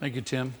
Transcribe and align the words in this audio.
Thank 0.00 0.14
you, 0.14 0.20
Tim. 0.20 0.54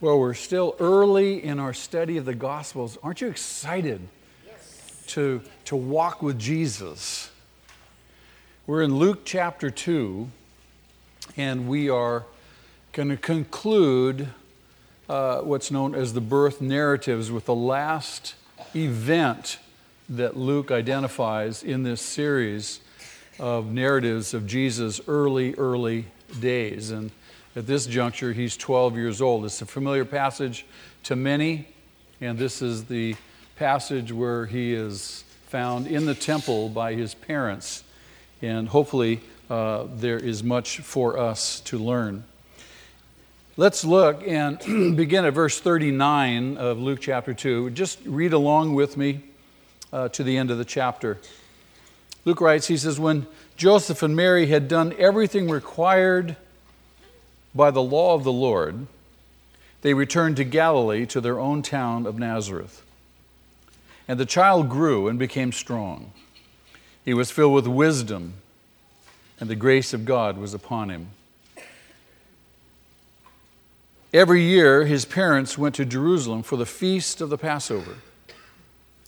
Well, 0.00 0.18
we're 0.18 0.32
still 0.32 0.74
early 0.80 1.44
in 1.44 1.60
our 1.60 1.74
study 1.74 2.16
of 2.16 2.24
the 2.24 2.34
Gospels. 2.34 2.96
Aren't 3.02 3.20
you 3.20 3.28
excited 3.28 4.00
yes. 4.46 5.04
to, 5.08 5.42
to 5.66 5.76
walk 5.76 6.22
with 6.22 6.38
Jesus? 6.38 7.30
We're 8.66 8.80
in 8.80 8.96
Luke 8.96 9.26
chapter 9.26 9.70
2, 9.70 10.26
and 11.36 11.68
we 11.68 11.90
are 11.90 12.24
going 12.94 13.10
to 13.10 13.18
conclude 13.18 14.28
uh, 15.06 15.40
what's 15.40 15.70
known 15.70 15.94
as 15.94 16.14
the 16.14 16.22
birth 16.22 16.62
narratives 16.62 17.30
with 17.30 17.44
the 17.44 17.54
last 17.54 18.36
event 18.74 19.58
that 20.08 20.34
Luke 20.34 20.70
identifies 20.70 21.62
in 21.62 21.82
this 21.82 22.00
series 22.00 22.80
of 23.42 23.72
narratives 23.72 24.34
of 24.34 24.46
Jesus' 24.46 25.00
early, 25.08 25.52
early 25.56 26.06
days. 26.38 26.92
And 26.92 27.10
at 27.56 27.66
this 27.66 27.86
juncture, 27.86 28.32
he's 28.32 28.56
12 28.56 28.96
years 28.96 29.20
old. 29.20 29.44
It's 29.44 29.60
a 29.60 29.66
familiar 29.66 30.04
passage 30.04 30.64
to 31.02 31.16
many, 31.16 31.66
and 32.20 32.38
this 32.38 32.62
is 32.62 32.84
the 32.84 33.16
passage 33.56 34.12
where 34.12 34.46
he 34.46 34.72
is 34.72 35.24
found 35.48 35.88
in 35.88 36.06
the 36.06 36.14
temple 36.14 36.68
by 36.68 36.94
his 36.94 37.14
parents. 37.14 37.82
And 38.42 38.68
hopefully, 38.68 39.20
uh, 39.50 39.86
there 39.96 40.18
is 40.18 40.44
much 40.44 40.78
for 40.78 41.18
us 41.18 41.58
to 41.62 41.78
learn. 41.78 42.22
Let's 43.56 43.84
look 43.84 44.22
and 44.24 44.58
begin 44.96 45.24
at 45.24 45.34
verse 45.34 45.58
39 45.58 46.58
of 46.58 46.78
Luke 46.78 47.00
chapter 47.00 47.34
2. 47.34 47.70
Just 47.70 47.98
read 48.04 48.34
along 48.34 48.74
with 48.74 48.96
me 48.96 49.24
uh, 49.92 50.10
to 50.10 50.22
the 50.22 50.38
end 50.38 50.52
of 50.52 50.58
the 50.58 50.64
chapter. 50.64 51.18
Luke 52.24 52.40
writes, 52.40 52.68
he 52.68 52.76
says, 52.76 53.00
When 53.00 53.26
Joseph 53.56 54.02
and 54.02 54.14
Mary 54.14 54.46
had 54.46 54.68
done 54.68 54.94
everything 54.98 55.48
required 55.48 56.36
by 57.54 57.70
the 57.70 57.82
law 57.82 58.14
of 58.14 58.24
the 58.24 58.32
Lord, 58.32 58.86
they 59.82 59.94
returned 59.94 60.36
to 60.36 60.44
Galilee 60.44 61.06
to 61.06 61.20
their 61.20 61.40
own 61.40 61.62
town 61.62 62.06
of 62.06 62.18
Nazareth. 62.18 62.84
And 64.06 64.18
the 64.18 64.26
child 64.26 64.68
grew 64.68 65.08
and 65.08 65.18
became 65.18 65.52
strong. 65.52 66.12
He 67.04 67.14
was 67.14 67.30
filled 67.30 67.54
with 67.54 67.66
wisdom, 67.66 68.34
and 69.40 69.50
the 69.50 69.56
grace 69.56 69.92
of 69.92 70.04
God 70.04 70.38
was 70.38 70.54
upon 70.54 70.90
him. 70.90 71.08
Every 74.14 74.42
year, 74.42 74.84
his 74.84 75.04
parents 75.04 75.56
went 75.56 75.74
to 75.76 75.84
Jerusalem 75.84 76.42
for 76.42 76.56
the 76.56 76.66
feast 76.66 77.20
of 77.20 77.30
the 77.30 77.38
Passover. 77.38 77.96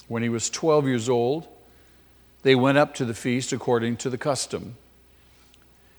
When 0.08 0.22
he 0.22 0.28
was 0.28 0.50
12 0.50 0.86
years 0.86 1.08
old, 1.08 1.46
they 2.44 2.54
went 2.54 2.78
up 2.78 2.94
to 2.94 3.06
the 3.06 3.14
feast 3.14 3.52
according 3.52 3.96
to 3.96 4.10
the 4.10 4.18
custom. 4.18 4.76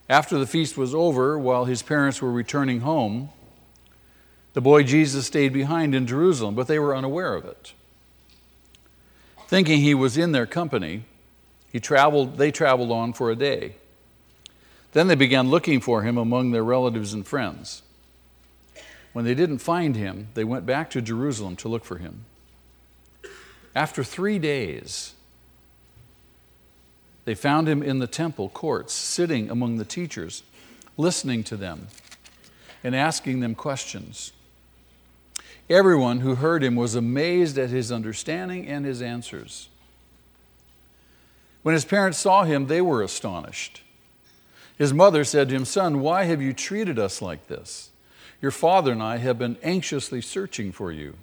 After 0.07 0.37
the 0.37 0.45
feast 0.45 0.77
was 0.77 0.93
over, 0.93 1.37
while 1.39 1.65
his 1.65 1.81
parents 1.81 2.21
were 2.21 2.31
returning 2.31 2.81
home, 2.81 3.29
the 4.53 4.61
boy 4.61 4.83
Jesus 4.83 5.25
stayed 5.25 5.53
behind 5.53 5.95
in 5.95 6.05
Jerusalem, 6.05 6.53
but 6.53 6.67
they 6.67 6.77
were 6.77 6.95
unaware 6.95 7.33
of 7.33 7.45
it. 7.45 7.73
Thinking 9.47 9.81
he 9.81 9.95
was 9.95 10.17
in 10.17 10.33
their 10.33 10.45
company, 10.45 11.03
he 11.71 11.79
traveled, 11.79 12.37
they 12.37 12.51
traveled 12.51 12.91
on 12.91 13.11
for 13.11 13.31
a 13.31 13.35
day. 13.35 13.75
Then 14.93 15.07
they 15.07 15.15
began 15.15 15.49
looking 15.49 15.81
for 15.81 16.03
him 16.03 16.15
among 16.15 16.51
their 16.51 16.63
relatives 16.63 17.11
and 17.11 17.25
friends. 17.25 17.81
When 19.13 19.25
they 19.25 19.33
didn't 19.33 19.59
find 19.59 19.95
him, 19.95 20.27
they 20.35 20.43
went 20.43 20.67
back 20.67 20.91
to 20.91 21.01
Jerusalem 21.01 21.55
to 21.57 21.67
look 21.67 21.83
for 21.83 21.97
him. 21.97 22.25
After 23.73 24.03
three 24.03 24.37
days, 24.37 25.14
they 27.25 27.35
found 27.35 27.67
him 27.67 27.83
in 27.83 27.99
the 27.99 28.07
temple 28.07 28.49
courts, 28.49 28.93
sitting 28.93 29.49
among 29.49 29.77
the 29.77 29.85
teachers, 29.85 30.43
listening 30.95 31.43
to 31.43 31.57
them 31.57 31.87
and 32.83 32.95
asking 32.95 33.39
them 33.39 33.55
questions. 33.55 34.31
Everyone 35.69 36.19
who 36.19 36.35
heard 36.35 36.63
him 36.63 36.75
was 36.75 36.93
amazed 36.93 37.57
at 37.57 37.71
his 37.71 37.91
understanding 37.91 38.67
and 38.67 38.85
his 38.85 39.01
answers. 39.01 39.69
When 41.63 41.73
his 41.73 41.85
parents 41.85 42.19
saw 42.19 42.43
him, 42.43 42.67
they 42.67 42.81
were 42.81 43.01
astonished. 43.01 43.81
His 44.77 44.93
mother 44.93 45.23
said 45.23 45.49
to 45.49 45.55
him, 45.55 45.65
Son, 45.65 46.01
why 46.01 46.25
have 46.25 46.41
you 46.41 46.53
treated 46.53 46.99
us 46.99 47.23
like 47.23 47.47
this? 47.47 47.89
Your 48.39 48.51
father 48.51 48.91
and 48.91 49.01
I 49.01 49.17
have 49.17 49.39
been 49.39 49.57
anxiously 49.63 50.21
searching 50.21 50.71
for 50.71 50.91
you. 50.91 51.15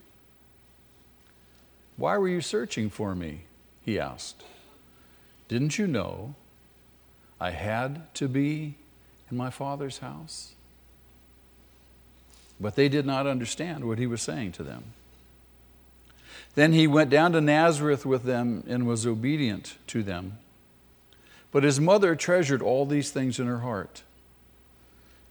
Why 1.97 2.19
were 2.19 2.29
you 2.29 2.41
searching 2.41 2.91
for 2.91 3.15
me? 3.15 3.43
He 3.85 4.01
asked. 4.01 4.43
Didn't 5.53 5.79
you 5.79 5.87
know 5.87 6.35
I 7.39 7.51
had 7.51 8.15
to 8.15 8.27
be 8.27 8.77
in 9.31 9.37
my 9.37 9.51
Father's 9.51 9.99
house? 9.99 10.55
But 12.59 12.75
they 12.75 12.89
did 12.89 13.05
not 13.05 13.27
understand 13.27 13.87
what 13.87 13.99
he 13.99 14.07
was 14.07 14.23
saying 14.23 14.53
to 14.53 14.63
them. 14.63 14.95
Then 16.55 16.73
he 16.73 16.87
went 16.87 17.11
down 17.11 17.33
to 17.33 17.43
Nazareth 17.43 18.07
with 18.07 18.23
them 18.23 18.65
and 18.67 18.87
was 18.87 19.07
obedient 19.07 19.77
to 19.89 20.03
them. 20.03 20.39
But 21.51 21.65
his 21.65 21.79
mother 21.79 22.17
treasured 22.17 22.63
all 22.63 22.87
these 22.87 23.11
things 23.11 23.39
in 23.39 23.47
her 23.47 23.59
heart. 23.59 24.05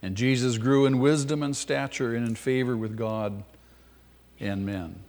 And 0.03 0.15
Jesus 0.15 0.59
grew 0.59 0.85
in 0.85 0.99
wisdom 0.99 1.41
and 1.41 1.57
stature 1.57 2.13
and 2.13 2.27
in 2.27 2.35
favor 2.35 2.77
with 2.77 2.95
God 2.95 3.43
and 4.39 4.67
men. 4.67 4.99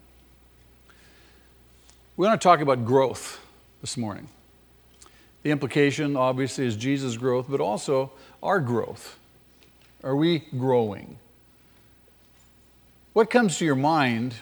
We 2.16 2.26
want 2.26 2.40
to 2.40 2.42
talk 2.42 2.60
about 2.60 2.86
growth 2.86 3.38
this 3.82 3.98
morning. 3.98 4.28
The 5.42 5.50
implication, 5.50 6.16
obviously, 6.16 6.66
is 6.66 6.76
Jesus' 6.76 7.16
growth, 7.16 7.46
but 7.48 7.60
also 7.60 8.12
our 8.42 8.60
growth. 8.60 9.18
Are 10.04 10.16
we 10.16 10.40
growing? 10.56 11.18
What 13.12 13.28
comes 13.28 13.58
to 13.58 13.64
your 13.64 13.76
mind 13.76 14.34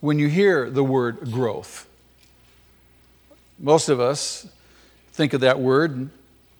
when 0.00 0.18
you 0.18 0.28
hear 0.28 0.70
the 0.70 0.82
word 0.82 1.30
growth? 1.30 1.86
Most 3.58 3.88
of 3.88 4.00
us 4.00 4.48
think 5.12 5.32
of 5.32 5.40
that 5.42 5.60
word 5.60 6.10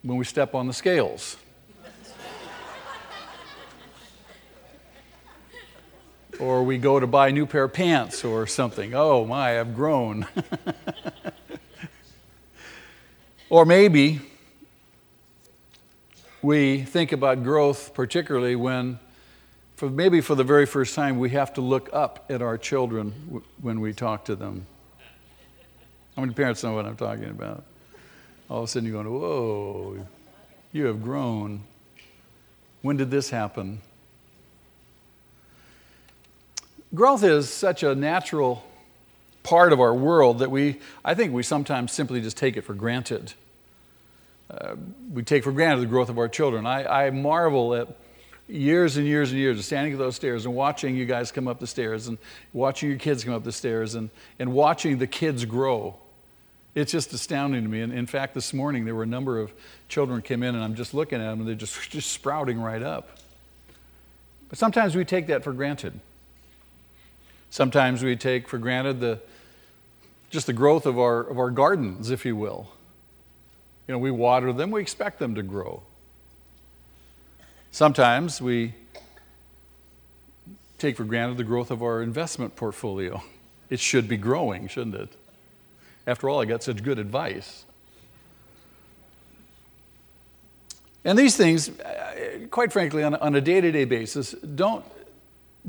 when 0.03 0.19
we 0.19 0.25
step 0.25 0.55
on 0.55 0.67
the 0.67 0.73
scales. 0.73 1.37
or 6.41 6.63
we 6.63 6.79
go 6.79 6.99
to 6.99 7.07
buy 7.07 7.29
a 7.29 7.33
new 7.33 7.47
pair 7.47 7.65
of 7.65 7.73
pants 7.73 8.25
or 8.25 8.47
something. 8.47 8.95
Oh 8.95 9.25
my, 9.25 9.61
I've 9.61 9.75
grown. 9.75 10.27
Or 13.55 13.65
maybe 13.65 14.19
we 16.43 16.83
think 16.83 17.13
about 17.13 17.45
growth, 17.45 17.95
particularly 17.95 18.57
when, 18.57 18.99
for 19.77 19.89
maybe 19.89 20.21
for 20.21 20.35
the 20.35 20.43
very 20.43 20.67
first 20.67 20.97
time, 20.97 21.21
we 21.21 21.31
have 21.31 21.55
to 21.55 21.61
look 21.61 21.89
up 21.93 22.25
at 22.29 22.43
our 22.43 22.59
children 22.59 23.45
when 23.63 23.81
we 23.81 23.93
talk 23.93 24.25
to 24.25 24.35
them. 24.35 24.67
How 26.17 26.23
many 26.23 26.35
parents 26.35 26.65
know 26.65 26.73
what 26.73 26.85
I'm 26.85 26.97
talking 26.97 27.31
about? 27.31 27.63
All 28.51 28.59
of 28.59 28.65
a 28.65 28.67
sudden 28.67 28.89
you're 28.89 29.01
going, 29.01 29.15
whoa, 29.15 30.05
you 30.73 30.87
have 30.87 31.01
grown. 31.01 31.61
When 32.83 32.97
did 32.97 33.13
this 33.13 33.31
happen? 33.31 33.83
Growth 36.93 37.23
is 37.23 37.49
such 37.49 37.85
a 37.85 37.95
natural 37.95 38.65
part 39.45 39.73
of 39.73 39.79
our 39.79 39.95
world 39.95 40.41
that 40.41 40.51
we, 40.51 40.81
I 41.05 41.15
think 41.15 41.33
we 41.33 41.45
sometimes 41.45 41.93
simply 41.93 42.21
just 42.21 42.37
take 42.37 42.57
it 42.57 42.63
for 42.63 42.75
granted 42.75 43.35
we 45.13 45.23
take 45.23 45.45
for 45.45 45.53
granted 45.53 45.81
the 45.81 45.87
growth 45.87 46.09
of 46.09 46.19
our 46.19 46.29
children. 46.29 46.67
I, 46.67 47.07
I 47.07 47.11
marvel 47.11 47.75
at 47.75 47.89
years 48.49 48.97
and 48.97 49.07
years 49.07 49.31
and 49.31 49.39
years 49.39 49.59
of 49.59 49.65
standing 49.65 49.93
at 49.93 49.99
those 49.99 50.17
stairs 50.17 50.45
and 50.45 50.55
watching 50.55 50.97
you 50.97 51.07
guys 51.07 51.33
come 51.33 51.49
up 51.49 51.61
the 51.61 51.67
stairs 51.67 52.09
and 52.09 52.19
watching 52.53 52.91
your 52.91 52.99
kids 52.99 53.25
come 53.25 53.35
up 53.35 53.45
the 53.45 53.53
stairs 53.53 53.95
and, 53.95 54.11
and 54.39 54.53
watching 54.53 54.99
the 54.99 55.07
kids 55.07 55.45
grow. 55.45 55.97
It's 56.75 56.93
just 56.93 57.13
astounding 57.13 57.63
to 57.63 57.69
me. 57.69 57.81
And 57.81 57.93
in 57.93 58.07
fact, 58.07 58.35
this 58.35 58.53
morning 58.53 58.85
there 58.85 58.95
were 58.95 59.05
a 59.05 59.07
number 59.07 59.39
of 59.39 59.53
children 59.89 60.21
came 60.23 60.43
in 60.43 60.55
and 60.55 60.63
I'm 60.63 60.75
just 60.75 60.93
looking 60.93 61.21
at 61.21 61.31
them 61.31 61.41
and 61.41 61.49
they're 61.49 61.55
just, 61.55 61.75
just 61.91 62.13
sprouting 62.13 62.61
right 62.61 62.83
up. 62.83 63.19
But 64.49 64.59
sometimes 64.59 64.95
we 64.95 65.05
take 65.05 65.29
that 65.29 65.43
for 65.43 65.53
granted. 65.53 65.99
Sometimes 67.51 68.03
we 68.03 68.17
take 68.17 68.49
for 68.49 68.59
granted 68.59 69.01
the, 69.01 69.21
just 70.31 70.47
the 70.47 70.53
growth 70.53 70.87
of 70.87 70.99
our, 70.99 71.21
of 71.21 71.39
our 71.39 71.51
gardens, 71.51 72.11
if 72.11 72.27
you 72.27 72.37
will. 72.37 72.69
You 73.87 73.93
know, 73.93 73.99
we 73.99 74.11
water 74.11 74.53
them, 74.53 74.71
we 74.71 74.81
expect 74.81 75.19
them 75.19 75.35
to 75.35 75.43
grow. 75.43 75.83
Sometimes 77.71 78.41
we 78.41 78.75
take 80.79 80.97
for 80.97 81.05
granted 81.05 81.37
the 81.37 81.45
growth 81.45 81.71
of 81.71 81.83
our 81.83 82.03
investment 82.03 82.57
portfolio. 82.57 83.23
It 83.71 83.81
should 83.81 84.09
be 84.09 84.17
growing, 84.17 84.69
shouldn't 84.69 84.95
it? 84.95 85.17
After 86.07 86.29
all, 86.29 86.41
I 86.41 86.45
got 86.45 86.63
such 86.63 86.83
good 86.83 86.99
advice. 86.99 87.65
And 91.05 91.19
these 91.19 91.37
things, 91.37 91.71
quite 92.51 92.73
frankly, 92.73 93.03
on 93.03 93.35
a 93.35 93.41
day 93.41 93.61
to 93.61 93.73
day 93.73 93.85
basis, 93.85 94.33
don't, 94.33 94.85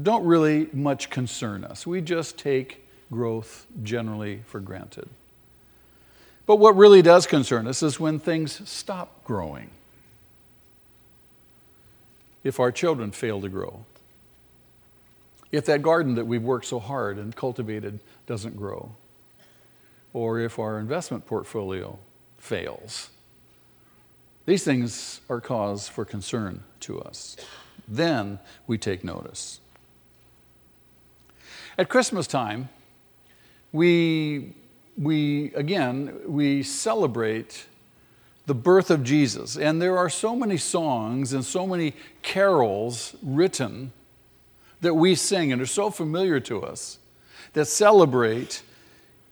don't 0.01 0.25
really 0.25 0.69
much 0.71 1.09
concern 1.09 1.63
us. 1.63 1.85
We 1.85 2.01
just 2.01 2.38
take 2.38 2.85
growth 3.11 3.65
generally 3.83 4.41
for 4.45 4.59
granted. 4.59 5.09
But 6.45 6.57
what 6.57 6.75
really 6.75 7.01
does 7.01 7.25
concern 7.25 7.68
us 7.68 7.81
is 7.81 8.00
when 8.00 8.19
things 8.19 8.68
stop 8.69 9.24
growing. 9.24 9.69
If 12.44 12.59
our 12.59 12.71
children 12.71 13.12
fail 13.12 13.42
to 13.42 13.50
grow. 13.50 13.86
If 15.51 15.65
that 15.65 15.81
garden 15.81 16.15
that 16.15 16.25
we've 16.25 16.44
worked 16.44 16.65
so 16.65 16.80
hard 16.80 17.18
and 17.18 17.36
cultivated 17.36 18.00
doesn't 18.27 18.56
grow. 18.56 18.92
Or 20.13 20.39
if 20.39 20.59
our 20.59 20.80
investment 20.80 21.25
portfolio 21.25 21.97
fails. 22.38 23.09
These 24.45 24.63
things 24.63 25.21
are 25.30 25.42
cause 25.42 25.88
for 25.88 26.06
concern 26.06 26.63
to 26.81 27.01
us. 27.01 27.36
Then 27.88 28.39
we 28.68 28.77
take 28.77 29.03
notice. 29.03 29.59
At 31.77 31.89
Christmas 31.89 32.27
time, 32.27 32.69
we, 33.71 34.53
we 34.97 35.53
again, 35.53 36.19
we 36.25 36.63
celebrate 36.63 37.65
the 38.45 38.56
birth 38.56 38.92
of 38.92 39.03
Jesus. 39.03 39.57
And 39.57 39.81
there 39.81 39.97
are 39.97 40.09
so 40.09 40.36
many 40.36 40.57
songs 40.57 41.33
and 41.33 41.44
so 41.44 41.65
many 41.65 41.94
carols 42.21 43.15
written 43.24 43.92
that 44.81 44.94
we 44.94 45.15
sing 45.15 45.51
and 45.51 45.62
are 45.62 45.65
so 45.65 45.89
familiar 45.89 46.39
to 46.42 46.63
us 46.63 47.00
that 47.53 47.65
celebrate 47.65 48.62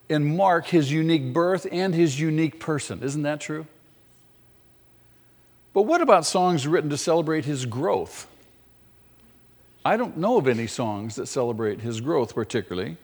and 0.09 0.37
mark 0.37 0.67
his 0.67 0.91
unique 0.91 1.33
birth 1.33 1.67
and 1.71 1.93
his 1.93 2.19
unique 2.19 2.59
person. 2.59 3.03
Isn't 3.03 3.23
that 3.23 3.39
true? 3.39 3.67
But 5.73 5.83
what 5.83 6.01
about 6.01 6.25
songs 6.25 6.67
written 6.67 6.89
to 6.89 6.97
celebrate 6.97 7.45
his 7.45 7.65
growth? 7.65 8.27
I 9.85 9.97
don't 9.97 10.17
know 10.17 10.37
of 10.37 10.47
any 10.47 10.67
songs 10.67 11.15
that 11.15 11.27
celebrate 11.27 11.81
his 11.81 11.99
growth 11.99 12.33
particularly. 12.33 12.97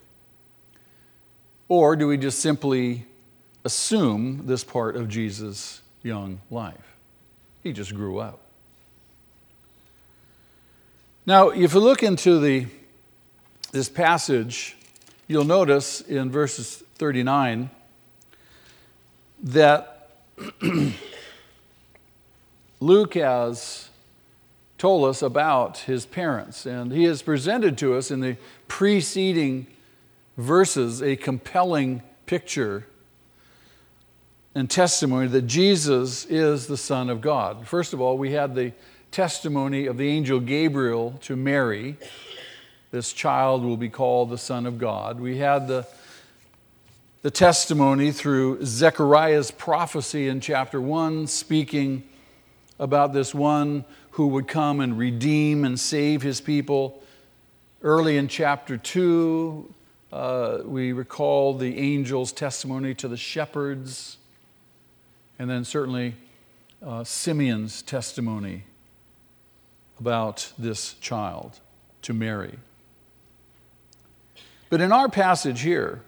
Or 1.70 1.96
do 1.96 2.08
we 2.08 2.18
just 2.18 2.40
simply 2.40 3.06
assume 3.64 4.48
this 4.48 4.64
part 4.64 4.96
of 4.96 5.08
Jesus' 5.08 5.82
young 6.02 6.42
life? 6.50 6.98
He 7.62 7.72
just 7.72 7.94
grew 7.94 8.18
up. 8.18 8.40
Now, 11.28 11.50
if 11.50 11.76
you 11.76 11.80
look 11.80 12.02
into 12.02 12.40
the, 12.40 12.66
this 13.72 13.88
passage, 13.88 14.76
you'll 15.28 15.46
notice 15.46 16.02
in 16.02 16.32
verses 16.32 16.84
39 16.96 17.70
that 19.44 20.10
Luke 22.80 23.14
has 23.14 23.90
told 24.80 25.08
us 25.08 25.22
about 25.22 25.80
his 25.80 26.08
parents, 26.08 26.66
and 26.66 26.92
he 26.92 27.04
has 27.04 27.22
presented 27.22 27.78
to 27.78 27.94
us 27.94 28.10
in 28.10 28.22
the 28.22 28.38
preceding 28.68 29.68
verses 30.40 31.02
a 31.02 31.16
compelling 31.18 32.02
picture 32.26 32.86
and 34.56 34.70
testimony 34.70 35.28
that 35.28 35.44
Jesus 35.44 36.26
is 36.26 36.68
the 36.68 36.78
Son 36.78 37.10
of 37.10 37.22
God. 37.22 37.68
First 37.68 37.94
of 37.94 38.00
all, 38.00 38.18
we 38.18 38.32
had 38.32 38.56
the 38.56 38.72
testimony 39.12 39.86
of 39.86 39.98
the 39.98 40.08
angel 40.08 40.40
Gabriel 40.40 41.20
to 41.22 41.36
Mary. 41.36 41.98
This 42.92 43.12
child 43.12 43.64
will 43.64 43.78
be 43.78 43.90
called 43.90 44.30
the 44.30 44.38
Son 44.38 44.66
of 44.66 44.78
God. 44.78 45.20
We 45.20 45.38
had 45.38 45.68
the, 45.68 45.86
the 47.22 47.32
testimony 47.32 48.12
through 48.12 48.66
Zechariah's 48.66 49.52
prophecy 49.52 50.30
in 50.30 50.40
chapter 50.40 50.80
1, 50.80 51.28
speaking 51.28 52.04
about 52.80 53.12
this 53.14 53.36
one 53.36 53.84
who 54.12 54.28
would 54.28 54.48
come 54.48 54.80
and 54.80 54.98
redeem 54.98 55.66
and 55.66 55.78
save 55.78 56.22
his 56.22 56.40
people. 56.40 57.04
Early 57.82 58.18
in 58.18 58.28
chapter 58.28 58.78
2, 58.78 59.74
uh, 60.12 60.60
we 60.66 60.92
recall 60.92 61.54
the 61.54 61.78
angel's 61.78 62.32
testimony 62.32 62.94
to 62.96 63.08
the 63.08 63.18
shepherds, 63.18 64.18
and 65.38 65.50
then 65.50 65.64
certainly 65.64 66.16
uh, 66.86 67.04
Simeon's 67.04 67.82
testimony 67.82 68.64
about 70.00 70.52
this 70.58 70.94
child 70.96 71.60
to 72.02 72.14
Mary. 72.14 72.58
But 74.70 74.82
in 74.82 74.92
our 74.92 75.10
passage 75.10 75.62
here, 75.62 76.02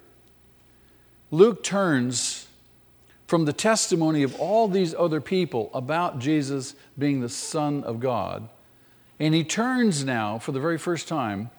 Luke 1.30 1.64
turns 1.64 2.48
from 3.28 3.46
the 3.46 3.54
testimony 3.54 4.24
of 4.24 4.38
all 4.40 4.68
these 4.68 4.94
other 4.94 5.22
people 5.22 5.72
about 5.74 6.20
Jesus 6.20 6.76
being 6.98 7.22
the 7.22 7.30
Son 7.30 7.84
of 7.84 8.00
God. 8.00 8.50
And 9.20 9.34
he 9.34 9.44
turns 9.44 10.04
now, 10.04 10.38
for 10.38 10.52
the 10.52 10.60
very 10.60 10.78
first 10.78 11.08
time, 11.08 11.50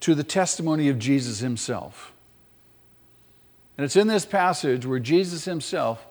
to 0.00 0.14
the 0.14 0.24
testimony 0.24 0.88
of 0.88 0.98
Jesus 0.98 1.40
himself. 1.40 2.12
And 3.76 3.84
it's 3.84 3.96
in 3.96 4.08
this 4.08 4.26
passage 4.26 4.84
where 4.84 4.98
Jesus 4.98 5.44
himself, 5.44 6.06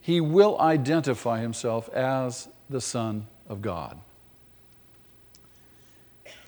he 0.00 0.20
will 0.20 0.60
identify 0.60 1.40
himself 1.40 1.88
as 1.90 2.48
the 2.68 2.80
Son 2.80 3.26
of 3.48 3.62
God. 3.62 3.98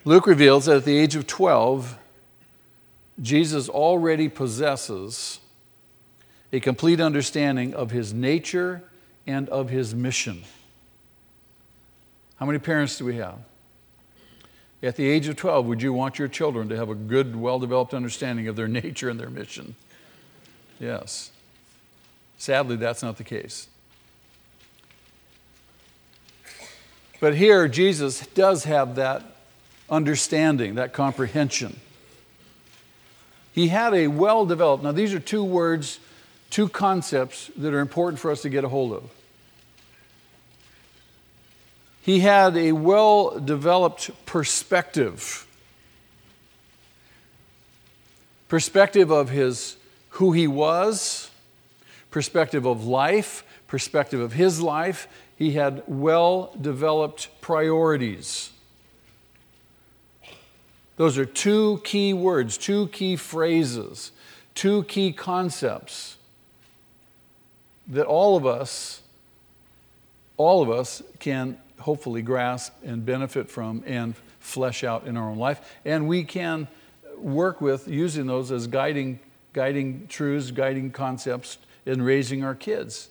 Luke 0.05 0.27
reveals 0.27 0.67
that 0.67 0.77
at 0.77 0.85
the 0.85 0.97
age 0.97 1.17
of 1.17 1.27
12, 1.27 1.99
Jesus 3.21 3.69
already 3.69 4.29
possesses 4.29 5.41
a 6.53 6.61
complete 6.61 7.01
understanding 7.01 7.75
of 7.75 7.91
his 7.91 8.13
nature 8.13 8.83
and 9.27 9.49
of 9.49 9.69
his 9.69 9.95
mission. 9.95 10.45
How 12.37 12.47
many 12.47 12.59
parents 12.59 12.99
do 12.99 13.05
we 13.05 13.17
have? 13.17 13.39
At 14.87 14.95
the 14.95 15.09
age 15.09 15.27
of 15.27 15.35
12, 15.35 15.67
would 15.67 15.83
you 15.83 15.93
want 15.93 16.17
your 16.17 16.29
children 16.29 16.69
to 16.69 16.77
have 16.77 16.89
a 16.89 16.95
good, 16.95 17.35
well 17.35 17.59
developed 17.59 17.93
understanding 17.93 18.47
of 18.47 18.55
their 18.55 18.69
nature 18.83 19.09
and 19.09 19.19
their 19.19 19.31
mission? 19.31 19.75
Yes. 20.79 21.33
Sadly, 22.39 22.77
that's 22.77 23.03
not 23.03 23.17
the 23.17 23.25
case. 23.25 23.69
But 27.19 27.35
here, 27.35 27.67
Jesus 27.67 28.27
does 28.29 28.65
have 28.65 28.95
that 28.95 29.25
understanding, 29.91 30.77
that 30.77 30.93
comprehension. 30.93 31.81
He 33.53 33.69
had 33.69 33.93
a 33.93 34.07
well 34.07 34.47
developed, 34.47 34.85
now 34.85 34.93
these 34.93 35.15
are 35.15 35.21
two 35.21 35.43
words 35.43 35.99
two 36.49 36.69
concepts 36.69 37.51
that 37.57 37.75
are 37.75 37.81
important 37.81 38.21
for 38.21 38.31
us 38.31 38.43
to 38.43 38.49
get 38.49 38.63
a 38.63 38.69
hold 38.69 38.93
of. 38.93 39.11
He 42.07 42.21
had 42.21 42.57
a 42.57 42.71
well 42.71 43.37
developed 43.41 44.13
perspective 44.27 45.45
perspective 48.47 49.11
of 49.11 49.29
his 49.29 49.77
who 50.11 50.31
he 50.31 50.47
was, 50.47 51.33
perspective 52.13 52.65
of 52.65 52.87
life, 52.87 53.43
perspective 53.67 54.21
of 54.21 54.35
his 54.35 54.61
life. 54.63 55.09
He 55.35 55.55
had 55.55 55.83
well 55.89 56.55
developed 56.61 57.29
priorities. 57.41 58.53
Those 60.99 61.19
are 61.19 61.27
two 61.27 61.81
key 61.83 62.15
words, 62.15 62.57
two 62.57 62.87
key 62.87 63.17
phrases, 63.17 64.13
two 64.55 64.85
key 64.85 65.11
concepts 65.11 66.19
that 67.89 68.07
all 68.07 68.37
of 68.37 68.47
us, 68.47 69.03
all 70.37 70.63
of 70.63 70.71
us 70.71 71.03
can 71.19 71.59
hopefully 71.81 72.23
grasp 72.23 72.73
and 72.85 73.05
benefit 73.05 73.51
from 73.51 73.83
and 73.87 74.15
flesh 74.41 74.85
out 74.85 75.07
in 75.07 75.17
our 75.17 75.31
own 75.31 75.39
life. 75.39 75.77
And 75.85 76.09
we 76.09 76.25
can 76.25 76.69
work 77.19 77.61
with 77.61 77.89
using 77.89 78.27
those 78.27 78.51
as 78.51 78.67
guiding, 78.67 79.21
guiding 79.53 80.07
truths, 80.09 80.51
guiding 80.51 80.91
concepts 80.91 81.59
in 81.85 82.03
raising 82.03 82.45
our 82.45 82.55
kids, 82.55 83.09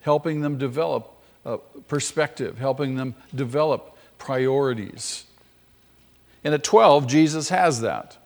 helping 0.00 0.40
them 0.40 0.58
develop 0.58 1.10
uh, 1.44 1.58
perspective, 1.88 2.58
helping 2.58 2.96
them 2.96 3.14
develop 3.34 3.96
priorities. 4.18 5.24
And 6.42 6.54
at 6.54 6.62
12, 6.62 7.06
Jesus 7.06 7.48
has 7.48 7.80
that. 7.80 8.16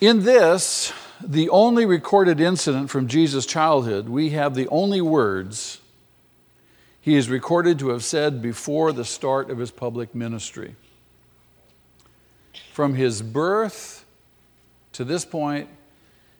In 0.00 0.24
this, 0.24 0.92
the 1.22 1.48
only 1.50 1.84
recorded 1.84 2.40
incident 2.40 2.88
from 2.88 3.06
Jesus' 3.06 3.44
childhood, 3.44 4.08
we 4.08 4.30
have 4.30 4.54
the 4.54 4.68
only 4.68 5.00
words 5.00 5.79
he 7.00 7.16
is 7.16 7.28
recorded 7.28 7.78
to 7.78 7.90
have 7.90 8.04
said 8.04 8.42
before 8.42 8.92
the 8.92 9.04
start 9.04 9.50
of 9.50 9.58
his 9.58 9.70
public 9.70 10.14
ministry. 10.14 10.76
From 12.72 12.94
his 12.94 13.22
birth 13.22 14.04
to 14.92 15.04
this 15.04 15.24
point, 15.24 15.68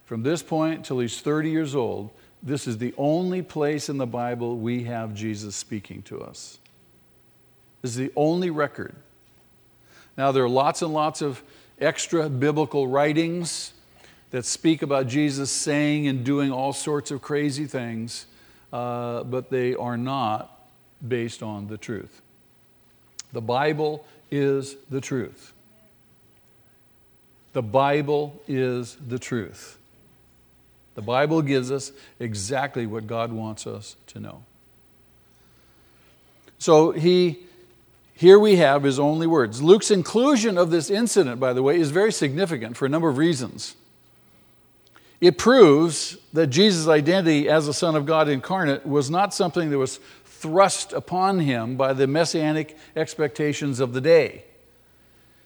from 0.05 0.23
this 0.23 0.43
point 0.43 0.85
till 0.85 0.99
he's 0.99 1.21
30 1.21 1.51
years 1.51 1.75
old, 1.75 2.11
this 2.43 2.67
is 2.67 2.79
the 2.79 2.95
only 2.97 3.43
place 3.43 3.89
in 3.89 3.99
the 3.99 4.07
Bible 4.07 4.57
we 4.57 4.85
have 4.85 5.15
Jesus 5.15 5.55
speaking 5.55 6.03
to 6.03 6.21
us. 6.23 6.59
This 7.83 7.93
is 7.93 7.97
the 7.97 8.13
only 8.17 8.51
record. 8.51 8.95
Now, 10.17 10.33
there 10.33 10.45
are 10.45 10.49
lots 10.49 10.83
and 10.83 10.93
lots 10.93 11.23
of 11.23 11.43
extra 11.79 12.29
biblical 12.29 12.87
writings 12.87 13.73
that 14.31 14.45
speak 14.45 14.83
about 14.83 15.07
Jesus 15.07 15.51
saying 15.51 16.07
and 16.07 16.25
doing 16.25 16.53
all 16.53 16.73
sorts 16.73 17.11
of 17.11 17.21
crazy 17.21 17.67
things, 17.67 18.27
uh, 18.73 19.25
but 19.25 19.51
they 19.51 19.75
are 19.75 19.97
not 19.97 20.69
based 21.07 21.43
on 21.43 21.69
the 21.69 21.79
truth. 21.79 22.23
The 23.33 23.41
Bible 23.41 24.05
is 24.31 24.77
the 24.91 25.01
truth. 25.01 25.53
The 27.53 27.63
Bible 27.63 28.41
is 28.47 28.97
the 29.07 29.19
truth. 29.19 29.79
The 30.95 31.03
Bible 31.03 31.43
gives 31.43 31.71
us 31.71 31.93
exactly 32.19 32.87
what 32.87 33.07
God 33.07 33.33
wants 33.33 33.67
us 33.67 33.97
to 34.09 34.21
know. 34.21 34.43
So 36.59 36.91
he 36.93 37.41
here 38.21 38.39
we 38.39 38.57
have 38.57 38.83
his 38.83 38.99
only 38.99 39.27
words. 39.27 39.63
Luke's 39.63 39.91
inclusion 39.91 40.59
of 40.59 40.71
this 40.71 40.91
incident, 40.91 41.41
by 41.41 41.55
the 41.55 41.63
way, 41.63 41.81
is 41.81 41.91
very 41.91 42.13
significant 42.13 42.77
for 42.77 42.85
a 42.85 42.89
number 42.91 43.09
of 43.09 43.17
reasons. 43.17 43.77
It 45.21 45.37
proves 45.37 46.17
that 46.33 46.47
Jesus' 46.47 46.89
identity 46.89 47.49
as 47.49 47.67
the 47.67 47.75
Son 47.75 47.95
of 47.95 48.07
God 48.07 48.29
incarnate 48.29 48.87
was 48.87 49.11
not 49.11 49.35
something 49.35 49.71
that 49.71 49.79
was 49.79 50.01
thrust 50.25 50.95
upon 50.95 51.41
him 51.41 51.77
by 51.77 51.93
the 51.93 52.07
messianic 52.07 52.77
expectations 52.97 53.81
of 53.81 53.93
the 53.93 54.01
day. 54.01 54.45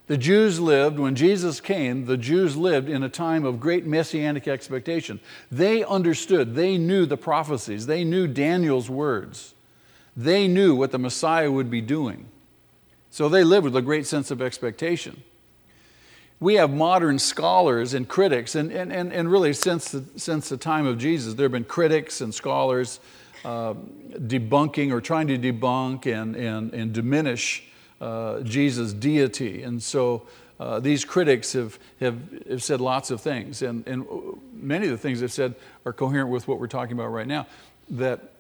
The 0.07 0.19
Jews 0.19 0.61
lived, 0.61 0.99
when 0.99 1.14
Jesus 1.16 1.61
came, 1.61 2.04
the 2.04 2.19
Jews 2.19 2.57
lived 2.57 2.88
in 2.88 3.02
a 3.02 3.09
time 3.09 3.45
of 3.45 3.59
great 3.59 3.87
messianic 3.87 4.47
expectation. 4.47 5.19
They 5.50 5.83
understood, 5.83 6.54
they 6.54 6.76
knew 6.76 7.07
the 7.07 7.16
prophecies, 7.16 7.87
they 7.87 8.04
knew 8.04 8.28
Daniel's 8.28 8.90
words, 8.90 9.54
they 10.16 10.47
knew 10.47 10.76
what 10.76 10.93
the 10.93 10.99
Messiah 10.99 11.50
would 11.50 11.71
be 11.71 11.81
doing. 11.81 12.26
So 13.11 13.28
they 13.28 13.43
lived 13.45 13.64
with 13.64 13.76
a 13.76 13.83
great 13.83 14.07
sense 14.07 14.31
of 14.31 14.43
expectation. 14.43 15.23
We 16.41 16.55
have 16.55 16.73
modern 16.73 17.19
scholars 17.19 17.95
and 17.95 18.09
critics, 18.09 18.55
and, 18.55 18.73
and, 18.73 18.93
and, 18.93 19.12
and 19.12 19.31
really 19.31 19.53
since 19.53 19.91
the, 19.91 20.05
since 20.17 20.49
the 20.49 20.57
time 20.57 20.87
of 20.87 20.99
Jesus, 20.99 21.35
there 21.35 21.45
have 21.45 21.53
been 21.53 21.64
critics 21.64 22.21
and 22.21 22.35
scholars 22.35 23.00
uh, 23.45 23.75
debunking 24.14 24.91
or 24.91 25.00
trying 25.00 25.29
to 25.29 25.38
debunk 25.38 26.07
and, 26.07 26.35
and, 26.35 26.73
and 26.75 26.93
diminish 26.93 27.64
uh, 28.00 28.41
Jesus' 28.41 28.93
deity. 28.93 29.62
And 29.62 29.83
so 29.83 30.26
uh, 30.59 30.81
these 30.81 31.05
critics 31.05 31.53
have, 31.53 31.79
have, 32.00 32.19
have 32.49 32.62
said 32.62 32.81
lots 32.81 33.11
of 33.11 33.21
things, 33.21 33.62
and, 33.62 33.87
and 33.87 34.07
many 34.53 34.87
of 34.87 34.93
the 34.93 34.99
things 34.99 35.21
they've 35.21 35.33
said 35.33 35.55
are 35.87 35.93
coherent 35.93 36.31
with 36.31 36.49
what 36.49 36.59
we're 36.59 36.67
talking 36.67 36.95
about 36.95 37.09
right 37.09 37.26
now. 37.26 37.47
That 37.91 38.33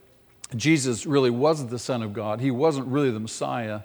Jesus 0.56 1.06
really 1.06 1.30
wasn't 1.30 1.70
the 1.70 1.78
Son 1.78 2.02
of 2.02 2.12
God, 2.12 2.40
he 2.40 2.50
wasn't 2.50 2.88
really 2.88 3.10
the 3.10 3.20
Messiah 3.20 3.80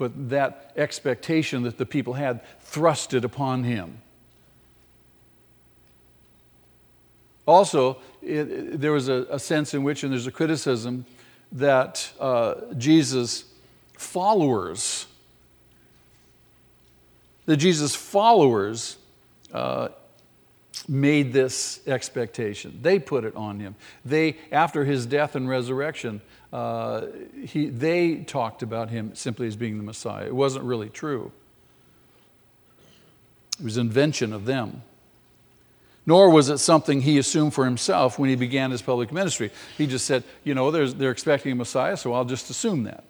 but 0.00 0.30
that 0.30 0.72
expectation 0.76 1.62
that 1.62 1.76
the 1.76 1.84
people 1.84 2.14
had 2.14 2.40
thrusted 2.70 3.24
upon 3.24 3.64
him. 3.64 4.00
Also, 7.46 7.98
it, 8.22 8.80
there 8.80 8.92
was 8.92 9.08
a, 9.08 9.26
a, 9.30 9.38
sense 9.38 9.74
in 9.74 9.82
which, 9.82 10.04
and 10.04 10.12
there's 10.12 10.26
a 10.26 10.32
criticism, 10.32 11.04
that 11.52 12.12
uh, 12.20 12.54
Jesus' 12.76 13.44
followers, 13.94 15.06
that 17.46 17.56
Jesus' 17.56 17.94
followers 17.96 18.98
uh, 19.52 19.88
made 20.86 21.32
this 21.32 21.80
expectation. 21.86 22.78
They 22.82 22.98
put 22.98 23.24
it 23.24 23.34
on 23.34 23.58
him. 23.58 23.74
They, 24.04 24.36
after 24.52 24.84
his 24.84 25.06
death 25.06 25.34
and 25.34 25.48
resurrection, 25.48 26.20
uh, 26.52 27.06
he, 27.44 27.66
they 27.68 28.16
talked 28.18 28.62
about 28.62 28.90
him 28.90 29.14
simply 29.14 29.46
as 29.46 29.56
being 29.56 29.76
the 29.76 29.82
Messiah. 29.84 30.26
It 30.26 30.34
wasn't 30.34 30.64
really 30.64 30.88
true, 30.88 31.32
it 33.60 33.64
was 33.64 33.76
invention 33.76 34.32
of 34.32 34.46
them. 34.46 34.82
Nor 36.06 36.30
was 36.30 36.48
it 36.48 36.58
something 36.58 37.02
he 37.02 37.18
assumed 37.18 37.52
for 37.52 37.66
himself 37.66 38.18
when 38.18 38.30
he 38.30 38.34
began 38.34 38.70
his 38.70 38.82
public 38.82 39.12
ministry. 39.12 39.50
He 39.76 39.86
just 39.86 40.06
said, 40.06 40.24
you 40.42 40.54
know, 40.54 40.70
they're 40.70 41.10
expecting 41.10 41.52
a 41.52 41.54
Messiah, 41.54 41.96
so 41.96 42.14
I'll 42.14 42.24
just 42.24 42.48
assume 42.50 42.84
that. 42.84 43.04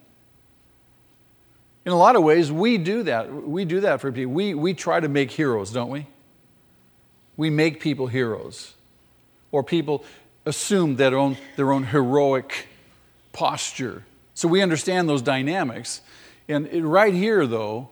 In 1.85 1.93
a 1.93 1.97
lot 1.97 2.15
of 2.15 2.21
ways, 2.21 2.51
we 2.51 2.77
do 2.77 3.03
that. 3.03 3.33
We 3.33 3.65
do 3.65 3.79
that 3.79 4.01
for 4.01 4.11
people. 4.11 4.33
We, 4.33 4.53
we 4.53 4.73
try 4.73 4.99
to 4.99 5.07
make 5.07 5.31
heroes, 5.31 5.71
don't 5.71 5.89
we? 5.89 6.05
We 7.37 7.49
make 7.49 7.79
people 7.79 8.05
heroes. 8.07 8.75
Or 9.51 9.63
people 9.63 10.05
assume 10.45 10.97
their 10.97 11.17
own, 11.17 11.37
their 11.55 11.71
own 11.71 11.85
heroic 11.85 12.67
posture. 13.31 14.03
So 14.35 14.47
we 14.47 14.61
understand 14.61 15.09
those 15.09 15.21
dynamics. 15.21 16.01
And 16.47 16.91
right 16.91 17.13
here, 17.13 17.47
though, 17.47 17.89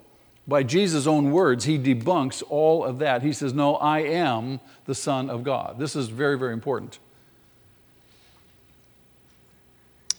by 0.47 0.63
Jesus' 0.63 1.05
own 1.05 1.31
words, 1.31 1.65
he 1.65 1.77
debunks 1.77 2.41
all 2.49 2.83
of 2.83 2.99
that. 2.99 3.21
He 3.21 3.33
says, 3.33 3.53
No, 3.53 3.75
I 3.75 3.99
am 3.99 4.59
the 4.85 4.95
Son 4.95 5.29
of 5.29 5.43
God. 5.43 5.77
This 5.77 5.95
is 5.95 6.09
very, 6.09 6.37
very 6.37 6.53
important. 6.53 6.99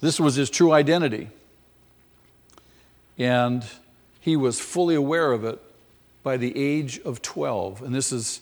This 0.00 0.19
was 0.19 0.37
his 0.37 0.50
true 0.50 0.73
identity. 0.73 1.29
And 3.19 3.65
he 4.21 4.37
was 4.37 4.61
fully 4.61 4.95
aware 4.95 5.33
of 5.33 5.45
it 5.45 5.61
by 6.23 6.37
the 6.37 6.57
age 6.57 7.00
of 7.00 7.23
12. 7.23 7.83
And 7.83 7.95
this 7.95 8.12
is 8.12 8.41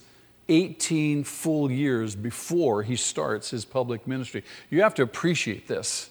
18 0.48 1.24
full 1.24 1.70
years 1.70 2.14
before 2.14 2.82
he 2.82 2.96
starts 2.96 3.50
his 3.50 3.64
public 3.64 4.06
ministry. 4.06 4.44
You 4.70 4.82
have 4.82 4.94
to 4.94 5.02
appreciate 5.02 5.68
this 5.68 6.10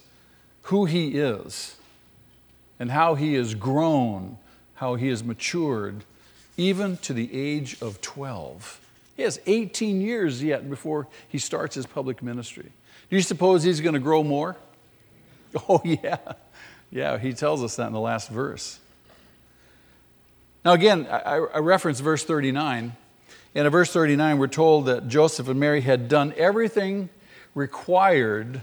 who 0.63 0.85
he 0.85 1.17
is 1.17 1.77
and 2.79 2.91
how 2.91 3.15
he 3.15 3.33
has 3.35 3.55
grown, 3.55 4.37
how 4.77 4.95
he 4.95 5.07
has 5.07 5.23
matured, 5.23 6.03
even 6.55 6.97
to 6.97 7.13
the 7.13 7.29
age 7.33 7.81
of 7.81 7.99
12. 8.01 8.79
He 9.15 9.23
has 9.23 9.39
18 9.47 10.01
years 10.01 10.43
yet 10.43 10.69
before 10.69 11.07
he 11.27 11.39
starts 11.39 11.75
his 11.75 11.87
public 11.87 12.21
ministry. 12.21 12.71
Do 13.09 13.15
you 13.15 13.21
suppose 13.21 13.63
he's 13.63 13.81
going 13.81 13.93
to 13.93 13.99
grow 13.99 14.23
more? 14.23 14.55
Oh, 15.69 15.81
yeah. 15.83 16.17
Yeah, 16.91 17.17
he 17.17 17.33
tells 17.33 17.63
us 17.63 17.77
that 17.77 17.87
in 17.87 17.93
the 17.93 17.99
last 17.99 18.29
verse. 18.29 18.79
Now, 20.63 20.73
again, 20.73 21.07
I, 21.09 21.37
I 21.37 21.59
reference 21.59 21.99
verse 21.99 22.23
39. 22.23 22.95
And 23.55 23.65
in 23.65 23.71
verse 23.71 23.91
39, 23.91 24.37
we're 24.37 24.47
told 24.47 24.85
that 24.85 25.07
Joseph 25.07 25.47
and 25.47 25.59
Mary 25.59 25.81
had 25.81 26.09
done 26.09 26.33
everything 26.37 27.09
required 27.55 28.61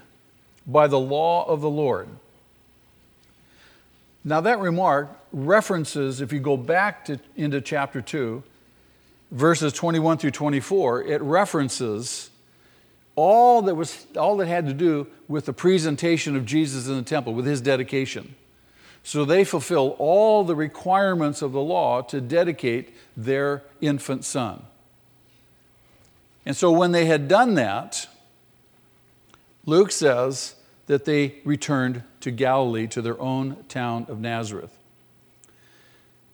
by 0.67 0.87
the 0.87 1.01
law 1.01 1.45
of 1.49 1.63
the 1.63 1.71
Lord. 1.71 2.09
Now, 4.25 4.41
that 4.41 4.59
remark 4.59 5.11
references, 5.33 6.21
if 6.21 6.33
you 6.33 6.41
go 6.41 6.57
back 6.57 7.05
to, 7.07 7.21
into 7.37 7.61
chapter 7.61 8.01
2, 8.01 8.43
verses 9.31 9.73
21 9.75 10.19
through 10.19 10.31
24, 10.31 11.03
it 11.03 11.21
references 11.21 12.31
all 13.17 13.63
that, 13.63 13.75
was, 13.75 14.07
all 14.17 14.39
that 14.39 14.47
had 14.47 14.67
to 14.67 14.73
do 14.73 15.07
with 15.29 15.45
the 15.45 15.53
presentation 15.53 16.37
of 16.37 16.47
Jesus 16.47 16.89
in 16.89 16.97
the 16.97 17.03
temple, 17.03 17.35
with 17.35 17.47
his 17.47 17.61
dedication. 17.61 18.35
So 19.03 19.27
they 19.27 19.45
fulfill 19.45 19.91
all 19.99 20.45
the 20.45 20.57
requirements 20.57 21.43
of 21.43 21.53
the 21.53 21.61
law 21.61 22.01
to 22.03 22.21
dedicate 22.21 22.97
their 23.17 23.63
infant 23.83 24.25
son. 24.25 24.65
And 26.47 26.57
so 26.57 26.73
when 26.73 26.93
they 26.93 27.05
had 27.05 27.29
done 27.29 27.55
that, 27.55 28.09
Luke 29.67 29.93
says 29.93 30.57
that 30.87 31.05
they 31.05 31.37
returned 31.45 32.03
to 32.21 32.31
Galilee, 32.31 32.87
to 32.89 33.03
their 33.03 33.21
own 33.21 33.65
town 33.69 34.07
of 34.09 34.21
Nazareth. 34.21 34.77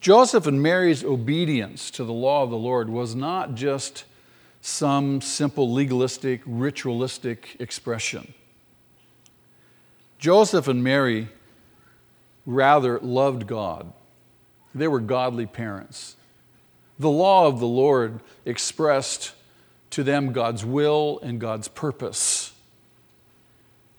Joseph 0.01 0.47
and 0.47 0.63
Mary's 0.63 1.05
obedience 1.05 1.91
to 1.93 2.05
the 2.05 2.13
law 2.13 2.43
of 2.43 2.51
the 2.51 2.57
Lord 2.57 2.89
was 2.89 3.15
not 3.15 3.55
just 3.55 4.05
some 4.63 5.21
simple 5.21 5.73
legalistic, 5.73 6.41
ritualistic 6.47 7.57
expression. 7.61 8.33
Joseph 10.19 10.69
and 10.69 10.83
Mary 10.83 11.29
rather 12.47 12.99
loved 13.01 13.47
God. 13.47 13.93
They 14.75 14.89
were 14.89 15.01
godly 15.01 15.47
parents. 15.47 16.17
The 16.99 17.11
law 17.11 17.47
of 17.47 17.61
the 17.61 17.67
Lord 17.67 18.21
expressed 18.45 19.33
to 19.91 20.03
them 20.03 20.33
God's 20.33 20.65
will 20.65 21.19
and 21.23 21.41
God's 21.41 21.69
purpose. 21.69 22.53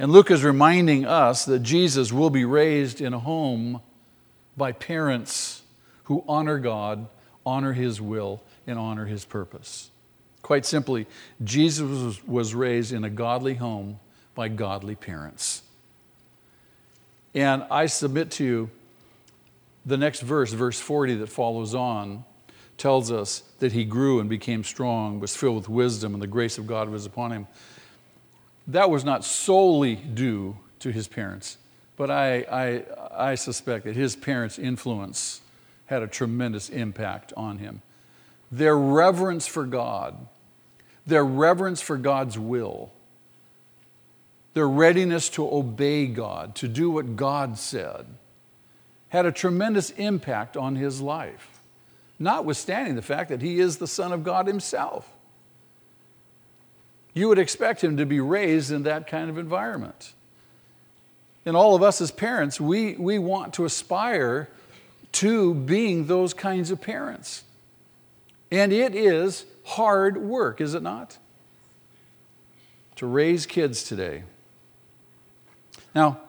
And 0.02 0.12
Luke 0.12 0.32
is 0.32 0.44
reminding 0.44 1.06
us 1.06 1.46
that 1.46 1.60
Jesus 1.60 2.12
will 2.12 2.32
be 2.32 2.44
raised 2.44 3.02
in 3.02 3.14
a 3.14 3.20
home 3.20 3.82
by 4.58 4.72
parents 4.72 5.62
who 6.06 6.24
honor 6.28 6.58
God, 6.58 7.06
honor 7.46 7.74
His 7.74 8.02
will, 8.02 8.42
and 8.66 8.80
honor 8.80 9.06
His 9.06 9.26
purpose. 9.26 9.92
Quite 10.42 10.66
simply, 10.66 11.06
Jesus 11.44 12.20
was 12.26 12.56
raised 12.56 12.92
in 12.92 13.04
a 13.04 13.12
godly 13.12 13.54
home 13.54 14.00
by 14.34 14.48
godly 14.48 14.96
parents. 14.96 15.62
And 17.36 17.64
I 17.70 17.86
submit 17.86 18.32
to 18.32 18.44
you 18.44 18.70
the 19.86 19.98
next 19.98 20.22
verse, 20.22 20.52
verse 20.52 20.80
40 20.80 21.18
that 21.18 21.28
follows 21.28 21.76
on, 21.76 22.26
tells 22.76 23.12
us 23.12 23.44
that 23.60 23.74
he 23.74 23.86
grew 23.86 24.20
and 24.20 24.28
became 24.28 24.64
strong, 24.64 25.20
was 25.20 25.36
filled 25.36 25.58
with 25.58 25.70
wisdom, 25.70 26.16
and 26.16 26.24
the 26.24 26.26
grace 26.26 26.58
of 26.58 26.66
God 26.66 26.90
was 26.90 27.06
upon 27.06 27.32
him 27.32 27.48
that 28.68 28.90
was 28.90 29.04
not 29.04 29.26
solely 29.26 29.96
due 29.96 30.58
to 30.80 30.92
his 30.92 31.08
parents, 31.08 31.58
but 31.98 32.10
I, 32.10 32.40
I, 32.42 33.32
I 33.32 33.36
suspect 33.36 33.86
that 33.86 33.96
his 33.96 34.16
parents' 34.16 34.60
influence 34.60 35.42
had 35.86 36.02
a 36.02 36.08
tremendous 36.08 36.70
impact 36.70 37.34
on 37.36 37.58
him. 37.58 37.82
Their 38.52 38.78
reverence 38.78 39.48
for 39.48 39.66
God, 39.66 40.16
their 41.06 41.26
reverence 41.26 41.82
for 41.82 41.98
God's 41.98 42.38
will, 42.38 42.92
their 44.54 44.68
readiness 44.68 45.30
to 45.30 45.48
obey 45.50 46.08
God, 46.08 46.56
to 46.56 46.68
do 46.68 46.90
what 46.92 47.16
God 47.16 47.58
said, 47.58 48.06
had 49.10 49.26
a 49.26 49.32
tremendous 49.32 49.90
impact 49.92 50.56
on 50.56 50.76
his 50.76 51.02
life, 51.02 51.60
notwithstanding 52.20 52.96
the 52.96 53.02
fact 53.02 53.30
that 53.30 53.42
he 53.42 53.60
is 53.60 53.78
the 53.78 53.88
Son 53.88 54.12
of 54.12 54.24
God 54.24 54.48
himself. 54.48 55.10
You 57.14 57.28
would 57.28 57.40
expect 57.40 57.84
him 57.84 57.98
to 57.98 58.06
be 58.06 58.20
raised 58.20 58.72
in 58.72 58.84
that 58.84 59.08
kind 59.08 59.30
of 59.30 59.38
environment. 59.38 60.14
And 61.46 61.58
all 61.58 61.76
of 61.76 61.84
us 61.84 62.02
as 62.02 62.12
parents, 62.12 62.62
we, 62.62 62.94
we 62.94 63.18
want 63.20 63.54
to 63.56 63.66
aspire 63.66 64.50
to 65.14 65.54
being 65.54 66.08
those 66.08 66.34
kinds 66.34 66.72
of 66.72 66.80
parents. 66.80 67.44
And 68.52 68.72
it 68.72 68.96
is 68.96 69.46
hard 69.64 70.18
work, 70.18 70.62
is 70.62 70.74
it 70.74 70.84
not? 70.84 71.18
To 72.98 73.08
raise 73.08 73.46
kids 73.46 73.84
today. 73.84 74.24
Now, 75.96 76.20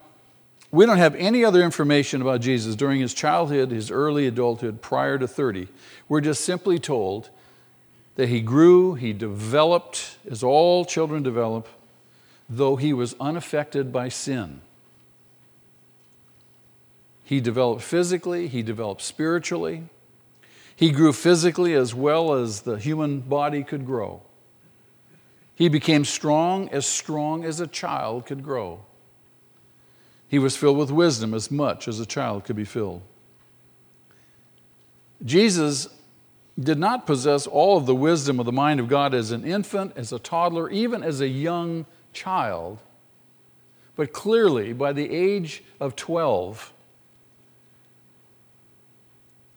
we 0.71 0.87
don't 0.87 0.99
have 0.99 1.15
any 1.17 1.45
other 1.45 1.63
information 1.63 2.23
about 2.23 2.41
Jesus 2.41 2.75
during 2.75 3.01
his 3.01 3.13
childhood, 3.13 3.71
his 3.71 3.91
early 3.91 4.27
adulthood, 4.27 4.81
prior 4.81 5.19
to 5.19 5.29
30. 5.29 5.69
We're 6.09 6.23
just 6.23 6.45
simply 6.45 6.79
told 6.79 7.29
that 8.17 8.29
he 8.29 8.41
grew, 8.41 8.95
he 8.95 9.13
developed, 9.13 10.17
as 10.31 10.43
all 10.43 10.85
children 10.85 11.23
develop, 11.23 11.69
though 12.49 12.77
he 12.77 12.93
was 12.93 13.15
unaffected 13.19 13.93
by 13.93 14.09
sin. 14.09 14.61
He 17.25 17.41
developed 17.41 17.83
physically, 17.83 18.49
he 18.49 18.63
developed 18.63 19.01
spiritually. 19.01 19.85
He 20.77 20.91
grew 20.91 21.13
physically 21.13 21.75
as 21.75 21.95
well 21.95 22.35
as 22.35 22.63
the 22.63 22.77
human 22.77 23.21
body 23.21 23.63
could 23.63 23.87
grow. 23.87 24.23
He 25.55 25.69
became 25.69 26.05
strong, 26.05 26.69
as 26.71 26.87
strong 26.87 27.45
as 27.45 27.61
a 27.61 27.67
child 27.67 28.27
could 28.27 28.43
grow. 28.43 28.81
He 30.29 30.39
was 30.39 30.57
filled 30.57 30.79
with 30.79 30.91
wisdom 30.91 31.35
as 31.35 31.51
much 31.51 31.87
as 31.87 32.01
a 32.01 32.07
child 32.07 32.45
could 32.45 32.57
be 32.57 32.65
filled. 32.65 33.03
Jesus 35.25 35.89
did 36.59 36.79
not 36.79 37.07
possess 37.07 37.47
all 37.47 37.77
of 37.77 37.87
the 37.87 37.95
wisdom 37.95 38.39
of 38.39 38.47
the 38.47 38.53
mind 38.53 38.81
of 38.81 38.89
God 38.89 39.15
as 39.15 39.31
an 39.31 39.45
infant, 39.45 39.93
as 39.97 40.13
a 40.13 40.19
toddler, 40.19 40.69
even 40.71 41.03
as 41.03 41.21
a 41.21 41.29
young 41.29 41.87
child. 42.13 42.79
But 43.97 44.13
clearly, 44.13 44.73
by 44.73 44.93
the 44.93 45.11
age 45.11 45.63
of 45.81 45.97
12, 45.97 46.73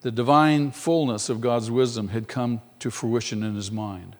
the 0.01 0.11
divine 0.11 0.71
fullness 0.71 1.29
of 1.29 1.41
God's 1.41 1.71
wisdom 1.71 2.09
had 2.09 2.27
come 2.27 2.61
to 2.79 2.91
fruition 2.91 3.43
in 3.43 3.55
his 3.55 3.71
mind, 3.71 4.15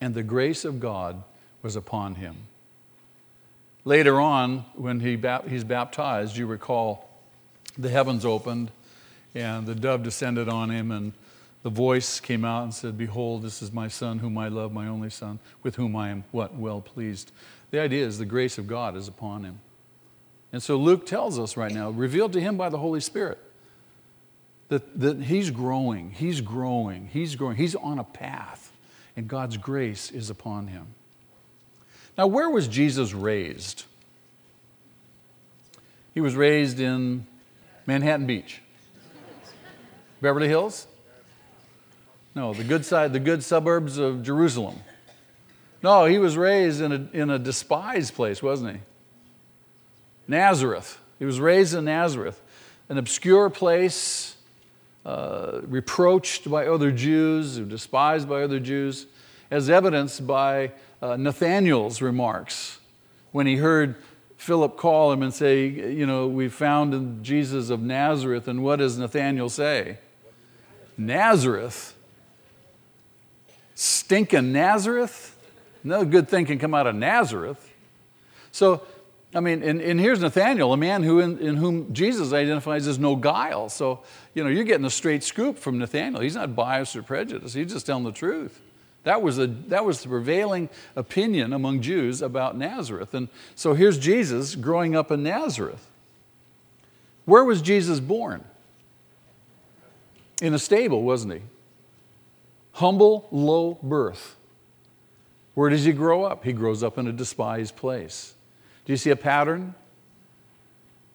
and 0.00 0.14
the 0.14 0.22
grace 0.22 0.64
of 0.64 0.80
God 0.80 1.22
was 1.62 1.76
upon 1.76 2.14
him. 2.14 2.36
Later 3.84 4.20
on, 4.20 4.64
when 4.74 5.00
he, 5.00 5.20
he's 5.48 5.64
baptized, 5.64 6.36
you 6.36 6.46
recall 6.46 7.08
the 7.76 7.90
heavens 7.90 8.24
opened 8.24 8.70
and 9.34 9.66
the 9.66 9.74
dove 9.74 10.02
descended 10.02 10.48
on 10.48 10.70
him, 10.70 10.90
and 10.92 11.12
the 11.64 11.70
voice 11.70 12.20
came 12.20 12.44
out 12.44 12.62
and 12.64 12.74
said, 12.74 12.98
Behold, 12.98 13.42
this 13.42 13.62
is 13.62 13.72
my 13.72 13.88
son, 13.88 14.18
whom 14.18 14.36
I 14.36 14.48
love, 14.48 14.70
my 14.70 14.86
only 14.86 15.08
son, 15.08 15.38
with 15.62 15.76
whom 15.76 15.96
I 15.96 16.10
am 16.10 16.24
what? 16.30 16.54
Well 16.54 16.82
pleased. 16.82 17.32
The 17.70 17.80
idea 17.80 18.06
is 18.06 18.18
the 18.18 18.26
grace 18.26 18.58
of 18.58 18.66
God 18.66 18.96
is 18.98 19.08
upon 19.08 19.44
him. 19.44 19.60
And 20.52 20.62
so 20.62 20.76
Luke 20.76 21.06
tells 21.06 21.38
us 21.38 21.56
right 21.56 21.72
now, 21.72 21.88
revealed 21.88 22.34
to 22.34 22.40
him 22.40 22.58
by 22.58 22.68
the 22.68 22.76
Holy 22.76 23.00
Spirit, 23.00 23.38
that, 24.68 25.00
that 25.00 25.22
he's 25.22 25.50
growing, 25.50 26.10
he's 26.10 26.42
growing, 26.42 27.08
he's 27.10 27.34
growing, 27.34 27.56
he's 27.56 27.74
on 27.74 27.98
a 27.98 28.04
path, 28.04 28.70
and 29.16 29.26
God's 29.26 29.56
grace 29.56 30.10
is 30.10 30.28
upon 30.28 30.66
him. 30.66 30.88
Now, 32.18 32.26
where 32.26 32.50
was 32.50 32.68
Jesus 32.68 33.14
raised? 33.14 33.84
He 36.12 36.20
was 36.20 36.36
raised 36.36 36.78
in 36.78 37.26
Manhattan 37.86 38.26
Beach. 38.26 38.60
Beverly 40.20 40.48
Hills? 40.48 40.86
No, 42.34 42.52
the 42.52 42.64
good 42.64 42.84
side, 42.84 43.12
the 43.12 43.20
good 43.20 43.44
suburbs 43.44 43.98
of 43.98 44.22
Jerusalem. 44.22 44.80
No, 45.82 46.06
he 46.06 46.18
was 46.18 46.36
raised 46.36 46.80
in 46.80 46.92
a, 46.92 47.08
in 47.12 47.30
a 47.30 47.38
despised 47.38 48.14
place, 48.14 48.42
wasn't 48.42 48.76
he? 48.76 48.80
Nazareth. 50.26 50.98
He 51.18 51.24
was 51.24 51.38
raised 51.38 51.74
in 51.74 51.84
Nazareth, 51.84 52.40
an 52.88 52.98
obscure 52.98 53.50
place, 53.50 54.36
uh, 55.04 55.60
reproached 55.64 56.50
by 56.50 56.66
other 56.66 56.90
Jews, 56.90 57.58
despised 57.58 58.28
by 58.28 58.42
other 58.42 58.58
Jews, 58.58 59.06
as 59.50 59.70
evidenced 59.70 60.26
by 60.26 60.72
uh, 61.02 61.16
Nathanael's 61.16 62.00
remarks 62.00 62.78
when 63.32 63.46
he 63.46 63.56
heard 63.56 63.96
Philip 64.36 64.76
call 64.76 65.12
him 65.12 65.22
and 65.22 65.32
say, 65.32 65.66
You 65.66 66.06
know, 66.06 66.26
we 66.26 66.48
found 66.48 67.24
Jesus 67.24 67.70
of 67.70 67.82
Nazareth. 67.82 68.46
And 68.46 68.62
what 68.62 68.76
does 68.76 68.98
Nathanael 68.98 69.48
say? 69.48 69.98
Nazareth? 70.96 71.93
Stinking 73.74 74.52
Nazareth? 74.52 75.36
No 75.82 76.04
good 76.04 76.28
thing 76.28 76.46
can 76.46 76.58
come 76.58 76.74
out 76.74 76.86
of 76.86 76.94
Nazareth. 76.94 77.70
So, 78.52 78.82
I 79.34 79.40
mean, 79.40 79.62
and, 79.62 79.80
and 79.80 79.98
here's 79.98 80.20
Nathanael, 80.20 80.72
a 80.72 80.76
man 80.76 81.02
who 81.02 81.20
in, 81.20 81.38
in, 81.38 81.56
whom 81.56 81.92
Jesus 81.92 82.32
identifies 82.32 82.86
as 82.86 82.98
no 82.98 83.16
guile. 83.16 83.68
So, 83.68 84.00
you 84.32 84.44
know, 84.44 84.48
you're 84.48 84.64
getting 84.64 84.86
a 84.86 84.90
straight 84.90 85.24
scoop 85.24 85.58
from 85.58 85.78
Nathanael. 85.78 86.22
He's 86.22 86.36
not 86.36 86.54
biased 86.54 86.94
or 86.94 87.02
prejudiced, 87.02 87.54
he's 87.54 87.72
just 87.72 87.86
telling 87.86 88.04
the 88.04 88.12
truth. 88.12 88.60
That 89.02 89.20
was, 89.20 89.38
a, 89.38 89.46
that 89.46 89.84
was 89.84 90.02
the 90.02 90.08
prevailing 90.08 90.70
opinion 90.96 91.52
among 91.52 91.82
Jews 91.82 92.22
about 92.22 92.56
Nazareth. 92.56 93.12
And 93.12 93.28
so 93.54 93.74
here's 93.74 93.98
Jesus 93.98 94.54
growing 94.54 94.96
up 94.96 95.10
in 95.10 95.22
Nazareth. 95.22 95.86
Where 97.26 97.44
was 97.44 97.60
Jesus 97.60 98.00
born? 98.00 98.44
In 100.40 100.54
a 100.54 100.58
stable, 100.58 101.02
wasn't 101.02 101.34
he? 101.34 101.40
Humble, 102.74 103.28
low 103.30 103.78
birth. 103.82 104.36
Where 105.54 105.70
does 105.70 105.84
he 105.84 105.92
grow 105.92 106.24
up? 106.24 106.44
He 106.44 106.52
grows 106.52 106.82
up 106.82 106.98
in 106.98 107.06
a 107.06 107.12
despised 107.12 107.76
place. 107.76 108.34
Do 108.84 108.92
you 108.92 108.96
see 108.96 109.10
a 109.10 109.16
pattern? 109.16 109.74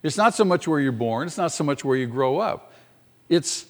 It's 0.02 0.16
not 0.16 0.34
so 0.34 0.46
much 0.46 0.68
where 0.68 0.80
you're 0.80 0.94
born, 0.94 1.28
it's 1.28 1.38
not 1.38 1.52
so 1.52 1.66
much 1.66 1.84
where 1.84 1.98
you 1.98 2.08
grow 2.08 2.40
up. 2.40 2.74
It's, 3.28 3.66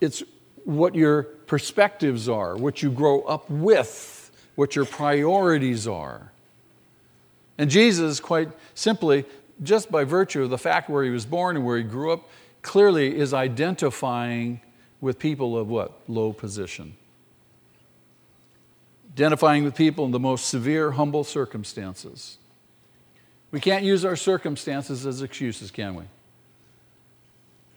it's 0.00 0.22
what 0.64 0.94
your 0.94 1.24
perspectives 1.24 2.28
are, 2.28 2.56
what 2.56 2.82
you 2.82 2.90
grow 2.90 3.22
up 3.22 3.50
with, 3.50 4.30
what 4.54 4.76
your 4.76 4.84
priorities 4.84 5.88
are. 5.88 6.30
And 7.58 7.68
Jesus, 7.68 8.20
quite 8.20 8.48
simply, 8.74 9.24
just 9.62 9.90
by 9.90 10.04
virtue 10.04 10.44
of 10.44 10.50
the 10.50 10.58
fact 10.58 10.88
where 10.88 11.02
he 11.02 11.10
was 11.10 11.26
born 11.26 11.56
and 11.56 11.66
where 11.66 11.78
he 11.78 11.82
grew 11.82 12.12
up, 12.12 12.28
clearly 12.62 13.16
is 13.16 13.34
identifying 13.34 14.60
with 15.02 15.18
people 15.18 15.58
of 15.58 15.68
what? 15.68 15.92
Low 16.08 16.32
position. 16.32 16.94
Identifying 19.12 19.64
with 19.64 19.74
people 19.74 20.06
in 20.06 20.12
the 20.12 20.18
most 20.18 20.46
severe, 20.46 20.92
humble 20.92 21.24
circumstances. 21.24 22.38
We 23.50 23.60
can't 23.60 23.84
use 23.84 24.06
our 24.06 24.16
circumstances 24.16 25.04
as 25.04 25.20
excuses, 25.20 25.70
can 25.70 25.96
we? 25.96 26.04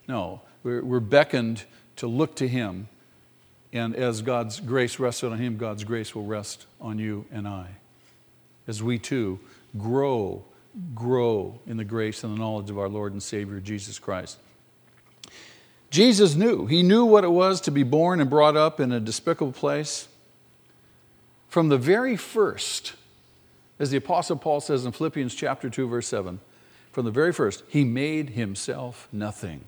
No, 0.07 0.39
we're, 0.63 0.81
we're 0.81 1.01
beckoned 1.01 1.63
to 1.97 2.07
look 2.07 2.35
to 2.35 2.47
Him. 2.47 2.87
And 3.73 3.95
as 3.95 4.21
God's 4.21 4.61
grace 4.61 4.99
rested 4.99 5.33
on 5.33 5.39
Him, 5.39 5.57
God's 5.57 5.83
grace 5.83 6.15
will 6.15 6.25
rest 6.25 6.67
on 6.79 6.99
you 6.99 7.25
and 7.31 7.45
I. 7.45 7.67
As 8.67 8.81
we 8.81 8.99
too 8.99 9.39
grow, 9.77 10.45
grow 10.93 11.59
in 11.67 11.75
the 11.75 11.83
grace 11.83 12.23
and 12.23 12.33
the 12.33 12.39
knowledge 12.39 12.69
of 12.69 12.77
our 12.77 12.87
Lord 12.87 13.11
and 13.11 13.21
Savior, 13.21 13.59
Jesus 13.59 13.99
Christ. 13.99 14.37
Jesus 15.95 16.35
knew. 16.35 16.65
He 16.65 16.83
knew 16.83 17.05
what 17.05 17.23
it 17.23 17.31
was 17.31 17.61
to 17.61 17.71
be 17.71 17.83
born 17.83 18.19
and 18.19 18.29
brought 18.29 18.57
up 18.57 18.81
in 18.81 18.91
a 18.91 18.99
despicable 18.99 19.53
place. 19.53 20.09
From 21.47 21.69
the 21.69 21.77
very 21.77 22.17
first, 22.17 22.95
as 23.79 23.91
the 23.91 23.97
Apostle 23.97 24.35
Paul 24.35 24.59
says 24.59 24.83
in 24.83 24.91
Philippians 24.91 25.33
chapter 25.33 25.69
2, 25.69 25.87
verse 25.87 26.07
7, 26.09 26.41
from 26.91 27.05
the 27.05 27.11
very 27.11 27.31
first, 27.31 27.63
he 27.69 27.85
made 27.85 28.31
himself 28.31 29.07
nothing. 29.13 29.63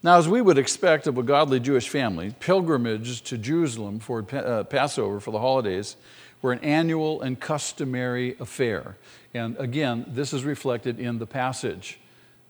Now, 0.00 0.18
as 0.18 0.28
we 0.28 0.40
would 0.40 0.56
expect 0.56 1.08
of 1.08 1.18
a 1.18 1.24
godly 1.24 1.58
Jewish 1.58 1.88
family, 1.88 2.36
pilgrimages 2.38 3.20
to 3.22 3.36
Jerusalem 3.36 3.98
for 3.98 4.24
uh, 4.32 4.62
Passover 4.62 5.18
for 5.18 5.32
the 5.32 5.40
holidays 5.40 5.96
were 6.40 6.52
an 6.52 6.60
annual 6.60 7.20
and 7.20 7.40
customary 7.40 8.36
affair. 8.38 8.96
And 9.34 9.56
again, 9.58 10.04
this 10.06 10.32
is 10.32 10.44
reflected 10.44 11.00
in 11.00 11.18
the 11.18 11.26
passage. 11.26 11.98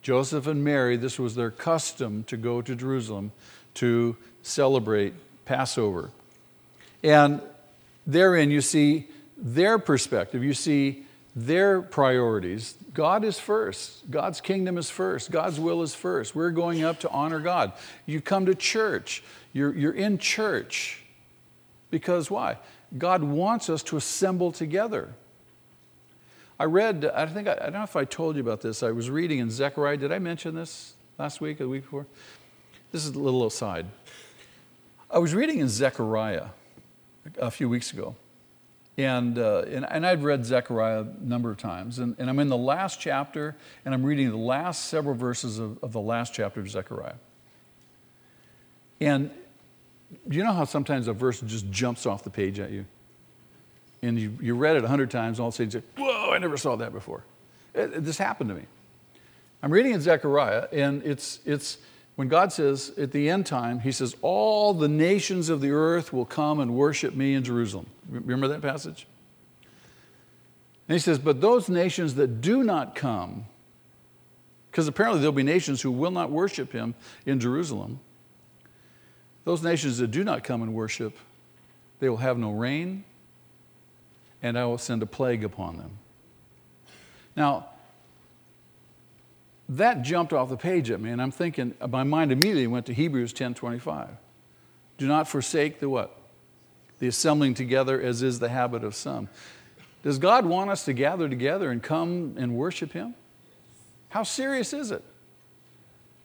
Joseph 0.02 0.46
and 0.46 0.64
Mary, 0.64 0.96
this 0.96 1.18
was 1.18 1.34
their 1.34 1.50
custom 1.50 2.24
to 2.24 2.36
go 2.36 2.62
to 2.62 2.74
Jerusalem 2.74 3.32
to 3.74 4.16
celebrate 4.42 5.14
Passover. 5.44 6.10
And 7.02 7.40
therein 8.06 8.50
you 8.50 8.60
see 8.60 9.08
their 9.36 9.78
perspective. 9.78 10.42
You 10.42 10.54
see 10.54 11.04
their 11.36 11.80
priorities. 11.80 12.74
God 12.92 13.24
is 13.24 13.38
first. 13.38 14.10
God's 14.10 14.40
kingdom 14.40 14.76
is 14.78 14.90
first. 14.90 15.30
God's 15.30 15.60
will 15.60 15.82
is 15.82 15.94
first. 15.94 16.34
We're 16.34 16.50
going 16.50 16.82
up 16.82 17.00
to 17.00 17.10
honor 17.10 17.40
God. 17.40 17.72
You 18.06 18.20
come 18.20 18.46
to 18.46 18.54
church, 18.54 19.22
you're, 19.52 19.74
you're 19.74 19.92
in 19.92 20.18
church. 20.18 21.02
Because 21.90 22.30
why? 22.30 22.58
God 22.96 23.22
wants 23.22 23.68
us 23.68 23.82
to 23.84 23.96
assemble 23.96 24.52
together. 24.52 25.10
I 26.60 26.64
read, 26.64 27.10
I 27.14 27.24
think, 27.24 27.48
I, 27.48 27.54
don't 27.54 27.72
know 27.72 27.82
if 27.84 27.96
I 27.96 28.04
told 28.04 28.36
you 28.36 28.42
about 28.42 28.60
this. 28.60 28.82
I 28.82 28.90
was 28.90 29.08
reading 29.08 29.38
in 29.38 29.50
Zechariah. 29.50 29.96
Did 29.96 30.12
I 30.12 30.18
mention 30.18 30.54
this 30.54 30.92
last 31.18 31.40
week 31.40 31.58
or 31.58 31.64
the 31.64 31.70
week 31.70 31.84
before? 31.84 32.06
This 32.92 33.06
is 33.06 33.14
a 33.14 33.18
little 33.18 33.46
aside. 33.46 33.86
I 35.10 35.20
was 35.20 35.34
reading 35.34 35.60
in 35.60 35.70
Zechariah 35.70 36.48
a 37.38 37.50
few 37.50 37.66
weeks 37.70 37.94
ago. 37.94 38.14
And, 38.98 39.38
uh, 39.38 39.60
and, 39.68 39.86
and, 39.90 40.04
I've 40.04 40.22
read 40.22 40.44
Zechariah 40.44 41.00
a 41.00 41.24
number 41.24 41.50
of 41.50 41.56
times. 41.56 41.98
And, 41.98 42.14
and, 42.18 42.28
I'm 42.28 42.38
in 42.38 42.50
the 42.50 42.58
last 42.58 43.00
chapter, 43.00 43.56
and 43.86 43.94
I'm 43.94 44.04
reading 44.04 44.28
the 44.28 44.36
last 44.36 44.90
several 44.90 45.14
verses 45.14 45.58
of, 45.58 45.82
of 45.82 45.92
the 45.94 46.00
last 46.00 46.34
chapter 46.34 46.60
of 46.60 46.68
Zechariah. 46.68 47.14
And 49.00 49.30
do 50.28 50.36
you 50.36 50.44
know 50.44 50.52
how 50.52 50.64
sometimes 50.64 51.08
a 51.08 51.14
verse 51.14 51.40
just 51.40 51.70
jumps 51.70 52.04
off 52.04 52.22
the 52.22 52.28
page 52.28 52.60
at 52.60 52.70
you? 52.70 52.84
And 54.02 54.18
you, 54.18 54.36
you 54.40 54.54
read 54.54 54.76
it 54.76 54.84
a 54.84 54.88
hundred 54.88 55.10
times, 55.10 55.38
and 55.38 55.42
all 55.42 55.48
of 55.48 55.54
a 55.54 55.56
sudden 55.56 55.66
you 55.66 55.80
say, 55.80 56.02
Whoa, 56.02 56.30
I 56.32 56.38
never 56.38 56.56
saw 56.56 56.76
that 56.76 56.92
before. 56.92 57.22
It, 57.74 57.92
it, 57.92 58.04
this 58.04 58.18
happened 58.18 58.48
to 58.50 58.56
me. 58.56 58.64
I'm 59.62 59.72
reading 59.72 59.92
in 59.92 60.00
Zechariah, 60.00 60.68
and 60.72 61.02
it's, 61.02 61.40
it's 61.44 61.78
when 62.16 62.28
God 62.28 62.52
says 62.52 62.92
at 62.98 63.12
the 63.12 63.28
end 63.28 63.46
time, 63.46 63.80
He 63.80 63.92
says, 63.92 64.16
All 64.22 64.72
the 64.72 64.88
nations 64.88 65.48
of 65.48 65.60
the 65.60 65.70
earth 65.70 66.12
will 66.12 66.24
come 66.24 66.60
and 66.60 66.74
worship 66.74 67.14
me 67.14 67.34
in 67.34 67.44
Jerusalem. 67.44 67.86
Remember 68.08 68.48
that 68.48 68.62
passage? 68.62 69.06
And 70.88 70.94
He 70.94 70.98
says, 70.98 71.18
But 71.18 71.40
those 71.40 71.68
nations 71.68 72.14
that 72.14 72.40
do 72.40 72.62
not 72.62 72.94
come, 72.94 73.46
because 74.70 74.88
apparently 74.88 75.20
there'll 75.20 75.32
be 75.32 75.42
nations 75.42 75.82
who 75.82 75.90
will 75.90 76.10
not 76.10 76.30
worship 76.30 76.72
Him 76.72 76.94
in 77.26 77.38
Jerusalem, 77.38 78.00
those 79.44 79.62
nations 79.62 79.98
that 79.98 80.10
do 80.10 80.24
not 80.24 80.44
come 80.44 80.62
and 80.62 80.74
worship, 80.74 81.16
they 81.98 82.08
will 82.08 82.18
have 82.18 82.38
no 82.38 82.50
rain, 82.50 83.04
and 84.42 84.58
I 84.58 84.64
will 84.64 84.78
send 84.78 85.02
a 85.02 85.06
plague 85.06 85.44
upon 85.44 85.76
them. 85.76 85.90
Now, 87.36 87.66
that 89.68 90.02
jumped 90.02 90.32
off 90.32 90.48
the 90.48 90.56
page 90.56 90.90
at 90.90 91.00
me, 91.00 91.10
and 91.10 91.22
I'm 91.22 91.30
thinking, 91.30 91.74
my 91.88 92.02
mind 92.02 92.32
immediately 92.32 92.66
went 92.66 92.86
to 92.86 92.94
Hebrews 92.94 93.32
10 93.32 93.54
25. 93.54 94.08
Do 94.98 95.06
not 95.06 95.28
forsake 95.28 95.80
the 95.80 95.88
what? 95.88 96.16
The 96.98 97.06
assembling 97.06 97.54
together 97.54 98.00
as 98.00 98.22
is 98.22 98.40
the 98.40 98.48
habit 98.48 98.84
of 98.84 98.94
some. 98.94 99.28
Does 100.02 100.18
God 100.18 100.44
want 100.44 100.70
us 100.70 100.84
to 100.86 100.92
gather 100.92 101.28
together 101.28 101.70
and 101.70 101.82
come 101.82 102.34
and 102.36 102.54
worship 102.54 102.92
Him? 102.92 103.14
How 104.08 104.24
serious 104.24 104.72
is 104.72 104.90
it? 104.90 105.04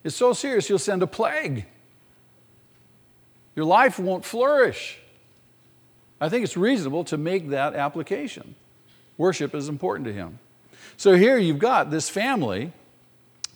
It's 0.04 0.15
so 0.15 0.34
serious, 0.34 0.69
you'll 0.69 0.80
send 0.80 1.04
a 1.04 1.08
plague. 1.08 1.65
Your 3.56 3.65
life 3.65 3.99
won't 3.99 4.25
flourish. 4.25 4.99
I 6.19 6.30
think 6.30 6.43
it's 6.43 6.58
reasonable 6.58 7.04
to 7.06 7.17
make 7.17 7.49
that 7.49 7.75
application. 7.75 8.56
Worship 9.17 9.54
is 9.54 9.69
important 9.69 10.06
to 10.08 10.13
Him. 10.13 10.39
So 10.97 11.15
here 11.15 11.38
you've 11.38 11.60
got 11.60 11.91
this 11.91 12.10
family. 12.10 12.71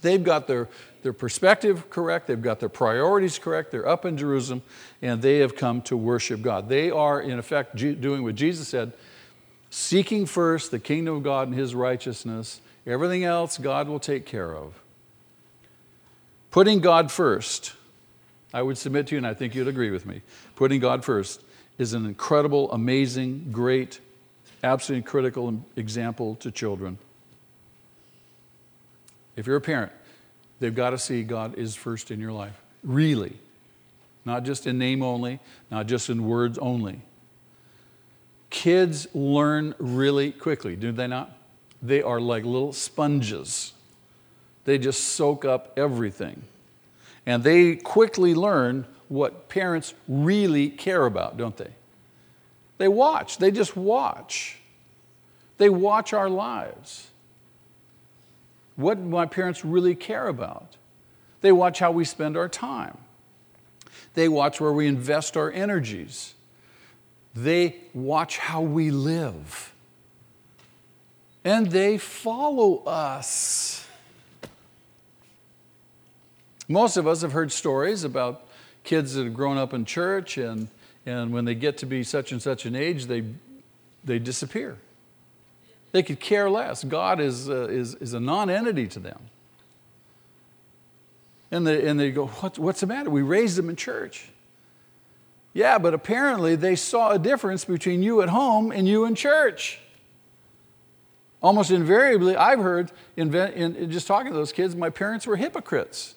They've 0.01 0.23
got 0.23 0.47
their, 0.47 0.67
their 1.03 1.13
perspective 1.13 1.89
correct, 1.89 2.27
they've 2.27 2.41
got 2.41 2.59
their 2.59 2.69
priorities 2.69 3.37
correct, 3.37 3.71
they're 3.71 3.87
up 3.87 4.05
in 4.05 4.17
Jerusalem, 4.17 4.61
and 5.01 5.21
they 5.21 5.39
have 5.39 5.55
come 5.55 5.81
to 5.83 5.97
worship 5.97 6.41
God. 6.41 6.69
They 6.69 6.89
are, 6.89 7.19
in 7.21 7.37
effect, 7.37 7.75
doing 7.75 8.23
what 8.23 8.35
Jesus 8.35 8.67
said 8.67 8.93
seeking 9.69 10.25
first 10.25 10.71
the 10.71 10.79
kingdom 10.79 11.17
of 11.17 11.23
God 11.23 11.47
and 11.47 11.57
His 11.57 11.75
righteousness. 11.75 12.61
Everything 12.85 13.23
else 13.23 13.57
God 13.57 13.87
will 13.87 13.99
take 13.99 14.25
care 14.25 14.55
of. 14.55 14.81
Putting 16.51 16.79
God 16.79 17.11
first, 17.11 17.73
I 18.51 18.63
would 18.63 18.77
submit 18.77 19.07
to 19.07 19.15
you, 19.15 19.17
and 19.17 19.27
I 19.27 19.35
think 19.35 19.53
you'd 19.53 19.67
agree 19.67 19.91
with 19.91 20.05
me, 20.05 20.21
putting 20.55 20.79
God 20.79 21.05
first 21.05 21.43
is 21.79 21.93
an 21.93 22.05
incredible, 22.05 22.71
amazing, 22.71 23.47
great, 23.51 23.99
absolutely 24.63 25.09
critical 25.09 25.63
example 25.75 26.35
to 26.35 26.51
children. 26.51 26.99
If 29.35 29.47
you're 29.47 29.55
a 29.55 29.61
parent, 29.61 29.93
they've 30.59 30.75
got 30.75 30.91
to 30.91 30.97
see 30.97 31.23
God 31.23 31.57
is 31.57 31.75
first 31.75 32.11
in 32.11 32.19
your 32.19 32.33
life. 32.33 32.61
Really. 32.83 33.33
Not 34.25 34.43
just 34.43 34.67
in 34.67 34.77
name 34.77 35.01
only, 35.01 35.39
not 35.71 35.87
just 35.87 36.09
in 36.09 36.25
words 36.25 36.57
only. 36.57 37.01
Kids 38.49 39.07
learn 39.15 39.73
really 39.79 40.31
quickly, 40.31 40.75
do 40.75 40.91
they 40.91 41.07
not? 41.07 41.31
They 41.81 42.01
are 42.01 42.19
like 42.19 42.43
little 42.43 42.73
sponges. 42.73 43.73
They 44.65 44.77
just 44.77 45.01
soak 45.01 45.45
up 45.45 45.73
everything. 45.77 46.41
And 47.25 47.43
they 47.43 47.77
quickly 47.77 48.35
learn 48.35 48.85
what 49.09 49.49
parents 49.49 49.93
really 50.07 50.69
care 50.69 51.05
about, 51.05 51.35
don't 51.35 51.57
they? 51.57 51.71
They 52.77 52.87
watch, 52.87 53.37
they 53.37 53.51
just 53.51 53.75
watch. 53.75 54.57
They 55.57 55.69
watch 55.69 56.13
our 56.13 56.29
lives 56.29 57.09
what 58.79 58.97
my 58.97 59.25
parents 59.25 59.65
really 59.65 59.93
care 59.93 60.29
about. 60.29 60.77
They 61.41 61.51
watch 61.51 61.79
how 61.79 61.91
we 61.91 62.05
spend 62.05 62.37
our 62.37 62.47
time. 62.47 62.97
They 64.13 64.29
watch 64.29 64.61
where 64.61 64.71
we 64.71 64.87
invest 64.87 65.35
our 65.35 65.51
energies. 65.51 66.33
They 67.35 67.75
watch 67.93 68.37
how 68.37 68.61
we 68.61 68.89
live. 68.89 69.73
And 71.43 71.71
they 71.71 71.97
follow 71.97 72.77
us. 72.85 73.85
Most 76.69 76.95
of 76.95 77.05
us 77.05 77.21
have 77.21 77.33
heard 77.33 77.51
stories 77.51 78.05
about 78.05 78.47
kids 78.83 79.13
that 79.13 79.23
have 79.23 79.33
grown 79.33 79.57
up 79.57 79.73
in 79.73 79.85
church, 79.85 80.37
and, 80.37 80.67
and 81.05 81.31
when 81.31 81.45
they 81.45 81.55
get 81.55 81.77
to 81.79 81.85
be 81.85 82.03
such 82.03 82.31
and 82.31 82.41
such 82.41 82.65
an 82.65 82.75
age, 82.75 83.05
they, 83.05 83.23
they 84.03 84.19
disappear. 84.19 84.77
They 85.91 86.03
could 86.03 86.19
care 86.19 86.49
less. 86.49 86.83
God 86.83 87.19
is, 87.19 87.49
uh, 87.49 87.67
is, 87.67 87.95
is 87.95 88.13
a 88.13 88.19
non 88.19 88.49
entity 88.49 88.87
to 88.87 88.99
them. 88.99 89.19
And 91.51 91.65
they, 91.65 91.87
and 91.87 91.99
they 91.99 92.11
go, 92.11 92.27
what, 92.27 92.59
What's 92.59 92.81
the 92.81 92.87
matter? 92.87 93.09
We 93.09 93.21
raised 93.21 93.57
them 93.57 93.69
in 93.69 93.75
church. 93.75 94.29
Yeah, 95.53 95.79
but 95.79 95.93
apparently 95.93 96.55
they 96.55 96.75
saw 96.75 97.11
a 97.11 97.19
difference 97.19 97.65
between 97.65 98.03
you 98.03 98.21
at 98.21 98.29
home 98.29 98.71
and 98.71 98.87
you 98.87 99.05
in 99.05 99.15
church. 99.15 99.79
Almost 101.41 101.71
invariably, 101.71 102.35
I've 102.35 102.59
heard 102.59 102.91
in, 103.15 103.33
in, 103.33 103.89
just 103.91 104.07
talking 104.07 104.31
to 104.31 104.37
those 104.37 104.51
kids, 104.51 104.75
my 104.75 104.89
parents 104.89 105.25
were 105.25 105.37
hypocrites. 105.37 106.15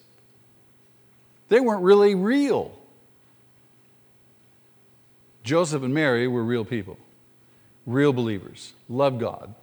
They 1.49 1.61
weren't 1.61 1.83
really 1.83 2.15
real. 2.15 2.77
Joseph 5.43 5.83
and 5.83 5.93
Mary 5.93 6.29
were 6.29 6.45
real 6.45 6.65
people, 6.65 6.97
real 7.87 8.13
believers, 8.13 8.73
loved 8.89 9.21
God. 9.21 9.55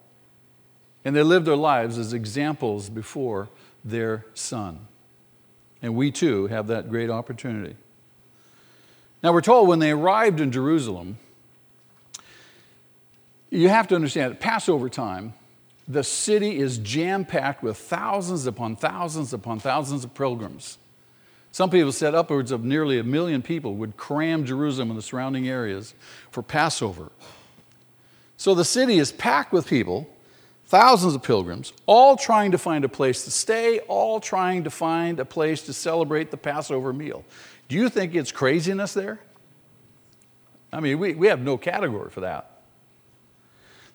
And 1.06 1.16
they 1.16 1.24
lived 1.24 1.46
their 1.46 1.56
lives 1.56 1.98
as 1.98 2.14
examples 2.14 2.90
before 2.90 3.50
their 3.86 4.26
son. 4.34 4.88
And 5.82 5.96
we 5.96 6.12
too 6.12 6.48
have 6.48 6.68
that 6.68 6.90
great 6.90 7.10
opportunity. 7.10 7.76
Now, 9.24 9.34
we're 9.34 9.42
told 9.42 9.68
when 9.68 9.80
they 9.80 9.92
arrived 9.92 10.40
in 10.40 10.52
Jerusalem, 10.52 11.18
you 13.50 13.70
have 13.70 13.88
to 13.88 13.96
understand 13.96 14.34
at 14.34 14.40
Passover 14.40 14.90
time, 14.90 15.34
the 15.88 16.04
city 16.04 16.60
is 16.60 16.78
jam 16.78 17.26
packed 17.26 17.64
with 17.64 17.78
thousands 17.78 18.46
upon 18.46 18.76
thousands 18.76 19.34
upon 19.34 19.60
thousands 19.60 20.04
of 20.04 20.14
pilgrims. 20.14 20.78
Some 21.52 21.70
people 21.70 21.92
said 21.92 22.14
upwards 22.14 22.52
of 22.52 22.64
nearly 22.64 23.00
a 23.00 23.04
million 23.04 23.42
people 23.42 23.76
would 23.76 23.98
cram 23.98 24.46
Jerusalem 24.46 24.90
and 24.92 24.98
the 24.98 25.04
surrounding 25.04 25.48
areas 25.48 25.94
for 26.32 26.44
Passover. 26.44 27.12
So 28.38 28.54
the 28.56 28.66
city 28.66 29.00
is 29.00 29.12
packed 29.12 29.52
with 29.52 29.68
people 29.68 30.10
thousands 30.70 31.16
of 31.16 31.24
pilgrims, 31.24 31.74
all 31.88 32.16
trying 32.16 32.52
to 32.52 32.58
find 32.60 32.86
a 32.86 32.90
place 32.90 33.24
to 33.26 33.32
stay, 33.32 33.80
all 33.88 34.20
trying 34.20 34.64
to 34.64 34.70
find 34.70 35.20
a 35.20 35.26
place 35.26 35.64
to 35.64 35.74
celebrate 35.74 36.30
the 36.30 36.38
Passover 36.38 36.94
meal. 36.94 37.26
Do 37.68 37.76
you 37.76 37.90
think 37.90 38.14
it's 38.14 38.32
craziness 38.32 38.94
there? 38.94 39.20
I 40.72 40.80
mean, 40.80 41.00
we, 41.00 41.16
we 41.16 41.28
have 41.28 41.42
no 41.42 41.58
category 41.58 42.12
for 42.12 42.22
that. 42.22 42.62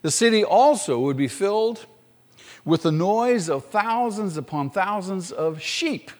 The 0.01 0.11
city 0.11 0.43
also 0.43 0.99
would 0.99 1.15
be 1.15 1.29
filled 1.29 1.85
with 2.65 2.81
the 2.83 2.91
noise 2.91 3.49
of 3.49 3.65
thousands 3.65 4.35
upon 4.35 4.69
thousands 4.69 5.31
of 5.31 5.61
sheep 5.61 6.11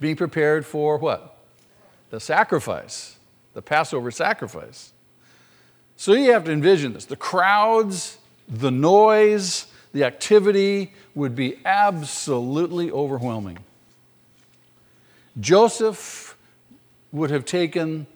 being 0.00 0.16
prepared 0.16 0.64
for 0.64 0.98
what? 0.98 1.38
The 2.10 2.20
sacrifice, 2.20 3.18
the 3.54 3.62
Passover 3.62 4.10
sacrifice. 4.10 4.92
So 5.96 6.12
you 6.12 6.32
have 6.32 6.44
to 6.44 6.52
envision 6.52 6.92
this 6.92 7.04
the 7.04 7.16
crowds 7.16 8.18
the 8.48 8.70
noise, 8.70 9.66
the 9.92 10.04
activity 10.04 10.92
would 11.14 11.34
be 11.34 11.58
absolutely 11.64 12.90
overwhelming. 12.90 13.58
Joseph 15.38 16.36
would 17.12 17.30
have 17.30 17.44
taken 17.44 18.06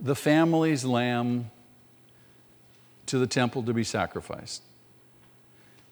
the 0.00 0.14
family's 0.14 0.84
lamb 0.84 1.50
to 3.06 3.18
the 3.18 3.26
temple 3.26 3.62
to 3.64 3.72
be 3.72 3.84
sacrificed. 3.84 4.62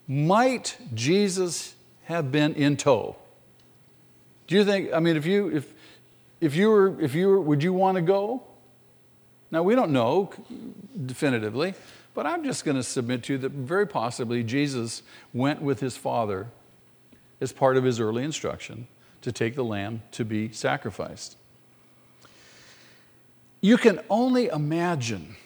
Might 0.06 0.76
Jesus 0.94 1.74
have 2.04 2.30
been 2.30 2.54
in 2.54 2.76
tow? 2.76 3.16
Do 4.50 4.56
you 4.56 4.64
think, 4.64 4.92
I 4.92 4.98
mean, 4.98 5.16
if 5.16 5.26
you, 5.26 5.48
if, 5.48 5.72
if 6.40 6.56
you 6.56 6.70
were, 6.70 7.00
if 7.00 7.14
you 7.14 7.28
were, 7.28 7.40
would 7.40 7.62
you 7.62 7.72
want 7.72 7.94
to 7.94 8.02
go? 8.02 8.42
Now, 9.52 9.62
we 9.62 9.76
don't 9.76 9.92
know 9.92 10.32
definitively, 11.06 11.74
but 12.14 12.26
I'm 12.26 12.42
just 12.42 12.64
going 12.64 12.76
to 12.76 12.82
submit 12.82 13.22
to 13.24 13.34
you 13.34 13.38
that 13.38 13.52
very 13.52 13.86
possibly 13.86 14.42
Jesus 14.42 15.04
went 15.32 15.62
with 15.62 15.78
his 15.78 15.96
father 15.96 16.48
as 17.40 17.52
part 17.52 17.76
of 17.76 17.84
his 17.84 18.00
early 18.00 18.24
instruction 18.24 18.88
to 19.22 19.30
take 19.30 19.54
the 19.54 19.62
lamb 19.62 20.02
to 20.12 20.24
be 20.24 20.50
sacrificed. 20.50 21.36
You 23.60 23.76
can 23.76 24.00
only 24.10 24.48
imagine. 24.48 25.36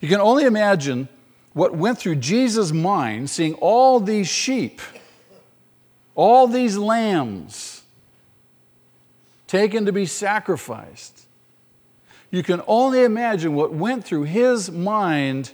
You 0.00 0.06
can 0.08 0.20
only 0.20 0.44
imagine 0.44 1.08
what 1.52 1.74
went 1.74 1.98
through 1.98 2.16
Jesus' 2.16 2.70
mind 2.70 3.28
seeing 3.28 3.54
all 3.54 3.98
these 3.98 4.28
sheep, 4.28 4.80
all 6.14 6.46
these 6.46 6.76
lambs 6.76 7.82
taken 9.46 9.86
to 9.86 9.92
be 9.92 10.06
sacrificed. 10.06 11.26
You 12.30 12.42
can 12.42 12.62
only 12.66 13.04
imagine 13.04 13.54
what 13.54 13.72
went 13.72 14.04
through 14.04 14.24
his 14.24 14.70
mind 14.70 15.52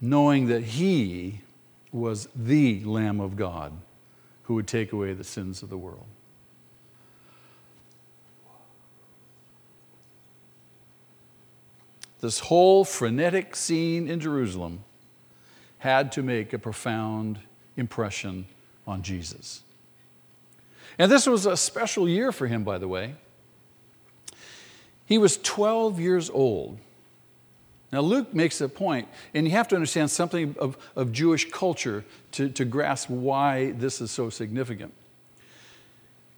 knowing 0.00 0.46
that 0.48 0.62
he 0.62 1.40
was 1.92 2.28
the 2.34 2.84
Lamb 2.84 3.20
of 3.20 3.36
God 3.36 3.72
who 4.44 4.54
would 4.54 4.66
take 4.66 4.92
away 4.92 5.12
the 5.12 5.24
sins 5.24 5.62
of 5.62 5.70
the 5.70 5.78
world. 5.78 6.04
This 12.20 12.40
whole 12.40 12.84
frenetic 12.84 13.54
scene 13.54 14.08
in 14.08 14.20
Jerusalem 14.20 14.84
had 15.78 16.10
to 16.12 16.22
make 16.22 16.52
a 16.52 16.58
profound 16.58 17.38
impression 17.76 18.46
on 18.88 19.02
Jesus. 19.02 19.62
And 20.98 21.12
this 21.12 21.26
was 21.26 21.46
a 21.46 21.56
special 21.56 22.08
year 22.08 22.32
for 22.32 22.48
him, 22.48 22.64
by 22.64 22.78
the 22.78 22.88
way. 22.88 23.14
He 25.06 25.18
was 25.18 25.36
12 25.38 26.00
years 26.00 26.28
old. 26.28 26.78
Now, 27.92 28.00
Luke 28.00 28.34
makes 28.34 28.60
a 28.60 28.68
point, 28.68 29.08
and 29.32 29.46
you 29.46 29.52
have 29.52 29.68
to 29.68 29.74
understand 29.74 30.10
something 30.10 30.54
of, 30.58 30.76
of 30.96 31.12
Jewish 31.12 31.50
culture 31.50 32.04
to, 32.32 32.50
to 32.50 32.64
grasp 32.64 33.08
why 33.08 33.72
this 33.72 34.00
is 34.00 34.10
so 34.10 34.28
significant. 34.28 34.92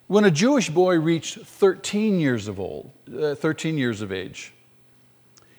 When 0.06 0.24
a 0.24 0.30
Jewish 0.30 0.70
boy 0.70 0.98
reached 0.98 1.40
13 1.40 2.20
years 2.20 2.46
of 2.46 2.60
old, 2.60 2.90
uh, 3.16 3.34
13 3.34 3.78
years 3.78 4.02
of 4.02 4.12
age, 4.12 4.52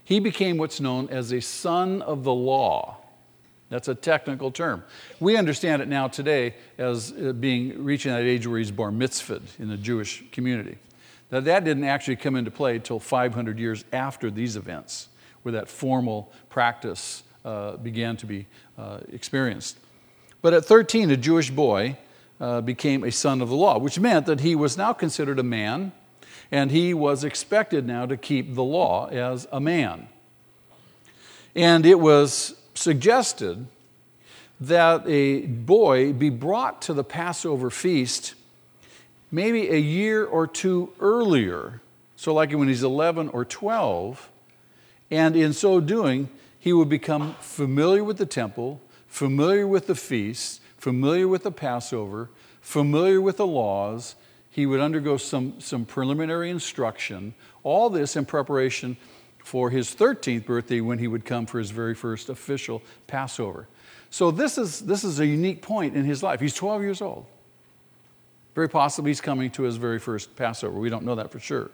he 0.04 0.20
became 0.20 0.58
what's 0.58 0.80
known 0.80 1.10
as 1.10 1.32
a 1.32 1.42
son 1.42 2.02
of 2.02 2.24
the 2.24 2.34
law. 2.34 2.98
That's 3.72 3.88
a 3.88 3.96
technical 3.96 4.52
term. 4.52 4.84
We 5.22 5.38
understand 5.38 5.82
it 5.82 5.88
now 5.88 6.10
today 6.10 6.56
as 6.78 7.14
uh, 7.14 7.32
being 7.32 7.86
reaching 7.86 8.12
that 8.12 8.24
age 8.24 8.46
where 8.46 8.60
he's 8.60 8.70
bar 8.70 8.92
mitzvahed 8.92 9.60
in 9.60 9.70
the 9.70 9.78
Jewish 9.78 10.26
community. 10.34 10.78
Now, 11.32 11.40
that 11.40 11.64
didn't 11.64 11.86
actually 11.86 12.18
come 12.18 12.36
into 12.36 12.52
play 12.52 12.76
until 12.76 13.00
500 13.00 13.58
years 13.58 13.86
after 13.94 14.30
these 14.30 14.58
events, 14.58 15.08
where 15.44 15.54
that 15.54 15.70
formal 15.70 16.34
practice 16.50 17.24
uh, 17.46 17.78
began 17.78 18.18
to 18.18 18.26
be 18.26 18.46
uh, 18.78 19.00
experienced. 19.14 19.78
But 20.42 20.54
at 20.54 20.66
13, 20.66 21.10
a 21.10 21.16
Jewish 21.16 21.50
boy 21.50 21.98
uh, 22.42 22.60
became 22.60 23.06
a 23.06 23.12
son 23.12 23.42
of 23.42 23.48
the 23.48 23.56
law, 23.56 23.78
which 23.78 23.98
meant 23.98 24.26
that 24.26 24.42
he 24.42 24.54
was 24.54 24.78
now 24.78 24.92
considered 24.92 25.40
a 25.40 25.44
man 25.44 25.94
and 26.52 26.72
he 26.72 26.94
was 26.94 27.24
expected 27.24 27.88
now 27.88 28.06
to 28.06 28.18
keep 28.18 28.54
the 28.54 28.64
law 28.64 29.08
as 29.08 29.48
a 29.54 29.62
man. 29.62 30.10
And 31.56 31.86
it 31.86 32.02
was 32.02 32.56
suggested 32.82 33.68
that 34.60 35.04
a 35.08 35.42
boy 35.42 36.14
be 36.14 36.30
brought 36.30 36.82
to 36.84 36.94
the 36.94 37.04
Passover 37.04 37.70
feast 37.70 38.36
maybe 39.32 39.70
a 39.70 39.78
year 39.78 40.26
or 40.26 40.46
two 40.46 40.92
earlier, 41.00 41.82
so 42.16 42.34
like 42.34 42.52
when 42.52 42.68
he's 42.68 42.84
11 42.84 43.30
or 43.30 43.46
12, 43.46 44.30
and 45.10 45.36
in 45.36 45.54
so 45.54 45.80
doing, 45.80 46.30
he 46.60 46.74
would 46.74 46.90
become 46.90 47.34
familiar 47.40 48.04
with 48.04 48.18
the 48.18 48.26
temple, 48.26 48.82
familiar 49.08 49.66
with 49.66 49.88
the 49.88 49.96
feasts, 49.96 50.60
familiar 50.78 51.28
with 51.28 51.44
the 51.44 51.52
Passover, 51.52 52.30
familiar 52.62 53.22
with 53.22 53.38
the 53.38 53.48
laws, 53.48 54.16
he 54.50 54.66
would 54.66 54.82
undergo 54.82 55.16
some, 55.16 55.60
some 55.62 55.86
preliminary 55.86 56.50
instruction, 56.50 57.34
all 57.64 57.90
this 57.90 58.18
in 58.18 58.26
preparation 58.26 58.98
for 59.44 59.70
his 59.70 59.94
13th 59.94 60.46
birthday 60.46 60.82
when 60.82 61.00
he 61.00 61.08
would 61.08 61.26
come 61.26 61.46
for 61.46 61.60
his 61.60 61.72
very 61.72 61.96
first 61.96 62.30
official 62.30 62.82
Passover. 63.08 63.68
So, 64.10 64.32
this 64.32 64.58
is, 64.58 64.82
this 64.82 65.04
is 65.04 65.20
a 65.20 65.26
unique 65.26 65.62
point 65.62 65.96
in 65.96 66.04
his 66.04 66.22
life. 66.22 66.40
He's 66.40 66.54
12 66.54 66.82
years 66.82 67.02
old. 67.02 67.26
Very 68.56 68.68
possibly 68.68 69.12
he's 69.12 69.22
coming 69.22 69.50
to 69.52 69.64
his 69.64 69.78
very 69.78 70.00
first 70.00 70.36
Passover. 70.36 70.78
We 70.78 70.90
don't 70.90 71.06
know 71.06 71.16
that 71.16 71.32
for 71.32 71.40
sure. 71.40 71.72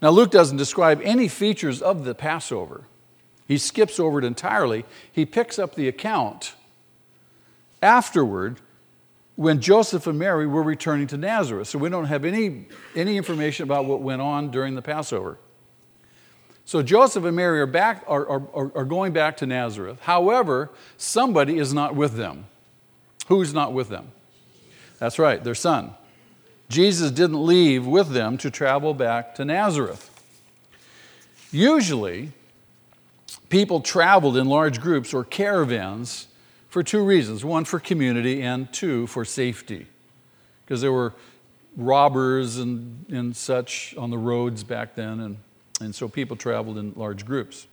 Now, 0.00 0.10
Luke 0.10 0.30
doesn't 0.30 0.56
describe 0.56 1.00
any 1.02 1.28
features 1.28 1.82
of 1.82 2.04
the 2.04 2.14
Passover. 2.14 2.84
He 3.46 3.58
skips 3.58 3.98
over 3.98 4.20
it 4.20 4.24
entirely. 4.24 4.84
He 5.10 5.26
picks 5.26 5.58
up 5.58 5.74
the 5.74 5.88
account 5.88 6.54
afterward 7.82 8.60
when 9.34 9.60
Joseph 9.60 10.06
and 10.06 10.18
Mary 10.18 10.46
were 10.46 10.62
returning 10.62 11.06
to 11.08 11.16
Nazareth. 11.16 11.68
So 11.68 11.78
we 11.78 11.88
don't 11.88 12.04
have 12.04 12.24
any, 12.24 12.66
any 12.94 13.16
information 13.16 13.64
about 13.64 13.86
what 13.86 14.00
went 14.00 14.22
on 14.22 14.50
during 14.50 14.74
the 14.74 14.82
Passover. 14.82 15.38
So 16.70 16.84
Joseph 16.84 17.24
and 17.24 17.34
Mary 17.34 17.60
are, 17.60 17.66
back, 17.66 18.04
are, 18.06 18.24
are, 18.28 18.70
are 18.76 18.84
going 18.84 19.12
back 19.12 19.38
to 19.38 19.46
Nazareth. 19.46 19.98
However, 20.02 20.70
somebody 20.96 21.58
is 21.58 21.74
not 21.74 21.96
with 21.96 22.14
them. 22.14 22.44
Who's 23.26 23.52
not 23.52 23.72
with 23.72 23.88
them? 23.88 24.12
That's 25.00 25.18
right, 25.18 25.42
their 25.42 25.56
son. 25.56 25.94
Jesus 26.68 27.10
didn't 27.10 27.44
leave 27.44 27.88
with 27.88 28.10
them 28.10 28.38
to 28.38 28.52
travel 28.52 28.94
back 28.94 29.34
to 29.34 29.44
Nazareth. 29.44 30.08
Usually, 31.50 32.30
people 33.48 33.80
traveled 33.80 34.36
in 34.36 34.46
large 34.46 34.80
groups 34.80 35.12
or 35.12 35.24
caravans 35.24 36.28
for 36.68 36.84
two 36.84 37.02
reasons 37.02 37.44
one, 37.44 37.64
for 37.64 37.80
community, 37.80 38.42
and 38.42 38.72
two, 38.72 39.08
for 39.08 39.24
safety. 39.24 39.88
Because 40.64 40.80
there 40.80 40.92
were 40.92 41.14
robbers 41.76 42.58
and, 42.58 43.06
and 43.08 43.36
such 43.36 43.92
on 43.98 44.10
the 44.10 44.18
roads 44.18 44.62
back 44.62 44.94
then, 44.94 45.18
and, 45.18 45.36
and 45.80 45.94
so 45.94 46.08
people 46.08 46.36
traveled 46.36 46.78
in 46.78 46.92
large 46.96 47.24
groups. 47.24 47.66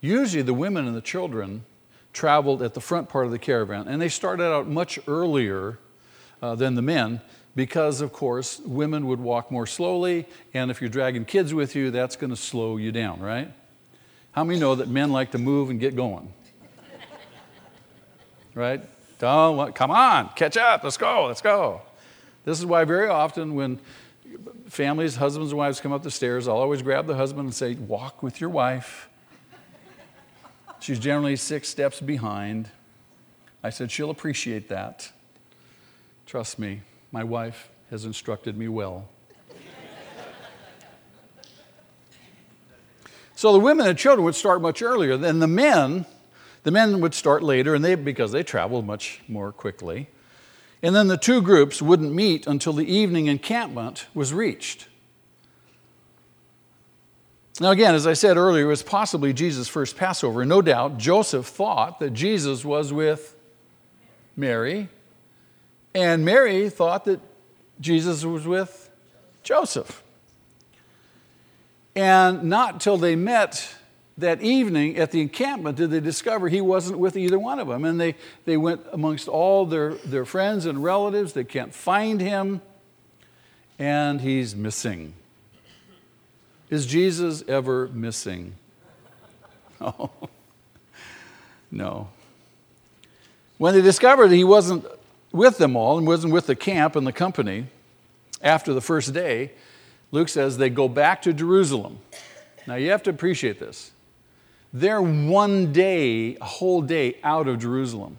Usually, 0.00 0.42
the 0.42 0.54
women 0.54 0.86
and 0.86 0.96
the 0.96 1.00
children 1.00 1.64
traveled 2.12 2.62
at 2.62 2.74
the 2.74 2.80
front 2.80 3.08
part 3.08 3.26
of 3.26 3.32
the 3.32 3.38
caravan, 3.38 3.88
and 3.88 4.00
they 4.00 4.08
started 4.08 4.44
out 4.44 4.68
much 4.68 4.98
earlier 5.06 5.78
uh, 6.40 6.54
than 6.54 6.74
the 6.74 6.82
men 6.82 7.20
because, 7.56 8.00
of 8.00 8.12
course, 8.12 8.60
women 8.60 9.06
would 9.06 9.18
walk 9.18 9.50
more 9.50 9.66
slowly, 9.66 10.26
and 10.54 10.70
if 10.70 10.80
you're 10.80 10.90
dragging 10.90 11.24
kids 11.24 11.52
with 11.52 11.74
you, 11.74 11.90
that's 11.90 12.14
going 12.14 12.30
to 12.30 12.36
slow 12.36 12.76
you 12.76 12.92
down, 12.92 13.20
right? 13.20 13.52
How 14.32 14.44
many 14.44 14.60
know 14.60 14.76
that 14.76 14.88
men 14.88 15.10
like 15.10 15.32
to 15.32 15.38
move 15.38 15.70
and 15.70 15.80
get 15.80 15.96
going? 15.96 16.32
right? 18.54 18.80
Don't, 19.18 19.74
come 19.74 19.90
on, 19.90 20.30
catch 20.36 20.56
up, 20.56 20.84
let's 20.84 20.96
go, 20.96 21.26
let's 21.26 21.42
go. 21.42 21.82
This 22.44 22.60
is 22.60 22.64
why 22.64 22.84
very 22.84 23.08
often 23.08 23.56
when 23.56 23.80
families, 24.68 25.16
husbands 25.16 25.52
and 25.52 25.58
wives 25.58 25.80
come 25.80 25.92
up 25.92 26.02
the 26.02 26.10
stairs, 26.10 26.48
I'll 26.48 26.56
always 26.56 26.82
grab 26.82 27.06
the 27.06 27.16
husband 27.16 27.46
and 27.46 27.54
say, 27.54 27.74
Walk 27.74 28.22
with 28.22 28.40
your 28.40 28.50
wife. 28.50 29.08
She's 30.80 30.98
generally 30.98 31.36
six 31.36 31.68
steps 31.68 32.00
behind. 32.00 32.70
I 33.62 33.70
said, 33.70 33.90
She'll 33.90 34.10
appreciate 34.10 34.68
that. 34.68 35.10
Trust 36.26 36.58
me, 36.58 36.82
my 37.10 37.24
wife 37.24 37.70
has 37.90 38.04
instructed 38.04 38.56
me 38.56 38.68
well. 38.68 39.08
so 43.34 43.52
the 43.52 43.58
women 43.58 43.86
and 43.86 43.98
children 43.98 44.24
would 44.24 44.34
start 44.34 44.60
much 44.60 44.82
earlier. 44.82 45.16
than 45.16 45.38
the 45.38 45.46
men 45.46 46.04
the 46.68 46.72
men 46.72 47.00
would 47.00 47.14
start 47.14 47.42
later, 47.42 47.74
and 47.74 47.84
they, 47.84 47.94
because 47.94 48.32
they 48.32 48.42
traveled 48.42 48.84
much 48.86 49.22
more 49.26 49.52
quickly. 49.52 50.08
And 50.82 50.94
then 50.94 51.08
the 51.08 51.16
two 51.16 51.42
groups 51.42 51.82
wouldn't 51.82 52.12
meet 52.12 52.46
until 52.46 52.72
the 52.72 52.86
evening 52.86 53.26
encampment 53.26 54.06
was 54.14 54.32
reached. 54.32 54.88
Now, 57.60 57.72
again, 57.72 57.96
as 57.96 58.06
I 58.06 58.12
said 58.12 58.36
earlier, 58.36 58.66
it 58.66 58.68
was 58.68 58.84
possibly 58.84 59.32
Jesus' 59.32 59.66
first 59.66 59.96
Passover. 59.96 60.44
No 60.44 60.62
doubt 60.62 60.98
Joseph 60.98 61.46
thought 61.46 61.98
that 61.98 62.12
Jesus 62.12 62.64
was 62.64 62.92
with 62.92 63.34
Mary, 64.36 64.88
and 65.92 66.24
Mary 66.24 66.70
thought 66.70 67.04
that 67.06 67.20
Jesus 67.80 68.24
was 68.24 68.46
with 68.46 68.88
Joseph. 69.42 70.04
And 71.96 72.44
not 72.44 72.80
till 72.80 72.96
they 72.96 73.16
met 73.16 73.74
that 74.18 74.42
evening 74.42 74.98
at 74.98 75.12
the 75.12 75.20
encampment 75.20 75.78
did 75.78 75.90
they 75.90 76.00
discover 76.00 76.48
he 76.48 76.60
wasn't 76.60 76.98
with 76.98 77.16
either 77.16 77.38
one 77.38 77.60
of 77.60 77.68
them. 77.68 77.84
And 77.84 78.00
they, 78.00 78.16
they 78.44 78.56
went 78.56 78.84
amongst 78.92 79.28
all 79.28 79.64
their, 79.64 79.94
their 79.94 80.24
friends 80.24 80.66
and 80.66 80.82
relatives. 80.82 81.32
They 81.32 81.44
can't 81.44 81.72
find 81.72 82.20
him, 82.20 82.60
and 83.78 84.20
he's 84.20 84.54
missing. 84.54 85.14
Is 86.68 86.84
Jesus 86.84 87.42
ever 87.48 87.88
missing? 87.88 88.54
Oh, 89.80 90.10
no. 91.70 92.08
When 93.58 93.74
they 93.74 93.80
discovered 93.80 94.32
he 94.32 94.42
wasn't 94.42 94.84
with 95.30 95.58
them 95.58 95.76
all 95.76 95.98
and 95.98 96.04
wasn't 96.04 96.32
with 96.32 96.48
the 96.48 96.56
camp 96.56 96.96
and 96.96 97.06
the 97.06 97.12
company 97.12 97.66
after 98.42 98.74
the 98.74 98.80
first 98.80 99.14
day, 99.14 99.52
Luke 100.10 100.28
says 100.28 100.58
they 100.58 100.68
go 100.68 100.88
back 100.88 101.22
to 101.22 101.32
Jerusalem. 101.32 102.00
Now 102.66 102.74
you 102.74 102.90
have 102.90 103.04
to 103.04 103.10
appreciate 103.10 103.60
this. 103.60 103.92
They're 104.72 105.02
one 105.02 105.72
day, 105.72 106.36
a 106.36 106.44
whole 106.44 106.82
day 106.82 107.16
out 107.24 107.48
of 107.48 107.58
Jerusalem. 107.58 108.18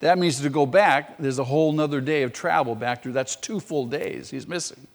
That 0.00 0.18
means 0.18 0.40
to 0.40 0.50
go 0.50 0.66
back, 0.66 1.16
there's 1.18 1.38
a 1.38 1.44
whole 1.44 1.72
nother 1.72 2.00
day 2.00 2.24
of 2.24 2.32
travel 2.32 2.74
back 2.74 3.04
to, 3.04 3.12
that's 3.12 3.36
two 3.36 3.60
full 3.60 3.86
days 3.86 4.30
he's 4.30 4.48
missing. 4.48 4.88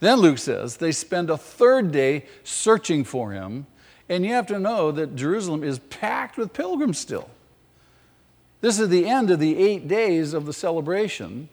Then 0.00 0.18
Luke 0.20 0.38
says 0.38 0.78
they 0.78 0.92
spend 0.92 1.28
a 1.28 1.36
third 1.36 1.92
day 1.92 2.24
searching 2.44 3.04
for 3.04 3.32
him. 3.32 3.66
And 4.08 4.24
you 4.24 4.32
have 4.32 4.46
to 4.48 4.58
know 4.58 4.92
that 4.92 5.16
Jerusalem 5.16 5.64
is 5.64 5.78
packed 5.78 6.36
with 6.36 6.52
pilgrims 6.52 6.98
still. 6.98 7.30
This 8.60 8.78
is 8.78 8.88
the 8.88 9.06
end 9.06 9.30
of 9.30 9.38
the 9.38 9.56
eight 9.58 9.88
days 9.88 10.34
of 10.34 10.46
the 10.46 10.52
celebration. 10.52 11.48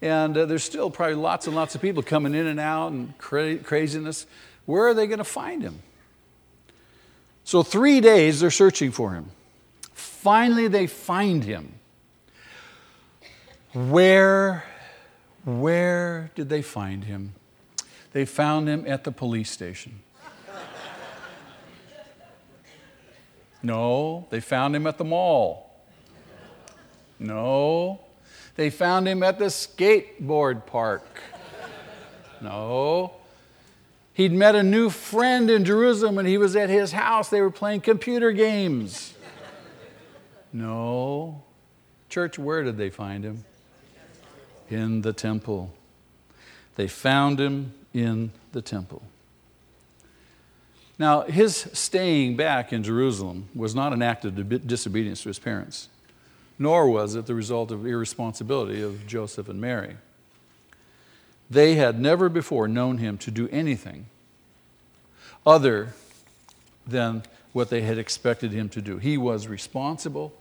And 0.00 0.36
uh, 0.36 0.46
there's 0.46 0.62
still 0.62 0.90
probably 0.90 1.16
lots 1.16 1.46
and 1.46 1.56
lots 1.56 1.74
of 1.74 1.80
people 1.80 2.02
coming 2.02 2.34
in 2.34 2.46
and 2.46 2.60
out 2.60 2.92
and 2.92 3.16
cra- 3.18 3.58
craziness. 3.58 4.26
Where 4.66 4.86
are 4.86 4.94
they 4.94 5.06
going 5.06 5.18
to 5.18 5.24
find 5.24 5.62
him? 5.62 5.82
So, 7.48 7.62
three 7.62 8.02
days 8.02 8.40
they're 8.40 8.50
searching 8.50 8.90
for 8.90 9.14
him. 9.14 9.30
Finally, 9.94 10.68
they 10.68 10.86
find 10.86 11.42
him. 11.42 11.72
Where, 13.72 14.64
where 15.46 16.30
did 16.34 16.50
they 16.50 16.60
find 16.60 17.04
him? 17.04 17.32
They 18.12 18.26
found 18.26 18.68
him 18.68 18.84
at 18.86 19.04
the 19.04 19.12
police 19.12 19.50
station. 19.50 20.00
No, 23.62 24.26
they 24.28 24.40
found 24.40 24.76
him 24.76 24.86
at 24.86 24.98
the 24.98 25.04
mall. 25.04 25.74
No, 27.18 27.98
they 28.56 28.68
found 28.68 29.08
him 29.08 29.22
at 29.22 29.38
the 29.38 29.46
skateboard 29.46 30.66
park. 30.66 31.22
No. 32.42 33.17
He'd 34.18 34.32
met 34.32 34.54
a 34.54 34.62
new 34.62 34.90
friend 34.90 35.48
in 35.48 35.64
Jerusalem 35.64 36.18
and 36.18 36.28
he 36.28 36.36
was 36.36 36.54
at 36.54 36.68
his 36.68 36.92
house. 36.92 37.30
They 37.30 37.40
were 37.40 37.50
playing 37.50 37.80
computer 37.80 38.32
games. 38.32 39.14
No. 40.52 41.42
Church, 42.10 42.38
where 42.38 42.62
did 42.62 42.76
they 42.76 42.90
find 42.90 43.24
him? 43.24 43.46
In 44.68 45.00
the 45.00 45.14
temple. 45.14 45.72
They 46.76 46.88
found 46.88 47.40
him 47.40 47.72
in 47.94 48.32
the 48.52 48.60
temple. 48.60 49.02
Now, 50.98 51.22
his 51.22 51.68
staying 51.72 52.36
back 52.36 52.74
in 52.74 52.82
Jerusalem 52.82 53.48
was 53.54 53.74
not 53.74 53.94
an 53.94 54.02
act 54.02 54.26
of 54.26 54.66
disobedience 54.66 55.22
to 55.22 55.28
his 55.30 55.38
parents 55.38 55.88
nor 56.58 56.90
was 56.90 57.14
it 57.14 57.26
the 57.26 57.34
result 57.34 57.70
of 57.70 57.86
irresponsibility 57.86 58.82
of 58.82 59.06
Joseph 59.06 59.48
and 59.48 59.60
Mary. 59.60 59.96
They 61.50 61.76
had 61.76 61.98
never 61.98 62.28
before 62.28 62.68
known 62.68 62.98
him 62.98 63.18
to 63.18 63.30
do 63.30 63.48
anything 63.50 64.06
other 65.46 65.94
than 66.86 67.22
what 67.52 67.70
they 67.70 67.80
had 67.82 67.98
expected 67.98 68.52
him 68.52 68.68
to 68.70 68.82
do. 68.82 68.98
He 68.98 69.16
was 69.16 69.48
responsible, 69.48 70.32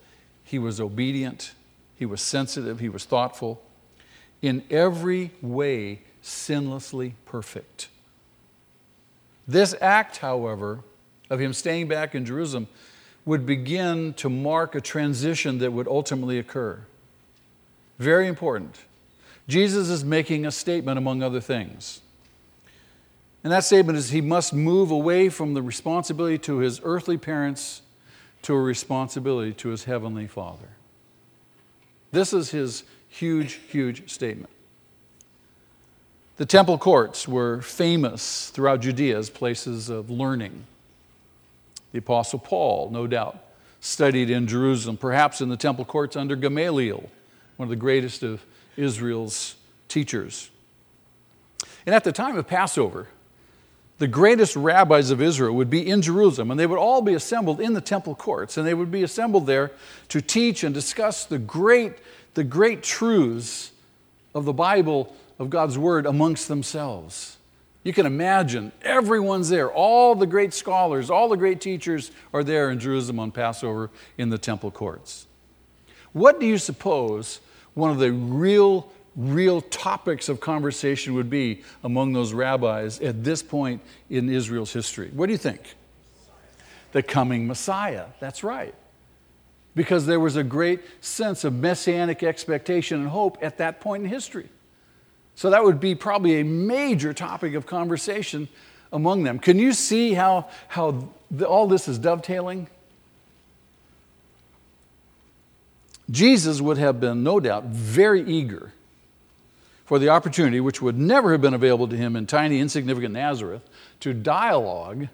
he 0.44 0.60
was 0.60 0.80
obedient, 0.80 1.54
he 1.98 2.06
was 2.06 2.22
sensitive, 2.22 2.80
he 2.80 2.90
was 2.90 3.06
thoughtful, 3.06 3.62
in 4.42 4.64
every 4.70 5.32
way 5.42 6.02
sinlessly 6.22 7.14
perfect. 7.26 7.88
This 9.48 9.74
act, 9.80 10.18
however, 10.18 10.82
of 11.30 11.40
him 11.40 11.54
staying 11.54 11.88
back 11.88 12.14
in 12.14 12.26
Jerusalem 12.26 12.68
would 13.26 13.46
begin 13.46 14.14
to 14.16 14.30
mark 14.30 14.76
a 14.76 14.82
transition 14.82 15.60
that 15.60 15.72
would 15.72 15.88
ultimately 15.88 16.38
occur. 16.38 16.80
Very 17.98 18.28
important. 18.28 18.78
Jesus 19.48 19.90
is 19.90 20.04
making 20.04 20.46
a 20.46 20.52
statement, 20.52 20.98
among 20.98 21.24
other 21.24 21.40
things. 21.40 22.02
And 23.44 23.54
that 23.54 23.64
statement 23.64 23.98
is 23.98 24.10
he 24.10 24.22
must 24.22 24.54
move 24.54 24.92
away 24.92 25.30
from 25.30 25.54
the 25.54 25.62
responsibility 25.62 26.38
to 26.40 26.58
his 26.58 26.82
earthly 26.84 27.18
parents 27.18 27.82
to 28.42 28.54
a 28.54 28.62
responsibility 28.62 29.54
to 29.54 29.70
his 29.70 29.86
heavenly 29.86 30.28
Father. 30.28 30.70
This 32.12 32.34
is 32.34 32.52
his 32.52 32.84
huge, 33.10 33.54
huge 33.54 34.10
statement. 34.12 34.50
The 36.38 36.46
temple 36.46 36.78
courts 36.78 37.28
were 37.28 37.62
famous 37.62 38.50
throughout 38.50 38.82
Judea 38.82 39.18
as 39.18 39.30
places 39.30 39.90
of 39.90 40.10
learning. 40.10 40.66
The 41.94 42.00
Apostle 42.00 42.40
Paul, 42.40 42.90
no 42.92 43.08
doubt, 43.08 43.44
studied 43.80 44.30
in 44.30 44.46
Jerusalem, 44.48 44.98
perhaps 44.98 45.42
in 45.42 45.50
the 45.50 45.58
temple 45.58 45.86
courts 45.86 46.16
under 46.16 46.36
Gamaliel, 46.36 47.10
one 47.56 47.66
of 47.66 47.70
the 47.70 47.76
greatest 47.76 48.24
of 48.24 48.44
Israel's 48.78 49.56
teachers. 49.88 50.50
And 51.86 51.94
at 51.94 52.04
the 52.04 52.12
time 52.12 52.38
of 52.38 52.48
Passover, 52.48 53.08
the 53.98 54.08
greatest 54.08 54.56
rabbis 54.56 55.10
of 55.10 55.22
Israel 55.22 55.56
would 55.56 55.70
be 55.70 55.90
in 55.90 56.02
Jerusalem, 56.02 56.52
and 56.52 56.60
they 56.60 56.68
would 56.68 56.78
all 56.78 57.02
be 57.02 57.16
assembled 57.16 57.60
in 57.60 57.74
the 57.74 57.82
temple 57.82 58.14
courts, 58.14 58.58
and 58.58 58.68
they 58.68 58.74
would 58.74 58.92
be 58.92 59.04
assembled 59.04 59.48
there 59.48 59.72
to 60.10 60.22
teach 60.22 60.64
and 60.64 60.74
discuss 60.74 61.26
the 61.26 61.40
great, 61.40 61.98
the 62.36 62.44
great 62.44 62.84
truths 62.84 63.72
of 64.36 64.46
the 64.46 64.54
Bible, 64.54 65.16
of 65.40 65.50
God's 65.50 65.78
Word 65.78 66.06
amongst 66.06 66.48
themselves. 66.48 67.38
You 67.84 67.94
can 67.94 68.06
imagine 68.06 68.72
everyone's 68.82 69.50
there. 69.50 69.72
All 69.72 70.14
the 70.14 70.28
great 70.28 70.54
scholars, 70.54 71.10
all 71.10 71.30
the 71.30 71.38
great 71.38 71.62
teachers 71.62 72.12
are 72.34 72.44
there 72.44 72.70
in 72.70 72.80
Jerusalem 72.80 73.20
on 73.20 73.32
Passover 73.32 73.90
in 74.18 74.30
the 74.30 74.38
temple 74.38 74.72
courts. 74.72 75.26
What 76.12 76.40
do 76.40 76.46
you 76.46 76.58
suppose 76.58 77.40
one 77.78 77.92
of 77.92 78.00
the 78.00 78.12
real, 78.12 78.90
real 79.16 79.62
topics 79.62 80.30
of 80.30 80.40
conversation 80.40 81.14
would 81.14 81.30
be 81.30 81.62
among 81.84 82.12
those 82.12 82.34
rabbis 82.34 83.00
at 83.02 83.24
this 83.24 83.44
point 83.44 83.82
in 84.10 84.30
Israel's 84.30 84.74
history? 84.74 85.12
What 85.14 85.28
do 85.28 85.32
you 85.32 85.38
think? 85.38 85.76
The 86.92 87.04
coming 87.04 87.46
Messiah. 87.46 88.06
That's 88.20 88.44
right. 88.44 88.74
Because 89.76 90.08
there 90.08 90.20
was 90.20 90.38
a 90.38 90.44
great 90.44 90.82
sense 91.02 91.44
of 91.44 91.54
messianic 91.54 92.24
expectation 92.24 93.00
and 93.00 93.10
hope 93.10 93.38
at 93.42 93.60
that 93.60 93.80
point 93.80 94.04
in 94.04 94.10
history. 94.10 94.50
So 95.36 95.52
that 95.52 95.64
would 95.64 95.80
be 95.80 95.94
probably 95.94 96.40
a 96.40 96.44
major 96.44 97.14
topic 97.14 97.54
of 97.54 97.68
conversation 97.68 98.50
among 98.92 99.22
them. 99.22 99.38
Can 99.38 99.60
you 99.60 99.72
see 99.72 100.14
how, 100.14 100.48
how 100.68 101.10
the, 101.30 101.46
all 101.46 101.68
this 101.68 101.88
is 101.88 102.00
dovetailing? 102.00 102.70
Jesus 106.10 106.62
would 106.62 106.78
have 106.78 107.00
been, 107.00 107.24
no 107.24 107.40
doubt, 107.40 107.66
very 107.66 108.24
eager 108.24 108.72
for 109.86 110.00
the 110.00 110.10
opportunity, 110.10 110.60
which 110.60 110.82
would 110.82 110.98
never 110.98 111.32
have 111.32 111.42
been 111.42 111.54
available 111.54 111.88
to 111.88 111.98
him 111.98 112.16
in 112.16 112.28
tiny, 112.28 112.60
insignificant 112.60 113.14
Nazareth, 113.14 113.64
to 114.02 114.14
dialogue 114.14 115.08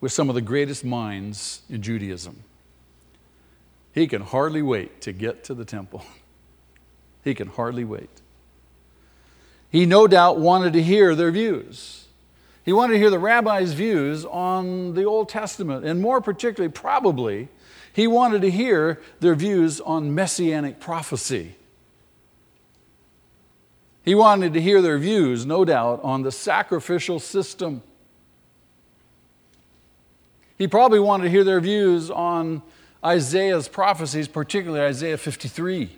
with 0.00 0.12
some 0.12 0.28
of 0.28 0.34
the 0.34 0.40
greatest 0.40 0.84
minds 0.84 1.62
in 1.68 1.82
Judaism. 1.82 2.42
He 3.92 4.06
can 4.06 4.22
hardly 4.22 4.62
wait 4.62 5.00
to 5.02 5.12
get 5.12 5.44
to 5.44 5.54
the 5.54 5.64
temple. 5.64 6.04
He 7.24 7.34
can 7.34 7.48
hardly 7.48 7.82
wait. 7.82 8.08
He 9.68 9.84
no 9.84 10.06
doubt 10.06 10.38
wanted 10.38 10.74
to 10.74 10.82
hear 10.82 11.16
their 11.16 11.32
views. 11.32 12.06
He 12.64 12.72
wanted 12.72 12.92
to 12.92 12.98
hear 13.00 13.10
the 13.10 13.18
rabbi's 13.18 13.72
views 13.72 14.24
on 14.24 14.94
the 14.94 15.02
Old 15.02 15.28
Testament, 15.28 15.84
and 15.84 16.00
more 16.00 16.20
particularly, 16.20 16.70
probably, 16.70 17.48
he 17.96 18.06
wanted 18.06 18.42
to 18.42 18.50
hear 18.50 19.00
their 19.20 19.34
views 19.34 19.80
on 19.80 20.14
messianic 20.14 20.78
prophecy. 20.78 21.56
He 24.04 24.14
wanted 24.14 24.52
to 24.52 24.60
hear 24.60 24.82
their 24.82 24.98
views, 24.98 25.46
no 25.46 25.64
doubt, 25.64 26.00
on 26.02 26.20
the 26.20 26.30
sacrificial 26.30 27.18
system. 27.18 27.82
He 30.58 30.68
probably 30.68 31.00
wanted 31.00 31.24
to 31.24 31.30
hear 31.30 31.42
their 31.42 31.58
views 31.58 32.10
on 32.10 32.60
Isaiah's 33.02 33.66
prophecies, 33.66 34.28
particularly 34.28 34.84
Isaiah 34.84 35.16
53. 35.16 35.96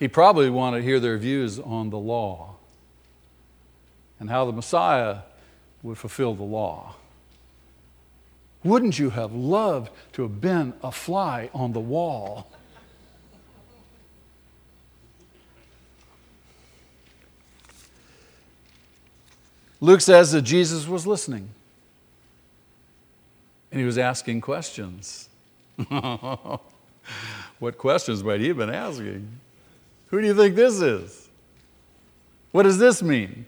He 0.00 0.08
probably 0.08 0.50
wanted 0.50 0.78
to 0.78 0.82
hear 0.82 0.98
their 0.98 1.16
views 1.16 1.60
on 1.60 1.90
the 1.90 1.98
law 1.98 2.56
and 4.18 4.30
how 4.30 4.46
the 4.46 4.52
Messiah 4.52 5.18
would 5.84 5.96
fulfill 5.96 6.34
the 6.34 6.42
law. 6.42 6.96
Wouldn't 8.66 8.98
you 8.98 9.10
have 9.10 9.32
loved 9.32 9.92
to 10.14 10.22
have 10.22 10.40
been 10.40 10.74
a 10.82 10.90
fly 10.90 11.50
on 11.54 11.72
the 11.72 11.78
wall? 11.78 12.48
Luke 19.80 20.00
says 20.00 20.32
that 20.32 20.42
Jesus 20.42 20.88
was 20.88 21.06
listening 21.06 21.48
and 23.70 23.78
he 23.78 23.86
was 23.86 23.98
asking 23.98 24.40
questions. 24.40 25.28
what 27.60 27.78
questions 27.78 28.24
might 28.24 28.40
he 28.40 28.48
have 28.48 28.56
been 28.56 28.74
asking? 28.74 29.28
Who 30.08 30.20
do 30.20 30.26
you 30.26 30.34
think 30.34 30.56
this 30.56 30.80
is? 30.80 31.28
What 32.50 32.64
does 32.64 32.78
this 32.78 33.00
mean? 33.00 33.46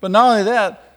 But 0.00 0.12
not 0.12 0.30
only 0.30 0.44
that, 0.44 0.93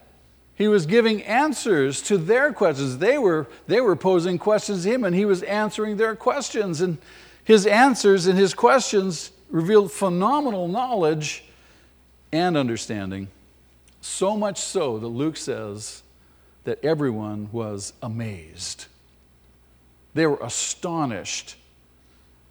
he 0.58 0.68
was 0.68 0.86
giving 0.86 1.22
answers 1.24 2.02
to 2.04 2.18
their 2.18 2.52
questions. 2.52 2.98
They 2.98 3.18
were, 3.18 3.48
they 3.68 3.80
were 3.80 3.96
posing 3.96 4.38
questions 4.38 4.84
to 4.84 4.90
him, 4.90 5.04
and 5.04 5.16
he 5.16 5.26
was 5.26 5.44
answering 5.44 5.98
their 5.98 6.16
questions. 6.16 6.82
And 6.82 6.98
his 7.44 7.66
answers 7.66 8.26
and 8.26 8.38
his 8.38 8.54
questions 8.54 9.32
revealed 9.50 9.92
phenomenal 9.92 10.68
knowledge 10.68 11.44
and 12.32 12.58
understanding. 12.58 13.28
So 14.02 14.36
much 14.36 14.60
so 14.60 14.98
that 15.00 15.08
Luke 15.08 15.38
says 15.38 16.02
that 16.64 16.84
everyone 16.84 17.50
was 17.52 17.94
amazed. 18.02 18.86
They 20.14 20.26
were 20.26 20.40
astonished 20.42 21.56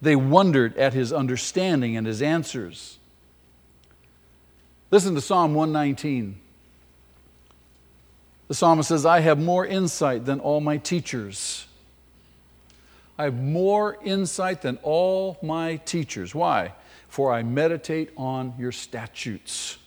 they 0.01 0.15
wondered 0.15 0.77
at 0.77 0.93
his 0.93 1.11
understanding 1.11 1.97
and 1.97 2.05
his 2.05 2.21
answers. 2.21 2.99
Listen 4.91 5.15
to 5.15 5.21
Psalm 5.21 5.53
119. 5.53 6.39
The 8.47 8.55
psalmist 8.55 8.89
says, 8.89 9.05
I 9.05 9.19
have 9.19 9.39
more 9.39 9.65
insight 9.65 10.25
than 10.25 10.39
all 10.39 10.61
my 10.61 10.77
teachers. 10.77 11.67
I 13.17 13.25
have 13.25 13.41
more 13.41 13.97
insight 14.03 14.61
than 14.61 14.77
all 14.83 15.37
my 15.41 15.77
teachers. 15.77 16.33
Why? 16.33 16.73
For 17.09 17.33
I 17.33 17.43
meditate 17.43 18.11
on 18.15 18.53
your 18.57 18.71
statutes. 18.71 19.77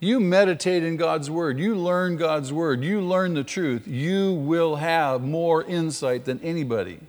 You 0.00 0.20
meditate 0.20 0.84
in 0.84 0.96
God's 0.96 1.28
Word, 1.28 1.58
you 1.58 1.74
learn 1.74 2.16
God's 2.16 2.52
Word, 2.52 2.84
you 2.84 3.00
learn 3.00 3.34
the 3.34 3.42
truth, 3.42 3.86
you 3.88 4.32
will 4.32 4.76
have 4.76 5.22
more 5.22 5.64
insight 5.64 6.24
than 6.24 6.40
anybody. 6.40 7.00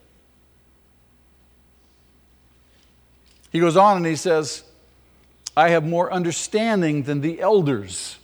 He 3.51 3.59
goes 3.59 3.77
on 3.77 3.97
and 3.97 4.05
he 4.05 4.15
says, 4.15 4.63
I 5.55 5.69
have 5.69 5.85
more 5.85 6.11
understanding 6.11 7.03
than 7.03 7.21
the 7.21 7.39
elders. 7.41 8.18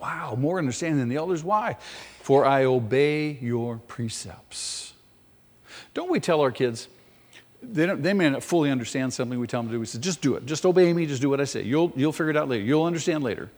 Wow, 0.00 0.36
more 0.38 0.58
understanding 0.58 0.98
than 0.98 1.08
the 1.08 1.16
elders. 1.16 1.42
Why? 1.42 1.76
For 2.20 2.44
I 2.44 2.64
obey 2.64 3.38
your 3.40 3.78
precepts. 3.78 4.92
Don't 5.94 6.10
we 6.10 6.20
tell 6.20 6.40
our 6.40 6.50
kids, 6.50 6.88
they, 7.62 7.86
they 7.86 8.12
may 8.12 8.30
not 8.30 8.42
fully 8.42 8.70
understand 8.70 9.12
something 9.12 9.38
we 9.38 9.46
tell 9.46 9.62
them 9.62 9.68
to 9.68 9.74
do. 9.74 9.80
We 9.80 9.86
say, 9.86 9.98
just 9.98 10.20
do 10.20 10.36
it. 10.36 10.46
Just 10.46 10.64
obey 10.64 10.92
me. 10.92 11.06
Just 11.06 11.22
do 11.22 11.28
what 11.28 11.40
I 11.40 11.44
say. 11.44 11.62
You'll, 11.62 11.92
you'll 11.96 12.12
figure 12.12 12.30
it 12.30 12.36
out 12.36 12.48
later. 12.48 12.64
You'll 12.64 12.84
understand 12.84 13.24
later. 13.24 13.50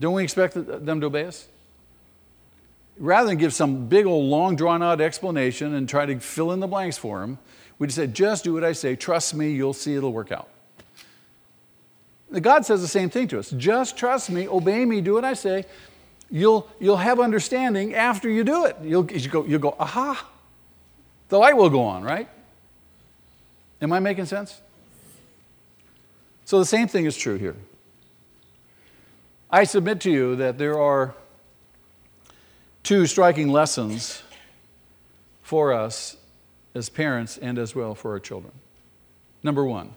Don't 0.00 0.14
we 0.14 0.22
expect 0.22 0.54
them 0.54 1.00
to 1.00 1.06
obey 1.06 1.24
us? 1.24 1.48
Rather 2.98 3.28
than 3.28 3.36
give 3.36 3.52
some 3.52 3.88
big 3.88 4.06
old 4.06 4.24
long 4.24 4.56
drawn 4.56 4.82
out 4.82 5.00
explanation 5.00 5.74
and 5.74 5.88
try 5.88 6.06
to 6.06 6.18
fill 6.18 6.52
in 6.52 6.60
the 6.60 6.66
blanks 6.66 6.96
for 6.96 7.20
them, 7.20 7.38
we 7.78 7.86
just 7.86 7.96
say, 7.96 8.06
just 8.06 8.44
do 8.44 8.54
what 8.54 8.64
I 8.64 8.72
say. 8.72 8.96
Trust 8.96 9.34
me. 9.34 9.50
You'll 9.50 9.74
see 9.74 9.94
it'll 9.94 10.12
work 10.12 10.32
out. 10.32 10.48
God 12.40 12.66
says 12.66 12.80
the 12.80 12.88
same 12.88 13.08
thing 13.08 13.28
to 13.28 13.38
us. 13.38 13.50
Just 13.50 13.96
trust 13.96 14.30
me, 14.30 14.48
obey 14.48 14.84
me, 14.84 15.00
do 15.00 15.14
what 15.14 15.24
I 15.24 15.34
say. 15.34 15.64
You'll, 16.30 16.68
you'll 16.80 16.96
have 16.96 17.20
understanding 17.20 17.94
after 17.94 18.28
you 18.28 18.42
do 18.42 18.64
it. 18.64 18.76
You'll, 18.82 19.10
you 19.10 19.28
go, 19.28 19.44
you'll 19.44 19.60
go, 19.60 19.76
aha. 19.78 20.28
The 21.28 21.38
light 21.38 21.56
will 21.56 21.70
go 21.70 21.82
on, 21.82 22.02
right? 22.02 22.28
Am 23.80 23.92
I 23.92 24.00
making 24.00 24.26
sense? 24.26 24.60
So 26.44 26.58
the 26.58 26.66
same 26.66 26.88
thing 26.88 27.04
is 27.04 27.16
true 27.16 27.36
here. 27.36 27.56
I 29.50 29.64
submit 29.64 30.00
to 30.00 30.10
you 30.10 30.36
that 30.36 30.58
there 30.58 30.80
are 30.80 31.14
two 32.82 33.06
striking 33.06 33.48
lessons 33.48 34.22
for 35.42 35.72
us 35.72 36.16
as 36.74 36.88
parents 36.88 37.38
and 37.38 37.58
as 37.58 37.74
well 37.74 37.94
for 37.94 38.12
our 38.12 38.20
children. 38.20 38.52
Number 39.42 39.64
one, 39.64 39.92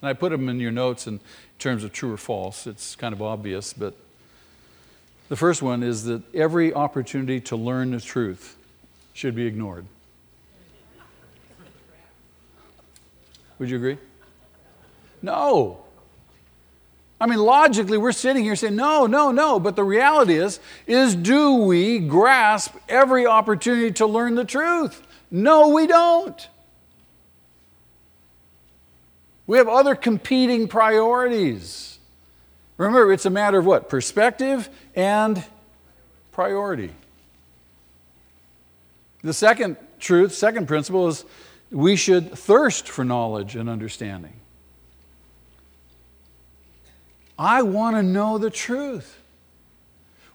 and 0.00 0.08
I 0.08 0.12
put 0.12 0.30
them 0.30 0.48
in 0.48 0.60
your 0.60 0.70
notes 0.70 1.06
in 1.06 1.20
terms 1.58 1.84
of 1.84 1.92
true 1.92 2.12
or 2.12 2.16
false. 2.16 2.66
It's 2.66 2.96
kind 2.96 3.12
of 3.12 3.20
obvious, 3.20 3.72
but 3.72 3.94
the 5.28 5.36
first 5.36 5.62
one 5.62 5.82
is 5.82 6.04
that 6.04 6.22
every 6.34 6.72
opportunity 6.72 7.40
to 7.42 7.56
learn 7.56 7.90
the 7.90 8.00
truth 8.00 8.56
should 9.12 9.34
be 9.34 9.46
ignored. 9.46 9.84
Would 13.58 13.70
you 13.70 13.76
agree? 13.76 13.98
No. 15.20 15.82
I 17.20 17.26
mean, 17.26 17.40
logically, 17.40 17.98
we're 17.98 18.12
sitting 18.12 18.44
here 18.44 18.54
saying, 18.54 18.76
no, 18.76 19.06
no, 19.06 19.32
no. 19.32 19.58
But 19.58 19.74
the 19.74 19.82
reality 19.82 20.34
is, 20.34 20.60
is 20.86 21.16
do 21.16 21.54
we 21.54 21.98
grasp 21.98 22.76
every 22.88 23.26
opportunity 23.26 23.90
to 23.94 24.06
learn 24.06 24.36
the 24.36 24.44
truth? 24.44 25.02
No, 25.30 25.68
we 25.68 25.88
don't. 25.88 26.48
We 29.48 29.56
have 29.56 29.66
other 29.66 29.96
competing 29.96 30.68
priorities. 30.68 31.98
Remember, 32.76 33.10
it's 33.12 33.24
a 33.24 33.30
matter 33.30 33.58
of 33.58 33.64
what? 33.64 33.88
Perspective 33.88 34.68
and 34.94 35.42
priority. 36.32 36.90
The 39.22 39.32
second 39.32 39.78
truth, 39.98 40.34
second 40.34 40.68
principle 40.68 41.08
is 41.08 41.24
we 41.70 41.96
should 41.96 42.30
thirst 42.30 42.88
for 42.90 43.04
knowledge 43.04 43.56
and 43.56 43.70
understanding. 43.70 44.34
I 47.38 47.62
want 47.62 47.96
to 47.96 48.02
know 48.02 48.36
the 48.36 48.50
truth. 48.50 49.17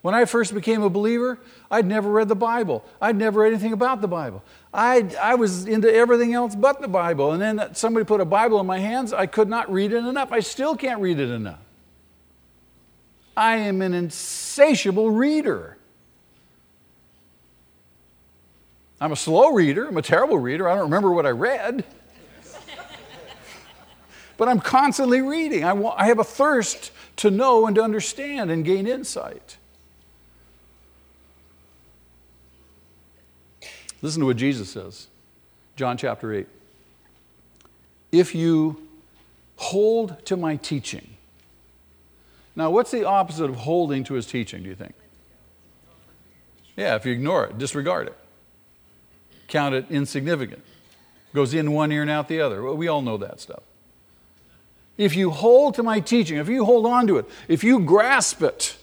When 0.03 0.13
I 0.13 0.25
first 0.25 0.53
became 0.53 0.83
a 0.83 0.89
believer, 0.89 1.39
I'd 1.71 1.87
never 1.87 2.11
read 2.11 2.27
the 2.27 2.35
Bible. 2.35 2.83
I'd 3.01 3.15
never 3.15 3.39
read 3.39 3.53
anything 3.53 3.71
about 3.71 4.01
the 4.01 4.07
Bible. 4.09 4.43
I, 4.73 5.09
I 5.19 5.35
was 5.35 5.65
into 5.65 5.91
everything 5.91 6.33
else 6.33 6.55
but 6.55 6.81
the 6.81 6.89
Bible. 6.89 7.31
And 7.31 7.41
then 7.41 7.73
somebody 7.73 8.03
put 8.03 8.19
a 8.19 8.25
Bible 8.25 8.59
in 8.59 8.65
my 8.65 8.79
hands. 8.79 9.13
I 9.13 9.27
could 9.27 9.47
not 9.47 9.71
read 9.71 9.93
it 9.93 10.03
enough. 10.03 10.33
I 10.33 10.41
still 10.41 10.75
can't 10.75 10.99
read 10.99 11.21
it 11.21 11.29
enough. 11.29 11.61
I 13.37 13.55
am 13.55 13.81
an 13.81 13.93
insatiable 13.93 15.09
reader. 15.09 15.77
I'm 18.99 19.13
a 19.13 19.15
slow 19.15 19.53
reader. 19.53 19.87
I'm 19.87 19.95
a 19.95 20.01
terrible 20.01 20.37
reader. 20.37 20.67
I 20.67 20.75
don't 20.75 20.83
remember 20.83 21.13
what 21.13 21.25
I 21.25 21.31
read. 21.31 21.85
but 24.37 24.49
I'm 24.49 24.59
constantly 24.59 25.21
reading. 25.21 25.63
I, 25.63 25.71
want, 25.71 25.97
I 25.97 26.07
have 26.07 26.19
a 26.19 26.25
thirst 26.25 26.91
to 27.15 27.31
know 27.31 27.67
and 27.67 27.75
to 27.77 27.81
understand 27.81 28.51
and 28.51 28.65
gain 28.65 28.85
insight. 28.85 29.59
Listen 34.03 34.19
to 34.19 34.27
what 34.27 34.37
Jesus 34.37 34.69
says 34.69 35.07
John 35.75 35.97
chapter 35.97 36.31
8. 36.31 36.45
If 38.11 38.35
you 38.35 38.87
hold 39.55 40.23
to 40.25 40.37
my 40.37 40.57
teaching. 40.57 41.09
Now, 42.55 42.69
what's 42.69 42.91
the 42.91 43.05
opposite 43.05 43.49
of 43.49 43.55
holding 43.55 44.03
to 44.03 44.13
his 44.13 44.27
teaching, 44.27 44.61
do 44.61 44.69
you 44.69 44.75
think? 44.75 44.93
Yeah, 46.75 46.95
if 46.95 47.05
you 47.05 47.13
ignore 47.13 47.45
it, 47.45 47.57
disregard 47.57 48.07
it, 48.07 48.17
count 49.47 49.73
it 49.73 49.85
insignificant, 49.89 50.63
goes 51.33 51.53
in 51.53 51.71
one 51.71 51.91
ear 51.91 52.01
and 52.01 52.11
out 52.11 52.27
the 52.27 52.41
other. 52.41 52.61
Well, 52.61 52.75
we 52.75 52.87
all 52.87 53.01
know 53.01 53.17
that 53.17 53.39
stuff. 53.39 53.63
If 54.97 55.15
you 55.15 55.31
hold 55.31 55.75
to 55.75 55.83
my 55.83 55.99
teaching, 55.99 56.37
if 56.37 56.49
you 56.49 56.65
hold 56.65 56.85
on 56.85 57.07
to 57.07 57.17
it, 57.17 57.25
if 57.47 57.63
you 57.63 57.79
grasp 57.79 58.43
it, 58.43 58.77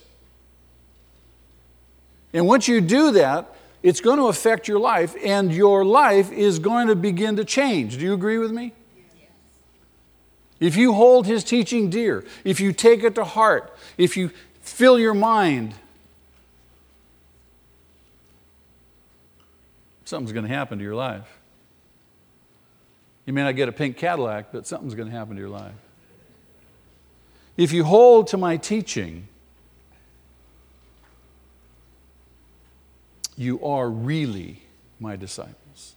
and 2.33 2.47
once 2.47 2.67
you 2.67 2.81
do 2.81 3.13
that, 3.13 3.55
it's 3.83 4.01
going 4.01 4.19
to 4.19 4.27
affect 4.27 4.69
your 4.69 4.79
life, 4.79 5.15
and 5.25 5.53
your 5.53 5.85
life 5.85 6.31
is 6.31 6.59
going 6.59 6.89
to 6.89 6.97
begin 6.97 7.37
to 7.37 7.45
change. 7.45 7.99
Do 7.99 8.05
you 8.05 8.13
agree 8.13 8.39
with 8.39 8.53
me? 8.53 8.73
If 10.59 10.77
you 10.77 10.93
hold 10.93 11.27
his 11.27 11.43
teaching 11.43 11.89
dear, 11.89 12.25
if 12.45 12.61
you 12.61 12.73
take 12.75 13.03
it 13.03 13.15
to 13.15 13.25
heart, 13.25 13.75
if 13.97 14.17
you 14.17 14.31
fill 14.61 14.99
your 14.99 15.15
mind, 15.15 15.75
something's 20.05 20.33
going 20.33 20.47
to 20.47 20.53
happen 20.53 20.77
to 20.77 20.85
your 20.85 20.95
life. 20.95 21.39
You 23.25 23.33
may 23.33 23.43
not 23.43 23.57
get 23.57 23.71
a 23.71 23.73
pink 23.73 23.97
Cadillac, 23.97 24.53
but 24.53 24.67
something's 24.67 24.95
going 24.95 25.09
to 25.09 25.17
happen 25.17 25.37
to 25.37 25.41
your 25.41 25.49
life. 25.49 25.73
If 27.57 27.73
you 27.73 27.85
hold 27.85 28.27
to 28.29 28.37
my 28.37 28.59
teaching, 28.59 29.29
You 33.41 33.59
are 33.65 33.89
really 33.89 34.61
my 34.99 35.17
disciples. 35.17 35.95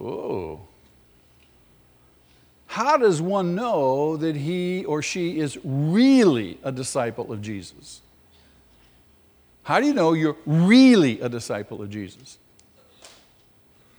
Oh. 0.00 0.60
How 2.68 2.96
does 2.96 3.20
one 3.20 3.54
know 3.54 4.16
that 4.16 4.34
he 4.34 4.82
or 4.86 5.02
she 5.02 5.40
is 5.40 5.58
really 5.62 6.58
a 6.64 6.72
disciple 6.72 7.30
of 7.30 7.42
Jesus? 7.42 8.00
How 9.64 9.78
do 9.78 9.86
you 9.86 9.92
know 9.92 10.14
you're 10.14 10.38
really 10.46 11.20
a 11.20 11.28
disciple 11.28 11.82
of 11.82 11.90
Jesus? 11.90 12.38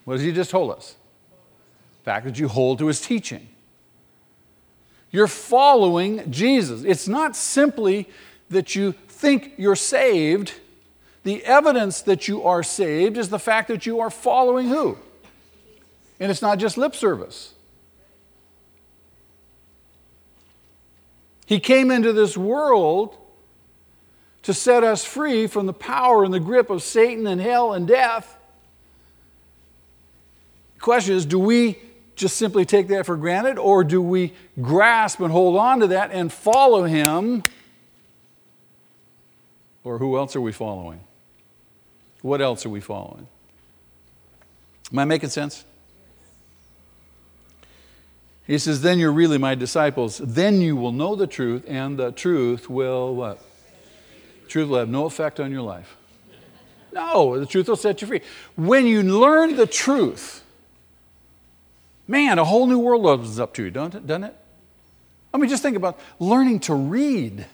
What 0.03 0.15
has 0.15 0.23
he 0.23 0.31
just 0.31 0.49
told 0.49 0.71
us? 0.71 0.95
The 1.99 2.05
fact 2.05 2.25
that 2.25 2.39
you 2.39 2.47
hold 2.47 2.79
to 2.79 2.87
his 2.87 2.99
teaching. 2.99 3.47
You're 5.11 5.27
following 5.27 6.31
Jesus. 6.31 6.83
It's 6.83 7.07
not 7.07 7.35
simply 7.35 8.09
that 8.49 8.73
you 8.73 8.93
think 9.07 9.53
you're 9.57 9.75
saved 9.75 10.55
the 11.23 11.43
evidence 11.43 12.01
that 12.03 12.27
you 12.27 12.43
are 12.43 12.63
saved 12.63 13.17
is 13.17 13.29
the 13.29 13.39
fact 13.39 13.67
that 13.67 13.85
you 13.85 13.99
are 13.99 14.09
following 14.09 14.67
who? 14.67 14.97
And 16.19 16.31
it's 16.31 16.41
not 16.41 16.59
just 16.59 16.77
lip 16.77 16.95
service. 16.95 17.53
He 21.45 21.59
came 21.59 21.89
into 21.89 22.13
this 22.13 22.37
world 22.37 23.17
to 24.43 24.53
set 24.53 24.83
us 24.83 25.03
free 25.03 25.47
from 25.47 25.65
the 25.65 25.73
power 25.73 26.23
and 26.23 26.33
the 26.33 26.39
grip 26.39 26.69
of 26.69 26.83
Satan 26.83 27.25
and 27.27 27.41
hell 27.41 27.73
and 27.73 27.87
death. 27.87 28.37
The 30.75 30.81
question 30.81 31.15
is 31.15 31.25
do 31.25 31.39
we 31.39 31.77
just 32.15 32.37
simply 32.37 32.65
take 32.65 32.89
that 32.89 33.05
for 33.05 33.17
granted, 33.17 33.57
or 33.57 33.83
do 33.83 34.01
we 34.01 34.33
grasp 34.61 35.21
and 35.21 35.31
hold 35.31 35.57
on 35.57 35.79
to 35.79 35.87
that 35.87 36.11
and 36.11 36.31
follow 36.31 36.83
him? 36.83 37.43
Or 39.83 39.97
who 39.97 40.17
else 40.17 40.35
are 40.35 40.41
we 40.41 40.51
following? 40.51 40.99
What 42.21 42.41
else 42.41 42.65
are 42.65 42.69
we 42.69 42.81
following? 42.81 43.27
Am 44.91 44.99
I 44.99 45.05
making 45.05 45.29
sense? 45.29 45.63
He 48.45 48.57
says, 48.57 48.81
Then 48.81 48.97
you're 48.97 49.11
really 49.11 49.37
my 49.37 49.55
disciples. 49.55 50.17
Then 50.17 50.61
you 50.61 50.75
will 50.75 50.91
know 50.91 51.15
the 51.15 51.27
truth, 51.27 51.63
and 51.67 51.97
the 51.97 52.11
truth 52.11 52.69
will 52.69 53.15
what? 53.15 53.39
Truth 54.47 54.69
will 54.69 54.79
have 54.79 54.89
no 54.89 55.05
effect 55.05 55.39
on 55.39 55.51
your 55.51 55.61
life. 55.61 55.95
No, 56.91 57.39
the 57.39 57.45
truth 57.45 57.67
will 57.67 57.75
set 57.75 58.01
you 58.01 58.07
free. 58.07 58.21
When 58.55 58.87
you 58.87 59.03
learn 59.03 59.55
the 59.55 59.67
truth, 59.67 60.43
man, 62.07 62.39
a 62.39 62.43
whole 62.43 62.65
new 62.65 62.79
world 62.79 63.05
opens 63.05 63.39
up 63.39 63.53
to 63.53 63.63
you, 63.63 63.69
don't 63.69 63.93
it, 63.93 64.07
doesn't 64.07 64.23
it? 64.23 64.35
I 65.31 65.37
mean, 65.37 65.49
just 65.49 65.61
think 65.61 65.77
about 65.77 65.99
learning 66.17 66.61
to 66.61 66.73
read. 66.73 67.45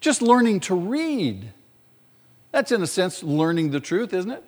Just 0.00 0.20
learning 0.20 0.60
to 0.60 0.74
read. 0.74 1.50
That's, 2.54 2.70
in 2.70 2.80
a 2.84 2.86
sense, 2.86 3.24
learning 3.24 3.72
the 3.72 3.80
truth, 3.80 4.14
isn't 4.14 4.30
it? 4.30 4.44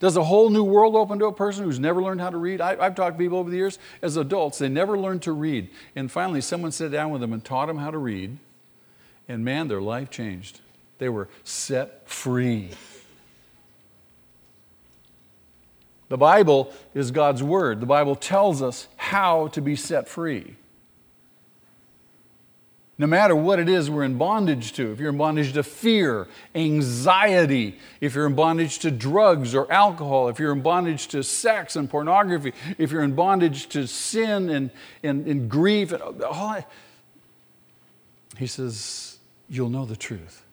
Does 0.00 0.16
a 0.16 0.24
whole 0.24 0.50
new 0.50 0.64
world 0.64 0.96
open 0.96 1.20
to 1.20 1.26
a 1.26 1.32
person 1.32 1.62
who's 1.62 1.78
never 1.78 2.02
learned 2.02 2.20
how 2.20 2.30
to 2.30 2.36
read? 2.36 2.60
I, 2.60 2.82
have 2.82 2.96
talked 2.96 3.16
to 3.16 3.22
people 3.22 3.38
over 3.38 3.48
the 3.48 3.56
years, 3.56 3.78
as 4.02 4.16
adults, 4.16 4.58
they 4.58 4.68
never 4.68 4.98
learned 4.98 5.22
to 5.22 5.32
read. 5.32 5.70
And 5.94 6.10
finally, 6.10 6.40
someone 6.40 6.72
sat 6.72 6.90
down 6.90 7.12
with 7.12 7.20
them 7.20 7.32
and 7.32 7.44
taught 7.44 7.66
them 7.66 7.76
how 7.76 7.92
to 7.92 7.98
read, 7.98 8.38
and 9.28 9.44
man, 9.44 9.68
their 9.68 9.80
life 9.80 10.10
changed. 10.10 10.62
They 10.98 11.08
were 11.08 11.28
set 11.44 12.08
free. 12.08 12.70
The 16.08 16.18
Bible 16.18 16.72
is 16.92 17.12
God's 17.12 17.40
Word. 17.40 17.78
The 17.78 17.86
Bible 17.86 18.16
tells 18.16 18.62
us 18.62 18.88
how 18.96 19.46
to 19.46 19.60
be 19.60 19.76
set 19.76 20.08
free 20.08 20.56
no 23.00 23.06
matter 23.06 23.34
what 23.34 23.58
it 23.58 23.66
is 23.66 23.88
we're 23.88 24.04
in 24.04 24.18
bondage 24.18 24.74
to. 24.74 24.92
If 24.92 25.00
you're 25.00 25.08
in 25.08 25.16
bondage 25.16 25.54
to 25.54 25.62
fear, 25.62 26.28
anxiety, 26.54 27.78
if 28.02 28.14
you're 28.14 28.26
in 28.26 28.34
bondage 28.34 28.80
to 28.80 28.90
drugs 28.90 29.54
or 29.54 29.72
alcohol, 29.72 30.28
if 30.28 30.38
you're 30.38 30.52
in 30.52 30.60
bondage 30.60 31.08
to 31.08 31.22
sex 31.22 31.76
and 31.76 31.88
pornography, 31.88 32.52
if 32.76 32.92
you're 32.92 33.02
in 33.02 33.14
bondage 33.14 33.70
to 33.70 33.86
sin 33.86 34.50
and, 34.50 34.70
and, 35.02 35.26
and 35.26 35.48
grief, 35.50 35.92
and 35.92 36.02
all 36.02 36.12
that, 36.12 36.70
he 38.36 38.46
says, 38.46 39.16
You'll 39.48 39.70
know 39.70 39.86
the 39.86 39.96
truth, 39.96 40.44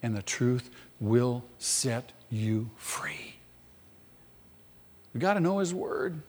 and 0.00 0.16
the 0.16 0.22
truth 0.22 0.70
will 1.00 1.42
set 1.58 2.12
you 2.30 2.70
free. 2.76 3.34
We 5.12 5.18
got 5.18 5.34
to 5.34 5.40
know 5.40 5.58
His 5.58 5.74
Word. 5.74 6.22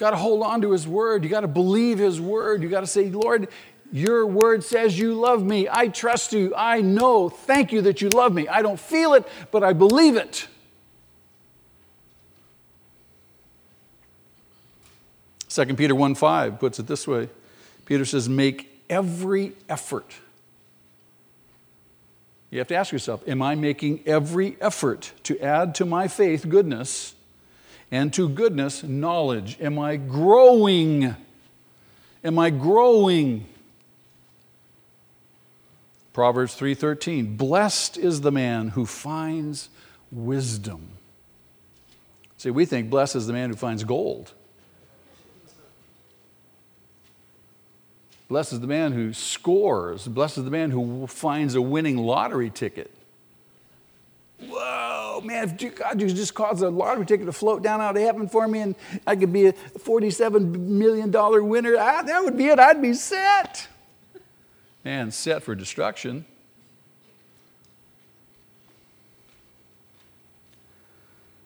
Got 0.00 0.10
to 0.10 0.16
hold 0.16 0.42
on 0.42 0.62
to 0.62 0.72
His 0.72 0.88
Word. 0.88 1.24
You 1.24 1.28
got 1.28 1.40
to 1.40 1.48
believe 1.48 1.98
His 1.98 2.18
Word. 2.18 2.62
You 2.62 2.70
got 2.70 2.80
to 2.80 2.86
say, 2.86 3.10
Lord, 3.10 3.48
your 3.92 4.26
word 4.26 4.62
says 4.62 4.98
you 4.98 5.14
love 5.14 5.44
me. 5.44 5.68
I 5.70 5.88
trust 5.88 6.32
you. 6.32 6.54
I 6.56 6.80
know. 6.80 7.28
Thank 7.28 7.72
you 7.72 7.82
that 7.82 8.00
you 8.00 8.08
love 8.08 8.32
me. 8.32 8.46
I 8.46 8.62
don't 8.62 8.78
feel 8.78 9.14
it, 9.14 9.26
but 9.50 9.64
I 9.64 9.72
believe 9.72 10.16
it. 10.16 10.46
Second 15.48 15.76
Peter 15.76 15.96
1 15.96 16.14
5 16.14 16.60
puts 16.60 16.78
it 16.78 16.86
this 16.86 17.08
way 17.08 17.28
Peter 17.84 18.04
says, 18.04 18.28
Make 18.28 18.82
every 18.88 19.52
effort. 19.68 20.14
You 22.50 22.58
have 22.58 22.68
to 22.68 22.76
ask 22.76 22.92
yourself, 22.92 23.26
Am 23.26 23.42
I 23.42 23.56
making 23.56 24.02
every 24.06 24.56
effort 24.60 25.12
to 25.24 25.38
add 25.40 25.74
to 25.76 25.84
my 25.84 26.06
faith 26.06 26.48
goodness 26.48 27.14
and 27.90 28.12
to 28.14 28.28
goodness 28.28 28.84
knowledge? 28.84 29.58
Am 29.60 29.76
I 29.78 29.96
growing? 29.96 31.16
Am 32.22 32.38
I 32.38 32.50
growing? 32.50 33.46
Proverbs 36.12 36.54
3:13 36.56 37.36
Blessed 37.36 37.96
is 37.96 38.20
the 38.20 38.32
man 38.32 38.68
who 38.68 38.84
finds 38.84 39.68
wisdom. 40.10 40.88
See, 42.36 42.50
we 42.50 42.64
think 42.64 42.90
blessed 42.90 43.16
is 43.16 43.26
the 43.26 43.32
man 43.32 43.50
who 43.50 43.56
finds 43.56 43.84
gold. 43.84 44.32
Blessed 48.28 48.54
is 48.54 48.60
the 48.60 48.66
man 48.66 48.92
who 48.92 49.12
scores. 49.12 50.06
Blessed 50.06 50.38
is 50.38 50.44
the 50.44 50.50
man 50.50 50.70
who 50.70 51.06
finds 51.06 51.54
a 51.54 51.60
winning 51.60 51.96
lottery 51.98 52.48
ticket. 52.48 52.90
Whoa, 54.38 55.20
man, 55.24 55.44
if 55.44 55.76
God 55.76 55.98
just 55.98 56.34
caused 56.34 56.62
a 56.62 56.70
lottery 56.70 57.04
ticket 57.04 57.26
to 57.26 57.32
float 57.32 57.62
down 57.62 57.80
out 57.80 57.96
of 57.96 58.02
heaven 58.02 58.28
for 58.28 58.48
me 58.48 58.60
and 58.60 58.74
I 59.06 59.16
could 59.16 59.32
be 59.32 59.46
a 59.46 59.52
$47 59.52 60.58
million 60.60 61.10
winner, 61.48 61.72
that 61.72 62.24
would 62.24 62.36
be 62.36 62.46
it. 62.46 62.58
I'd 62.58 62.80
be 62.80 62.94
set 62.94 63.68
and 64.84 65.12
set 65.12 65.42
for 65.42 65.54
destruction. 65.54 66.24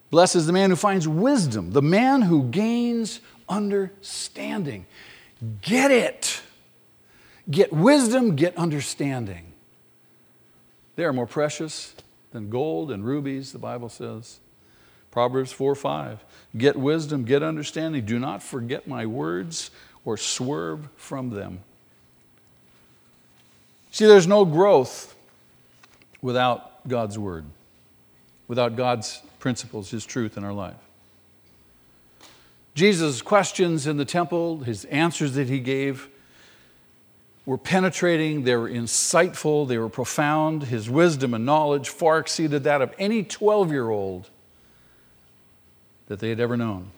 Blessed 0.09 0.37
is 0.37 0.47
the 0.47 0.53
man 0.53 0.69
who 0.69 0.75
finds 0.75 1.07
wisdom, 1.07 1.71
the 1.71 1.81
man 1.81 2.21
who 2.21 2.43
gains 2.43 3.19
understanding. 3.49 4.85
Get 5.61 5.91
it. 5.91 6.41
Get 7.49 7.73
wisdom, 7.73 8.35
get 8.35 8.57
understanding. 8.57 9.51
They 10.95 11.03
are 11.03 11.13
more 11.13 11.27
precious 11.27 11.93
than 12.31 12.49
gold 12.49 12.91
and 12.91 13.05
rubies, 13.05 13.51
the 13.51 13.59
Bible 13.59 13.89
says. 13.89 14.39
Proverbs 15.11 15.51
4 15.51 15.75
5. 15.75 16.25
Get 16.57 16.75
wisdom, 16.75 17.23
get 17.23 17.43
understanding. 17.43 18.05
Do 18.05 18.19
not 18.19 18.41
forget 18.41 18.87
my 18.87 19.05
words 19.05 19.71
or 20.03 20.17
swerve 20.17 20.87
from 20.95 21.29
them. 21.29 21.59
See, 23.95 24.05
there's 24.05 24.27
no 24.27 24.43
growth 24.43 25.15
without 26.21 26.85
God's 26.85 27.17
Word, 27.17 27.45
without 28.45 28.75
God's 28.75 29.21
principles, 29.39 29.89
His 29.89 30.05
truth 30.05 30.35
in 30.35 30.43
our 30.43 30.51
life. 30.51 30.75
Jesus' 32.73 33.21
questions 33.21 33.87
in 33.87 33.95
the 33.95 34.03
temple, 34.03 34.59
his 34.59 34.83
answers 34.83 35.35
that 35.35 35.47
he 35.47 35.61
gave, 35.61 36.09
were 37.45 37.57
penetrating, 37.57 38.43
they 38.43 38.57
were 38.57 38.69
insightful, 38.69 39.65
they 39.65 39.77
were 39.77 39.87
profound. 39.87 40.63
His 40.63 40.89
wisdom 40.89 41.33
and 41.33 41.45
knowledge 41.45 41.87
far 41.87 42.19
exceeded 42.19 42.65
that 42.65 42.81
of 42.81 42.93
any 42.99 43.23
12 43.23 43.71
year 43.71 43.89
old 43.89 44.29
that 46.07 46.19
they 46.19 46.27
had 46.27 46.41
ever 46.41 46.57
known. 46.57 46.91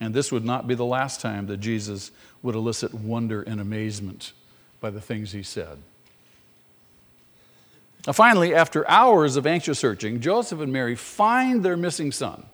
And 0.00 0.12
this 0.12 0.32
would 0.32 0.44
not 0.44 0.66
be 0.66 0.74
the 0.74 0.84
last 0.84 1.20
time 1.20 1.46
that 1.46 1.58
Jesus 1.58 2.10
would 2.42 2.56
elicit 2.56 2.92
wonder 2.92 3.42
and 3.42 3.60
amazement 3.60 4.32
by 4.80 4.90
the 4.90 5.00
things 5.00 5.32
he 5.32 5.42
said. 5.42 5.78
Now, 8.06 8.12
finally, 8.12 8.54
after 8.54 8.88
hours 8.88 9.36
of 9.36 9.46
anxious 9.46 9.78
searching, 9.78 10.20
Joseph 10.20 10.60
and 10.60 10.72
Mary 10.72 10.94
find 10.94 11.64
their 11.64 11.76
missing 11.76 12.12
son. 12.12 12.46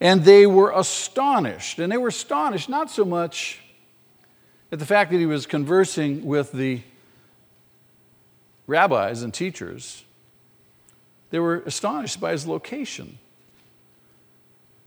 And 0.00 0.24
they 0.24 0.46
were 0.46 0.72
astonished. 0.72 1.78
And 1.78 1.90
they 1.90 1.96
were 1.96 2.08
astonished 2.08 2.68
not 2.68 2.90
so 2.90 3.04
much 3.04 3.60
at 4.70 4.78
the 4.78 4.86
fact 4.86 5.12
that 5.12 5.18
he 5.18 5.26
was 5.26 5.46
conversing 5.46 6.24
with 6.24 6.52
the 6.52 6.82
rabbis 8.66 9.22
and 9.22 9.32
teachers, 9.32 10.04
they 11.30 11.38
were 11.38 11.62
astonished 11.66 12.20
by 12.20 12.32
his 12.32 12.46
location. 12.46 13.18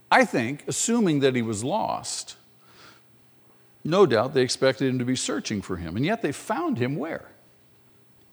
I 0.09 0.25
think, 0.25 0.63
assuming 0.67 1.19
that 1.19 1.35
he 1.35 1.41
was 1.41 1.63
lost, 1.63 2.36
no 3.87 4.05
doubt 4.05 4.33
they 4.33 4.41
expected 4.41 4.89
him 4.89 4.99
to 4.99 5.05
be 5.05 5.15
searching 5.15 5.61
for 5.61 5.77
him, 5.77 5.95
and 5.95 6.05
yet 6.05 6.21
they 6.21 6.33
found 6.33 6.77
him 6.77 6.97
where? 6.97 7.23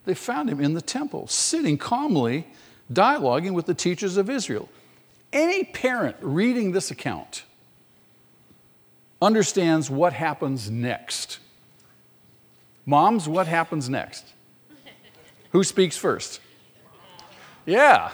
They 0.04 0.14
found 0.14 0.50
him 0.50 0.60
in 0.60 0.74
the 0.74 0.82
temple, 0.82 1.28
sitting 1.28 1.78
calmly, 1.78 2.48
dialoguing 2.92 3.52
with 3.52 3.66
the 3.66 3.72
teachers 3.72 4.16
of 4.16 4.28
Israel. 4.28 4.68
Any 5.32 5.62
parent 5.62 6.16
reading 6.20 6.72
this 6.72 6.90
account 6.90 7.44
understands 9.22 9.88
what 9.88 10.12
happens 10.12 10.72
next. 10.72 11.38
Moms, 12.84 13.28
what 13.28 13.46
happens 13.46 13.88
next? 13.88 14.24
Who 15.50 15.62
speaks 15.62 15.96
first? 15.96 16.40
Yeah. 17.64 18.10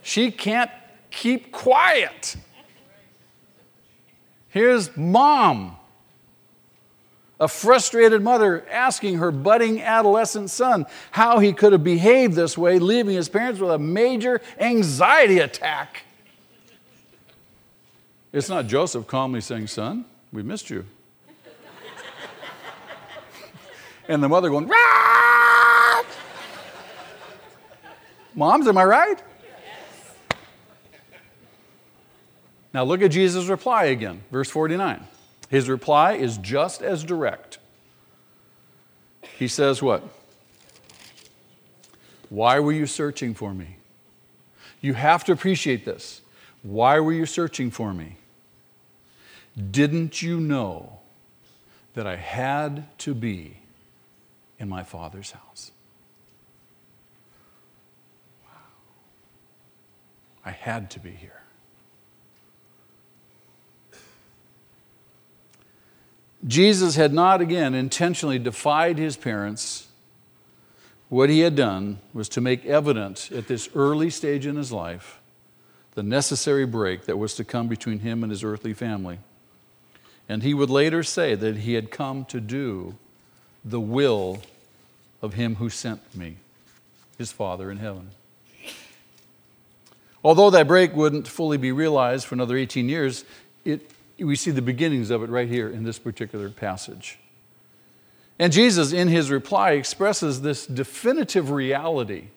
She 0.00 0.30
can't 0.30 0.70
keep 1.10 1.52
quiet. 1.52 2.36
Here's 4.48 4.96
mom 4.96 5.76
a 7.38 7.48
frustrated 7.48 8.22
mother 8.22 8.66
asking 8.70 9.18
her 9.18 9.30
budding 9.30 9.82
adolescent 9.82 10.50
son 10.50 10.86
how 11.10 11.38
he 11.38 11.52
could 11.52 11.72
have 11.72 11.84
behaved 11.84 12.34
this 12.34 12.56
way, 12.56 12.78
leaving 12.78 13.14
his 13.14 13.28
parents 13.28 13.60
with 13.60 13.70
a 13.70 13.78
major 13.78 14.40
anxiety 14.58 15.38
attack. 15.38 16.04
It's 18.32 18.48
not 18.48 18.66
Joseph 18.66 19.06
calmly 19.06 19.40
saying, 19.40 19.66
Son, 19.66 20.04
we 20.32 20.42
missed 20.42 20.70
you. 20.70 20.84
and 24.08 24.22
the 24.22 24.28
mother 24.28 24.50
going, 24.50 24.66
Rah! 24.66 26.02
Moms, 28.34 28.68
am 28.68 28.76
I 28.76 28.84
right? 28.84 29.22
Yes. 29.42 30.14
Now 32.74 32.84
look 32.84 33.00
at 33.00 33.10
Jesus' 33.10 33.46
reply 33.46 33.86
again, 33.86 34.22
verse 34.30 34.50
49. 34.50 35.06
His 35.48 35.68
reply 35.68 36.14
is 36.14 36.38
just 36.38 36.82
as 36.82 37.04
direct. 37.04 37.58
He 39.38 39.48
says, 39.48 39.82
What? 39.82 40.02
Why 42.28 42.58
were 42.58 42.72
you 42.72 42.86
searching 42.86 43.34
for 43.34 43.54
me? 43.54 43.76
You 44.80 44.94
have 44.94 45.24
to 45.24 45.32
appreciate 45.32 45.84
this. 45.84 46.20
Why 46.62 46.98
were 46.98 47.12
you 47.12 47.26
searching 47.26 47.70
for 47.70 47.94
me? 47.94 48.16
Didn't 49.70 50.20
you 50.20 50.40
know 50.40 50.98
that 51.94 52.06
I 52.06 52.16
had 52.16 52.84
to 52.98 53.14
be 53.14 53.56
in 54.58 54.68
my 54.68 54.82
Father's 54.82 55.30
house? 55.30 55.70
Wow. 58.44 58.50
I 60.44 60.50
had 60.50 60.90
to 60.92 61.00
be 61.00 61.10
here. 61.10 61.35
Jesus 66.46 66.94
had 66.96 67.12
not 67.12 67.40
again 67.40 67.74
intentionally 67.74 68.38
defied 68.38 68.98
his 68.98 69.16
parents. 69.16 69.88
What 71.08 71.30
he 71.30 71.40
had 71.40 71.56
done 71.56 71.98
was 72.12 72.28
to 72.30 72.40
make 72.40 72.64
evident 72.64 73.30
at 73.32 73.48
this 73.48 73.68
early 73.74 74.10
stage 74.10 74.46
in 74.46 74.56
his 74.56 74.72
life 74.72 75.18
the 75.94 76.02
necessary 76.02 76.66
break 76.66 77.06
that 77.06 77.16
was 77.16 77.34
to 77.34 77.44
come 77.44 77.68
between 77.68 78.00
him 78.00 78.22
and 78.22 78.30
his 78.30 78.44
earthly 78.44 78.74
family. 78.74 79.18
And 80.28 80.42
he 80.42 80.52
would 80.52 80.68
later 80.68 81.02
say 81.02 81.34
that 81.34 81.58
he 81.58 81.74
had 81.74 81.90
come 81.90 82.26
to 82.26 82.40
do 82.40 82.96
the 83.64 83.80
will 83.80 84.42
of 85.22 85.34
him 85.34 85.56
who 85.56 85.70
sent 85.70 86.14
me, 86.14 86.36
his 87.16 87.32
Father 87.32 87.70
in 87.70 87.78
heaven. 87.78 88.10
Although 90.22 90.50
that 90.50 90.68
break 90.68 90.94
wouldn't 90.94 91.26
fully 91.26 91.56
be 91.56 91.72
realized 91.72 92.26
for 92.26 92.34
another 92.34 92.56
18 92.56 92.88
years, 92.88 93.24
it 93.64 93.90
we 94.18 94.36
see 94.36 94.50
the 94.50 94.62
beginnings 94.62 95.10
of 95.10 95.22
it 95.22 95.30
right 95.30 95.48
here 95.48 95.68
in 95.68 95.84
this 95.84 95.98
particular 95.98 96.48
passage. 96.48 97.18
And 98.38 98.52
Jesus, 98.52 98.92
in 98.92 99.08
his 99.08 99.30
reply, 99.30 99.72
expresses 99.72 100.42
this 100.42 100.66
definitive 100.66 101.50
reality. 101.50 102.28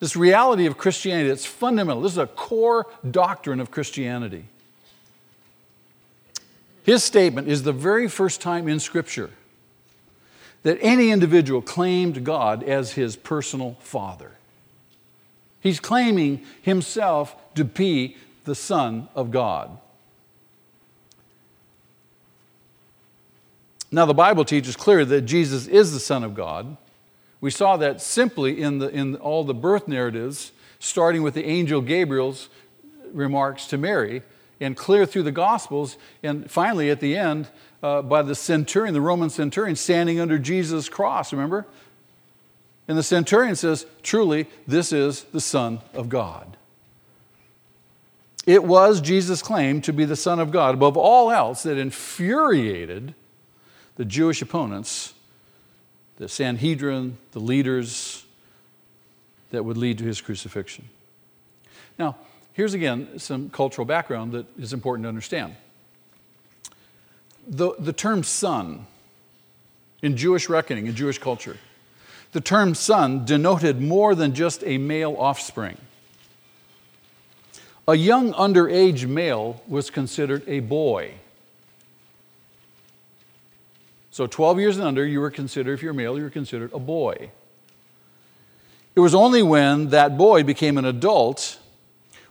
This 0.00 0.16
reality 0.16 0.66
of 0.66 0.76
Christianity 0.76 1.28
that's 1.28 1.46
fundamental. 1.46 2.02
This 2.02 2.12
is 2.12 2.18
a 2.18 2.26
core 2.26 2.86
doctrine 3.08 3.60
of 3.60 3.70
Christianity. 3.70 4.44
His 6.82 7.02
statement 7.02 7.48
is 7.48 7.62
the 7.62 7.72
very 7.72 8.08
first 8.08 8.40
time 8.40 8.68
in 8.68 8.78
Scripture 8.78 9.30
that 10.62 10.78
any 10.80 11.10
individual 11.10 11.62
claimed 11.62 12.24
God 12.24 12.62
as 12.62 12.92
his 12.92 13.16
personal 13.16 13.76
father. 13.80 14.32
He's 15.60 15.80
claiming 15.80 16.44
himself 16.62 17.34
to 17.54 17.64
be 17.64 18.16
the 18.44 18.54
Son 18.54 19.08
of 19.14 19.30
God. 19.30 19.78
Now, 23.90 24.04
the 24.04 24.14
Bible 24.14 24.44
teaches 24.44 24.76
clearly 24.76 25.04
that 25.04 25.22
Jesus 25.22 25.66
is 25.66 25.92
the 25.92 26.00
Son 26.00 26.24
of 26.24 26.34
God. 26.34 26.76
We 27.40 27.50
saw 27.50 27.76
that 27.76 28.00
simply 28.00 28.60
in, 28.60 28.78
the, 28.78 28.88
in 28.88 29.16
all 29.16 29.44
the 29.44 29.54
birth 29.54 29.86
narratives, 29.86 30.52
starting 30.78 31.22
with 31.22 31.34
the 31.34 31.44
angel 31.44 31.80
Gabriel's 31.80 32.48
remarks 33.12 33.66
to 33.68 33.78
Mary, 33.78 34.22
and 34.60 34.76
clear 34.76 35.06
through 35.06 35.22
the 35.22 35.32
Gospels, 35.32 35.98
and 36.22 36.50
finally 36.50 36.90
at 36.90 37.00
the 37.00 37.16
end, 37.16 37.48
uh, 37.82 38.02
by 38.02 38.22
the 38.22 38.34
centurion, 38.34 38.94
the 38.94 39.00
Roman 39.00 39.30
centurion, 39.30 39.76
standing 39.76 40.18
under 40.18 40.38
Jesus' 40.38 40.88
cross, 40.88 41.32
remember? 41.32 41.66
And 42.88 42.96
the 42.96 43.02
centurion 43.02 43.54
says, 43.54 43.86
Truly, 44.02 44.46
this 44.66 44.92
is 44.92 45.24
the 45.24 45.40
Son 45.40 45.80
of 45.92 46.08
God. 46.08 46.56
It 48.46 48.64
was 48.64 49.00
Jesus' 49.00 49.42
claim 49.42 49.80
to 49.82 49.92
be 49.92 50.04
the 50.04 50.16
Son 50.16 50.38
of 50.38 50.50
God 50.52 50.74
above 50.74 50.96
all 50.96 51.30
else 51.30 51.64
that 51.64 51.78
infuriated 51.78 53.14
the 53.96 54.04
Jewish 54.04 54.42
opponents, 54.42 55.14
the 56.16 56.28
Sanhedrin, 56.28 57.18
the 57.32 57.40
leaders 57.40 58.24
that 59.50 59.64
would 59.64 59.76
lead 59.76 59.98
to 59.98 60.04
his 60.04 60.20
crucifixion. 60.20 60.88
Now, 61.98 62.16
here's 62.52 62.74
again 62.74 63.18
some 63.18 63.50
cultural 63.50 63.84
background 63.84 64.32
that 64.32 64.46
is 64.58 64.72
important 64.72 65.04
to 65.04 65.08
understand. 65.08 65.56
The, 67.48 67.74
the 67.78 67.92
term 67.92 68.22
son 68.22 68.86
in 70.02 70.16
Jewish 70.16 70.48
reckoning, 70.48 70.86
in 70.86 70.94
Jewish 70.94 71.18
culture, 71.18 71.56
the 72.32 72.40
term 72.40 72.74
son 72.74 73.24
denoted 73.24 73.80
more 73.80 74.14
than 74.14 74.34
just 74.34 74.62
a 74.64 74.78
male 74.78 75.16
offspring. 75.18 75.78
A 77.88 77.94
young 77.94 78.32
underage 78.32 79.06
male 79.06 79.62
was 79.68 79.90
considered 79.90 80.42
a 80.48 80.60
boy. 80.60 81.14
So 84.16 84.26
12 84.26 84.60
years 84.60 84.78
and 84.78 84.86
under, 84.86 85.06
you 85.06 85.20
were 85.20 85.30
considered, 85.30 85.74
if 85.74 85.82
you're 85.82 85.92
male, 85.92 86.16
you 86.16 86.24
were 86.24 86.30
considered 86.30 86.72
a 86.72 86.78
boy. 86.78 87.30
It 88.94 89.00
was 89.00 89.14
only 89.14 89.42
when 89.42 89.90
that 89.90 90.16
boy 90.16 90.42
became 90.42 90.78
an 90.78 90.86
adult 90.86 91.58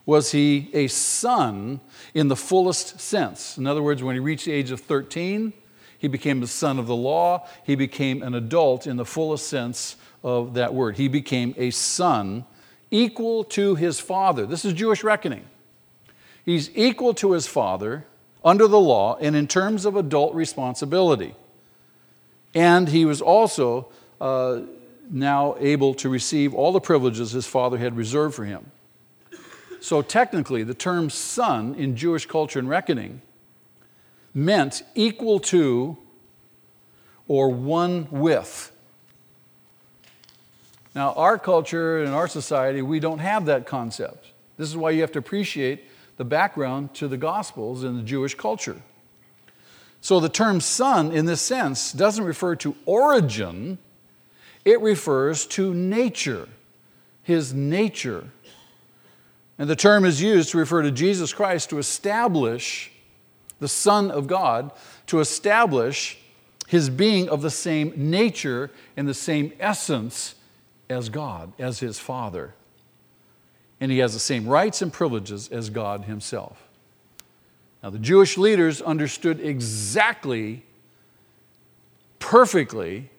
was 0.03 0.31
he 0.31 0.71
a 0.73 0.87
son 0.87 1.79
in 2.15 2.27
the 2.27 2.35
fullest 2.35 2.99
sense. 2.99 3.59
In 3.59 3.67
other 3.67 3.83
words, 3.83 4.01
when 4.01 4.15
he 4.15 4.19
reached 4.19 4.45
the 4.45 4.51
age 4.51 4.71
of 4.71 4.79
13, 4.79 5.53
he 5.99 6.07
became 6.07 6.39
the 6.39 6.47
son 6.47 6.79
of 6.79 6.87
the 6.87 6.95
law. 6.95 7.47
He 7.63 7.75
became 7.75 8.23
an 8.23 8.33
adult 8.33 8.87
in 8.87 8.97
the 8.97 9.05
fullest 9.05 9.47
sense 9.47 9.95
of 10.23 10.55
that 10.55 10.73
word. 10.73 10.95
He 10.97 11.07
became 11.07 11.53
a 11.55 11.69
son 11.69 12.45
equal 12.89 13.43
to 13.43 13.75
his 13.75 13.99
father. 13.99 14.47
This 14.47 14.65
is 14.65 14.73
Jewish 14.73 15.03
reckoning. 15.03 15.45
He's 16.43 16.75
equal 16.75 17.13
to 17.13 17.33
his 17.33 17.45
father 17.45 18.07
under 18.43 18.67
the 18.67 18.79
law 18.79 19.17
and 19.17 19.35
in 19.35 19.45
terms 19.45 19.85
of 19.85 19.95
adult 19.95 20.33
responsibility. 20.33 21.35
And 22.55 22.87
he 22.87 23.05
was 23.05 23.21
also 23.21 23.89
uh, 24.19 24.61
now 25.11 25.55
able 25.59 25.93
to 25.95 26.09
receive 26.09 26.53
all 26.53 26.71
the 26.71 26.79
privileges 26.79 27.31
his 27.31 27.45
father 27.45 27.77
had 27.77 27.95
reserved 27.97 28.33
for 28.33 28.45
him. 28.45 28.71
So, 29.81 30.01
technically, 30.01 30.63
the 30.63 30.73
term 30.73 31.11
son 31.11 31.75
in 31.75 31.95
Jewish 31.95 32.25
culture 32.25 32.57
and 32.57 32.67
reckoning 32.67 33.21
meant 34.33 34.81
equal 34.95 35.39
to 35.41 35.97
or 37.27 37.49
one 37.49 38.07
with. 38.09 38.71
Now, 40.95 41.13
our 41.13 41.37
culture 41.37 42.01
and 42.03 42.13
our 42.13 42.27
society, 42.27 42.81
we 42.81 42.99
don't 42.99 43.19
have 43.19 43.45
that 43.45 43.67
concept. 43.67 44.27
This 44.57 44.69
is 44.69 44.77
why 44.77 44.91
you 44.91 45.01
have 45.01 45.11
to 45.11 45.19
appreciate 45.19 45.83
the 46.17 46.23
background 46.23 46.93
to 46.95 47.07
the 47.07 47.17
Gospels 47.17 47.83
in 47.83 47.97
the 47.97 48.03
Jewish 48.03 48.33
culture. 48.33 48.81
So 50.05 50.19
the 50.19 50.29
term 50.29 50.61
son, 50.61 51.11
in 51.11 51.25
this 51.25 51.41
sense, 51.41 51.91
doesn't 51.91 52.25
refer 52.25 52.55
to 52.57 52.75
origin, 52.85 53.79
it 54.63 54.79
refers 54.79 55.47
to 55.47 55.73
nature, 55.73 56.47
his 57.23 57.55
nature. 57.55 58.29
And 59.57 59.67
the 59.67 59.75
term 59.75 60.05
is 60.05 60.21
used 60.21 60.51
to 60.51 60.59
refer 60.59 60.83
to 60.83 60.91
Jesus 60.91 61.33
Christ 61.33 61.71
to 61.71 61.79
establish 61.79 62.91
the 63.59 63.67
Son 63.67 64.11
of 64.11 64.27
God, 64.27 64.69
to 65.07 65.21
establish 65.21 66.19
his 66.67 66.91
being 66.91 67.27
of 67.27 67.41
the 67.41 67.49
same 67.49 67.91
nature 67.95 68.69
and 68.95 69.07
the 69.07 69.13
same 69.15 69.53
essence 69.59 70.35
as 70.87 71.09
God, 71.09 71.51
as 71.57 71.79
his 71.79 71.97
Father. 71.97 72.53
And 73.81 73.91
he 73.91 73.97
has 73.97 74.13
the 74.13 74.19
same 74.19 74.47
rights 74.47 74.83
and 74.83 74.93
privileges 74.93 75.47
as 75.47 75.71
God 75.71 76.03
himself. 76.03 76.64
Now, 77.85 77.91
the 77.91 77.99
Jewish 77.99 78.35
leaders 78.35 78.81
understood 78.81 79.39
exactly, 79.39 80.63
perfectly, 82.17 83.11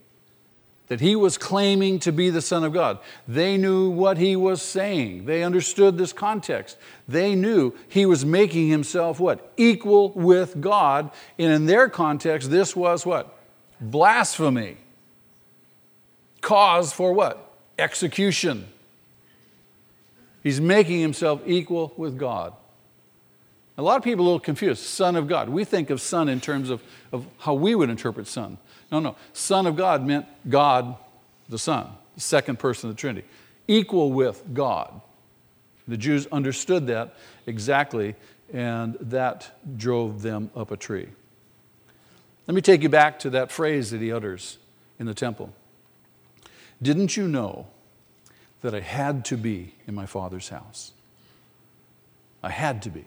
that 0.89 0.99
he 0.99 1.15
was 1.15 1.39
claiming 1.39 2.01
to 2.01 2.11
be 2.11 2.31
the 2.31 2.43
Son 2.43 2.65
of 2.65 2.73
God. 2.73 2.99
They 3.29 3.59
knew 3.59 3.89
what 3.89 4.19
he 4.19 4.35
was 4.35 4.61
saying. 4.61 5.27
They 5.27 5.45
understood 5.45 5.99
this 5.99 6.13
context. 6.13 6.79
They 7.07 7.37
knew 7.37 7.75
he 7.87 8.07
was 8.07 8.25
making 8.25 8.69
himself 8.69 9.21
what? 9.21 9.53
Equal 9.57 10.11
with 10.11 10.61
God. 10.61 11.13
And 11.39 11.53
in 11.53 11.67
their 11.67 11.89
context, 11.89 12.51
this 12.51 12.75
was 12.75 13.07
what? 13.07 13.39
Blasphemy. 13.81 14.79
Cause 16.41 16.93
for 16.93 17.13
what? 17.13 17.53
Execution. 17.79 18.67
He's 20.43 20.61
making 20.61 20.99
himself 20.99 21.41
equal 21.47 21.93
with 21.97 22.19
God. 22.19 22.53
A 23.79 23.83
lot 23.83 23.97
of 23.97 24.03
people 24.03 24.25
are 24.25 24.29
a 24.29 24.31
little 24.31 24.41
confused. 24.41 24.83
Son 24.83 25.17
of 25.17 25.29
God. 25.29 25.49
We 25.49 25.65
think 25.65 25.91
of 25.91 26.01
son 26.01 26.29
in 26.29 26.41
terms 26.41 26.71
of, 26.71 26.83
of 27.13 27.27
how 27.39 27.55
we 27.55 27.75
would 27.75 27.91
interpret 27.91 28.27
son. 28.27 28.59
No, 28.91 29.01
no. 29.01 29.17
Son 29.33 29.67
of 29.67 29.77
God 29.77 30.07
meant 30.07 30.27
God 30.49 30.97
the 31.49 31.59
Son, 31.59 31.89
the 32.15 32.21
second 32.21 32.59
person 32.59 32.89
of 32.89 32.97
the 32.97 33.01
Trinity, 33.01 33.27
equal 33.69 34.13
with 34.13 34.43
God. 34.53 35.01
The 35.89 35.97
Jews 35.97 36.27
understood 36.33 36.89
that 36.89 37.15
exactly, 37.47 38.17
and 38.53 38.97
that 39.01 39.51
drove 39.77 40.23
them 40.23 40.51
up 40.57 40.71
a 40.71 40.77
tree. 40.77 41.09
Let 42.47 42.55
me 42.55 42.61
take 42.61 42.83
you 42.83 42.89
back 42.89 43.19
to 43.21 43.31
that 43.31 43.51
phrase 43.51 43.91
that 43.91 44.01
he 44.01 44.13
utters 44.13 44.59
in 44.99 45.07
the 45.07 45.15
temple. 45.15 45.53
Didn't 46.81 47.17
you 47.17 47.29
know 47.29 47.67
that 48.63 48.75
I 48.75 48.81
had 48.81 49.25
to 49.27 49.37
be 49.37 49.75
in 49.87 49.95
my 49.95 50.07
Father's 50.07 50.49
house? 50.49 50.93
I 52.43 52.51
had 52.51 52.83
to 52.83 52.91
be. 52.91 53.05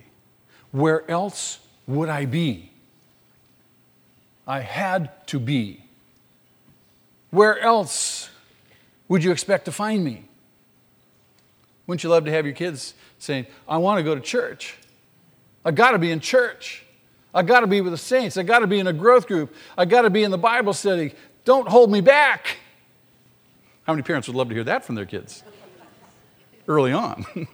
Where 0.71 1.09
else 1.09 1.59
would 1.87 2.09
I 2.09 2.25
be? 2.25 2.71
I 4.47 4.61
had 4.61 5.27
to 5.27 5.39
be. 5.39 5.83
Where 7.31 7.59
else 7.59 8.29
would 9.07 9.23
you 9.23 9.31
expect 9.31 9.65
to 9.65 9.71
find 9.71 10.03
me? 10.03 10.25
Wouldn't 11.87 12.03
you 12.03 12.09
love 12.09 12.25
to 12.25 12.31
have 12.31 12.45
your 12.45 12.53
kids 12.53 12.93
saying, 13.17 13.47
I 13.67 13.77
want 13.77 13.99
to 13.99 14.03
go 14.03 14.15
to 14.15 14.21
church? 14.21 14.77
I 15.65 15.71
got 15.71 15.91
to 15.91 15.99
be 15.99 16.11
in 16.11 16.19
church. 16.19 16.83
I 17.33 17.43
got 17.43 17.59
to 17.61 17.67
be 17.67 17.81
with 17.81 17.93
the 17.93 17.97
saints. 17.97 18.37
I 18.37 18.43
got 18.43 18.59
to 18.59 18.67
be 18.67 18.79
in 18.79 18.87
a 18.87 18.93
growth 18.93 19.27
group. 19.27 19.53
I 19.77 19.85
got 19.85 20.03
to 20.03 20.09
be 20.09 20.23
in 20.23 20.31
the 20.31 20.37
Bible 20.37 20.73
study. 20.73 21.13
Don't 21.45 21.67
hold 21.67 21.91
me 21.91 22.01
back. 22.01 22.57
How 23.83 23.93
many 23.93 24.03
parents 24.03 24.27
would 24.27 24.35
love 24.37 24.49
to 24.49 24.55
hear 24.55 24.63
that 24.65 24.85
from 24.85 24.95
their 24.95 25.05
kids 25.05 25.43
early 26.67 26.91
on? 26.91 27.25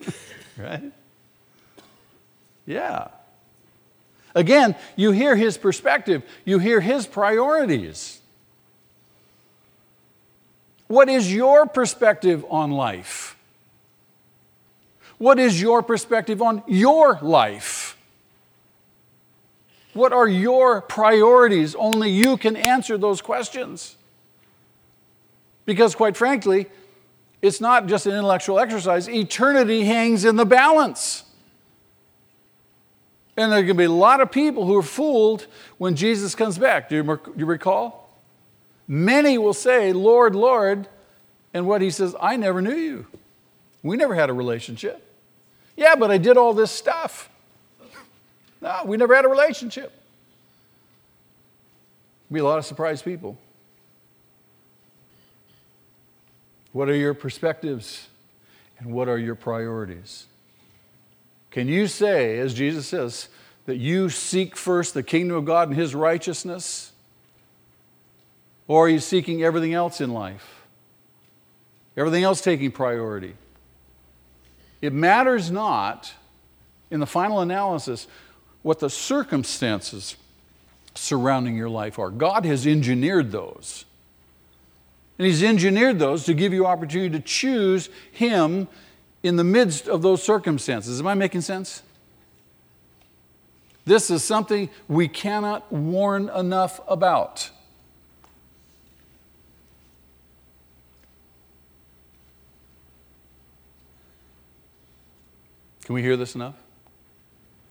right? 0.57 0.91
Yeah. 2.65 3.07
Again, 4.33 4.75
you 4.95 5.11
hear 5.11 5.35
his 5.35 5.57
perspective, 5.57 6.23
you 6.43 6.59
hear 6.59 6.81
his 6.81 7.07
priorities. 7.07 8.19
What 10.87 11.09
is 11.09 11.33
your 11.33 11.65
perspective 11.65 12.45
on 12.49 12.71
life? 12.71 13.37
What 15.17 15.39
is 15.39 15.61
your 15.61 15.81
perspective 15.81 16.41
on 16.41 16.63
your 16.67 17.17
life? 17.21 17.97
What 19.93 20.11
are 20.11 20.27
your 20.27 20.81
priorities? 20.81 21.73
Only 21.73 22.11
you 22.11 22.35
can 22.35 22.57
answer 22.57 22.97
those 22.97 23.21
questions. 23.21 23.95
Because, 25.65 25.95
quite 25.95 26.17
frankly, 26.17 26.67
it's 27.41 27.61
not 27.61 27.87
just 27.87 28.05
an 28.05 28.11
intellectual 28.11 28.59
exercise, 28.59 29.07
eternity 29.07 29.85
hangs 29.85 30.25
in 30.25 30.35
the 30.35 30.45
balance. 30.45 31.24
And 33.37 33.51
there 33.51 33.59
are 33.59 33.63
going 33.63 33.67
to 33.67 33.73
be 33.73 33.83
a 33.83 33.91
lot 33.91 34.21
of 34.21 34.31
people 34.31 34.65
who 34.65 34.77
are 34.77 34.83
fooled 34.83 35.47
when 35.77 35.95
Jesus 35.95 36.35
comes 36.35 36.57
back. 36.57 36.87
Do 36.89 36.95
you, 36.95 37.19
you 37.35 37.45
recall? 37.45 38.09
Many 38.87 39.37
will 39.37 39.53
say, 39.53 39.91
Lord, 39.91 40.35
Lord. 40.35 40.87
And 41.53 41.67
what 41.67 41.81
he 41.81 41.89
says, 41.89 42.15
I 42.21 42.37
never 42.37 42.61
knew 42.61 42.75
you. 42.75 43.07
We 43.83 43.97
never 43.97 44.15
had 44.15 44.29
a 44.29 44.33
relationship. 44.33 45.01
Yeah, 45.75 45.95
but 45.95 46.11
I 46.11 46.17
did 46.17 46.37
all 46.37 46.53
this 46.53 46.71
stuff. 46.71 47.29
No, 48.61 48.81
we 48.85 48.97
never 48.97 49.15
had 49.15 49.25
a 49.25 49.27
relationship. 49.27 49.91
Be 52.31 52.39
a 52.39 52.43
lot 52.43 52.57
of 52.57 52.65
surprised 52.65 53.05
people. 53.05 53.37
What 56.71 56.89
are 56.89 56.95
your 56.95 57.13
perspectives 57.13 58.07
and 58.79 58.91
what 58.91 59.07
are 59.07 59.17
your 59.17 59.35
priorities? 59.35 60.25
Can 61.55 61.69
you 61.69 61.87
say, 61.87 62.37
as 62.39 62.53
Jesus 62.53 62.85
says, 62.85 63.29
that 63.65 63.77
you 63.77 64.09
seek 64.09 64.57
first 64.57 64.93
the 64.93 65.01
kingdom 65.01 65.37
of 65.37 65.45
God 65.45 65.69
and 65.69 65.77
his 65.77 65.95
righteousness? 65.95 66.91
Or 68.67 68.87
are 68.87 68.89
you 68.89 68.99
seeking 68.99 69.41
everything 69.41 69.73
else 69.73 70.01
in 70.01 70.11
life? 70.11 70.65
Everything 71.95 72.25
else 72.25 72.41
taking 72.41 72.73
priority? 72.73 73.35
It 74.81 74.91
matters 74.91 75.49
not, 75.49 76.11
in 76.91 76.99
the 76.99 77.05
final 77.05 77.39
analysis, 77.39 78.05
what 78.61 78.79
the 78.79 78.89
circumstances 78.89 80.17
surrounding 80.93 81.55
your 81.55 81.69
life 81.69 81.97
are. 81.97 82.09
God 82.09 82.43
has 82.43 82.67
engineered 82.67 83.31
those. 83.31 83.85
And 85.17 85.25
He's 85.25 85.41
engineered 85.41 85.99
those 85.99 86.25
to 86.25 86.33
give 86.33 86.51
you 86.51 86.65
opportunity 86.65 87.17
to 87.17 87.23
choose 87.23 87.87
Him 88.11 88.67
in 89.25 89.37
the 89.37 89.43
midst 89.43 89.87
of 89.87 90.03
those 90.03 90.21
circumstances. 90.21 90.99
Am 90.99 91.07
I 91.07 91.15
making 91.15 91.41
sense? 91.41 91.81
This 93.83 94.11
is 94.11 94.23
something 94.23 94.69
we 94.87 95.07
cannot 95.07 95.71
warn 95.71 96.29
enough 96.29 96.79
about. 96.87 97.49
Can 105.85 105.95
we 105.95 106.01
hear 106.01 106.17
this 106.17 106.35
enough? 106.35 106.55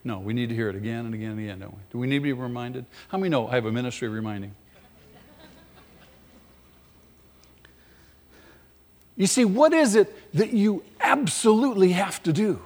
No, 0.03 0.19
we 0.19 0.33
need 0.33 0.49
to 0.49 0.55
hear 0.55 0.69
it 0.69 0.75
again 0.75 1.05
and 1.05 1.13
again 1.13 1.31
and 1.31 1.39
again, 1.39 1.59
don't 1.59 1.73
we? 1.73 1.81
Do 1.91 1.97
we 1.99 2.07
need 2.07 2.19
to 2.19 2.23
be 2.23 2.33
reminded? 2.33 2.85
How 3.09 3.17
many 3.17 3.29
know 3.29 3.47
I 3.47 3.55
have 3.55 3.65
a 3.65 3.71
ministry 3.71 4.07
of 4.07 4.13
reminding? 4.13 4.55
You 9.17 9.27
see, 9.27 9.45
what 9.45 9.73
is 9.73 9.95
it 9.95 10.13
that 10.33 10.51
you 10.51 10.83
absolutely 10.99 11.93
have 11.93 12.21
to 12.23 12.33
do? 12.33 12.61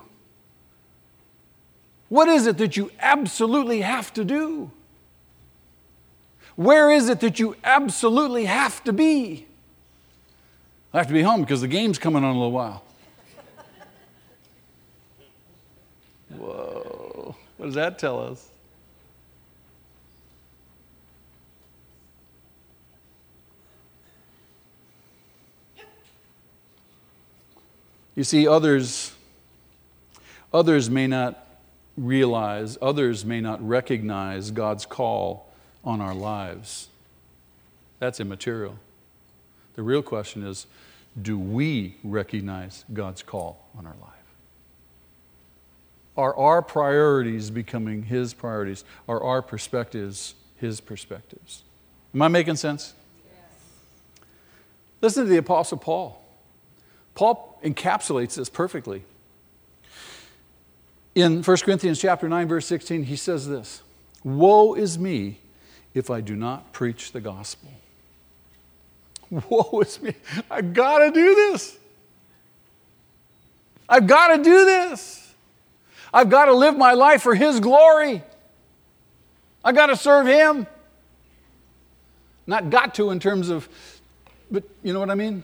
What 2.10 2.28
is 2.28 2.48
it 2.48 2.58
that 2.58 2.76
you 2.76 2.92
absolutely 3.00 3.82
have 3.82 4.12
to 4.14 4.26
do? 4.26 4.72
Where 6.56 6.92
is 6.92 7.08
it 7.08 7.20
that 7.20 7.40
you 7.40 7.56
absolutely 7.64 8.46
have 8.46 8.84
to 8.84 8.92
be? 8.92 9.46
I 10.92 10.98
have 10.98 11.08
to 11.08 11.14
be 11.14 11.22
home 11.22 11.42
because 11.42 11.62
the 11.62 11.68
game's 11.68 12.00
coming 12.00 12.24
on 12.24 12.32
in 12.32 12.36
a 12.36 12.40
little 12.40 12.52
while. 12.52 12.84
Whoa, 16.30 17.36
what 17.58 17.66
does 17.68 17.76
that 17.76 18.00
tell 18.00 18.20
us? 18.20 18.50
You 28.16 28.24
see, 28.24 28.48
others, 28.48 29.14
others 30.54 30.90
may 30.90 31.08
not 31.08 31.46
realize, 31.98 32.78
others 32.82 33.26
may 33.26 33.42
not 33.42 33.66
recognize 33.66 34.52
God's 34.52 34.86
call 34.86 35.50
on 35.84 36.02
our 36.02 36.16
lives. 36.16 36.88
That's 38.00 38.20
immaterial. 38.20 38.78
The 39.76 39.84
real 39.84 40.02
question 40.02 40.46
is 40.46 40.68
do 41.22 41.38
we 41.38 41.96
recognize 42.04 42.86
God's 42.94 43.24
call 43.24 43.68
on 43.78 43.86
our 43.86 43.96
life? 44.02 44.14
Are 46.16 46.36
our 46.36 46.62
priorities 46.62 47.50
becoming 47.50 48.04
His 48.04 48.34
priorities? 48.34 48.84
Are 49.08 49.22
our 49.24 49.42
perspectives 49.42 50.36
His 50.58 50.82
perspectives? 50.82 51.64
Am 52.14 52.22
I 52.22 52.28
making 52.28 52.58
sense? 52.58 52.94
Yes. 53.26 54.20
Listen 55.02 55.24
to 55.24 55.30
the 55.30 55.38
Apostle 55.38 55.78
Paul. 55.78 56.19
Paul 57.20 57.60
encapsulates 57.66 58.36
this 58.36 58.48
perfectly. 58.48 59.04
In 61.16 61.44
1 61.44 61.58
Corinthians 61.58 62.00
chapter 62.00 62.30
9 62.30 62.48
verse 62.48 62.66
16 62.66 63.04
he 63.04 63.18
says 63.18 63.46
this, 63.46 63.82
"Woe 64.24 64.74
is 64.74 64.98
me 64.98 65.40
if 65.94 66.10
I 66.10 66.22
do 66.22 66.34
not 66.38 66.72
preach 66.72 67.12
the 67.12 67.20
gospel." 67.20 67.72
Woe 69.30 69.82
is 69.82 70.02
me. 70.02 70.16
I've 70.50 70.74
got 70.74 71.00
to 71.00 71.12
do 71.12 71.36
this. 71.36 71.78
I've 73.90 74.08
got 74.08 74.38
to 74.38 74.42
do 74.42 74.64
this. 74.64 75.34
I've 76.14 76.30
got 76.30 76.46
to 76.46 76.54
live 76.54 76.78
my 76.78 76.94
life 76.94 77.22
for 77.22 77.36
His 77.36 77.60
glory. 77.60 78.24
I've 79.62 79.76
got 79.76 79.88
to 79.88 79.98
serve 79.98 80.26
Him. 80.26 80.68
Not 82.48 82.70
got 82.70 82.96
to 82.96 83.10
in 83.10 83.20
terms 83.20 83.50
of, 83.50 83.68
but 84.50 84.64
you 84.84 84.94
know 84.94 85.02
what 85.02 85.10
I 85.10 85.16
mean? 85.16 85.44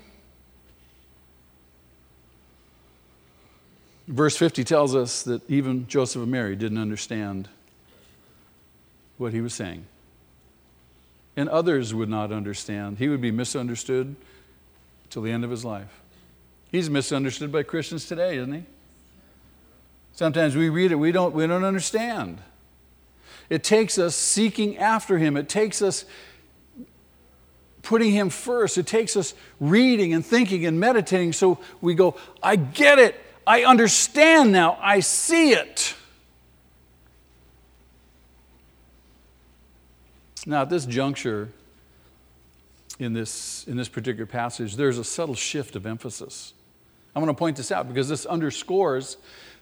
Verse 4.08 4.38
50 4.38 4.64
tells 4.64 4.96
us 4.96 5.24
that 5.24 5.50
even 5.50 5.88
Joseph 5.88 6.22
and 6.22 6.32
Mary 6.32 6.56
didn't 6.56 6.78
understand 6.78 7.50
what 9.18 9.34
he 9.34 9.42
was 9.42 9.54
saying. 9.54 9.86
And 11.36 11.50
others 11.50 11.94
would 11.94 12.10
not 12.10 12.32
understand. 12.32 13.00
He 13.00 13.10
would 13.10 13.22
be 13.22 13.32
misunderstood 13.32 14.16
till 15.10 15.22
the 15.22 15.32
end 15.32 15.44
of 15.44 15.50
his 15.50 15.66
life. 15.66 16.02
He's 16.72 16.90
misunderstood 16.90 17.52
by 17.52 17.64
Christians 17.64 18.06
today, 18.06 18.38
isn't 18.38 18.54
he? 18.54 18.64
Sometimes 20.14 20.56
we 20.56 20.70
read 20.70 20.92
it, 20.92 20.96
we 20.96 21.12
don't, 21.12 21.34
we 21.34 21.46
don't 21.46 21.64
understand. 21.64 22.40
It 23.50 23.64
takes 23.64 23.98
us 23.98 24.16
seeking 24.16 24.78
after 24.78 25.18
him, 25.18 25.36
it 25.36 25.50
takes 25.50 25.82
us 25.82 26.06
putting 27.82 28.12
him 28.12 28.30
first, 28.30 28.78
it 28.78 28.88
takes 28.88 29.18
us 29.18 29.34
reading 29.60 30.14
and 30.14 30.26
thinking 30.26 30.66
and 30.66 30.80
meditating 30.80 31.34
so 31.34 31.60
we 31.82 31.96
go, 31.96 32.16
I 32.42 32.56
get 32.56 32.98
it. 32.98 33.25
I 33.48 33.64
understand 33.64 34.52
now. 34.52 34.78
I 34.82 35.02
see 35.02 35.52
it. 35.52 35.96
Now, 40.46 40.62
at 40.62 40.70
this 40.70 40.86
juncture 40.86 41.50
in 43.00 43.14
this, 43.14 43.66
in 43.68 43.78
this 43.78 43.90
particular 43.90 44.26
passage, 44.26 44.76
there's 44.76 44.98
a 44.98 45.04
subtle 45.04 45.36
shift 45.36 45.76
of 45.76 45.86
emphasis. 45.86 46.54
I 47.16 47.20
want 47.20 47.30
to 47.30 47.34
point 47.34 47.58
this 47.58 47.72
out 47.72 47.88
because 47.88 48.10
this 48.10 48.26
underscores 48.26 49.18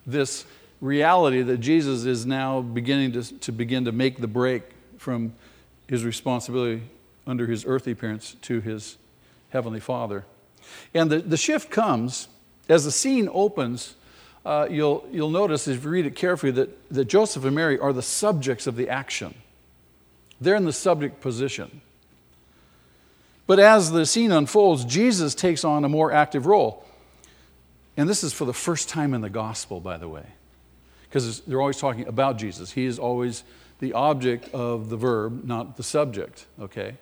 this 0.05 0.45
reality 0.81 1.41
that 1.41 1.59
Jesus 1.59 2.05
is 2.05 2.25
now 2.25 2.61
beginning 2.61 3.13
to, 3.13 3.39
to 3.39 3.51
begin 3.51 3.85
to 3.85 3.91
make 3.91 4.19
the 4.19 4.27
break 4.27 4.63
from 4.97 5.33
his 5.87 6.03
responsibility 6.03 6.83
under 7.25 7.47
his 7.47 7.65
earthly 7.65 7.95
parents 7.95 8.35
to 8.41 8.59
his 8.59 8.97
heavenly 9.49 9.79
Father. 9.79 10.25
And 10.93 11.09
the, 11.09 11.19
the 11.19 11.37
shift 11.37 11.69
comes 11.69 12.27
as 12.69 12.85
the 12.85 12.91
scene 12.91 13.29
opens, 13.31 13.95
uh, 14.45 14.67
you'll, 14.69 15.05
you'll 15.11 15.29
notice 15.29 15.67
if 15.67 15.83
you 15.83 15.89
read 15.89 16.05
it 16.05 16.15
carefully 16.15 16.51
that, 16.53 16.89
that 16.89 17.05
Joseph 17.05 17.45
and 17.45 17.55
Mary 17.55 17.79
are 17.79 17.93
the 17.93 18.01
subjects 18.01 18.67
of 18.67 18.75
the 18.75 18.89
action. 18.89 19.33
They're 20.41 20.55
in 20.55 20.65
the 20.65 20.73
subject 20.73 21.21
position. 21.21 21.81
But 23.47 23.59
as 23.59 23.91
the 23.91 24.05
scene 24.05 24.31
unfolds, 24.31 24.85
Jesus 24.85 25.35
takes 25.35 25.63
on 25.63 25.83
a 25.83 25.89
more 25.89 26.11
active 26.11 26.45
role. 26.45 26.85
And 27.95 28.09
this 28.09 28.23
is 28.23 28.33
for 28.33 28.45
the 28.45 28.53
first 28.53 28.89
time 28.89 29.13
in 29.13 29.21
the 29.21 29.29
gospel, 29.29 29.79
by 29.79 29.97
the 29.97 30.07
way, 30.07 30.25
because 31.03 31.41
they're 31.41 31.61
always 31.61 31.77
talking 31.77 32.07
about 32.07 32.37
Jesus. 32.37 32.71
He 32.71 32.85
is 32.85 32.97
always 32.97 33.43
the 33.79 33.93
object 33.93 34.49
of 34.53 34.89
the 34.89 34.97
verb, 34.97 35.43
not 35.45 35.77
the 35.77 35.83
subject, 35.83 36.45
okay? 36.59 36.97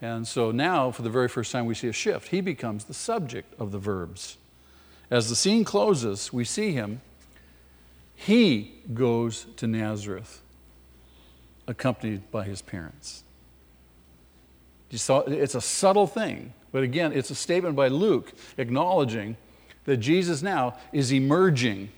And 0.00 0.26
so 0.26 0.50
now, 0.50 0.90
for 0.90 1.02
the 1.02 1.10
very 1.10 1.28
first 1.28 1.52
time, 1.52 1.66
we 1.66 1.74
see 1.74 1.88
a 1.88 1.92
shift. 1.92 2.28
He 2.28 2.40
becomes 2.40 2.84
the 2.84 2.94
subject 2.94 3.52
of 3.60 3.72
the 3.72 3.78
verbs. 3.78 4.38
As 5.12 5.28
the 5.28 5.36
scene 5.36 5.62
closes, 5.62 6.32
we 6.32 6.42
see 6.42 6.72
him. 6.72 7.02
He 8.14 8.80
goes 8.94 9.44
to 9.56 9.66
Nazareth, 9.66 10.40
accompanied 11.66 12.30
by 12.30 12.44
his 12.44 12.62
parents. 12.62 13.22
You 14.88 14.96
saw, 14.96 15.20
it's 15.20 15.54
a 15.54 15.60
subtle 15.60 16.06
thing, 16.06 16.54
but 16.72 16.82
again, 16.82 17.12
it's 17.12 17.28
a 17.28 17.34
statement 17.34 17.76
by 17.76 17.88
Luke 17.88 18.32
acknowledging 18.56 19.36
that 19.84 19.98
Jesus 19.98 20.40
now 20.40 20.78
is 20.94 21.12
emerging 21.12 21.90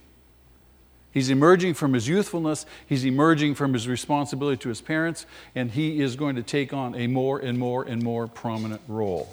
He's 1.12 1.30
emerging 1.30 1.74
from 1.74 1.92
his 1.92 2.08
youthfulness, 2.08 2.66
he's 2.88 3.04
emerging 3.04 3.54
from 3.54 3.72
his 3.72 3.86
responsibility 3.86 4.56
to 4.56 4.68
his 4.68 4.80
parents, 4.80 5.26
and 5.54 5.70
he 5.70 6.00
is 6.00 6.16
going 6.16 6.34
to 6.34 6.42
take 6.42 6.72
on 6.72 6.96
a 6.96 7.06
more 7.06 7.38
and 7.38 7.56
more 7.56 7.84
and 7.84 8.02
more 8.02 8.26
prominent 8.26 8.82
role. 8.88 9.32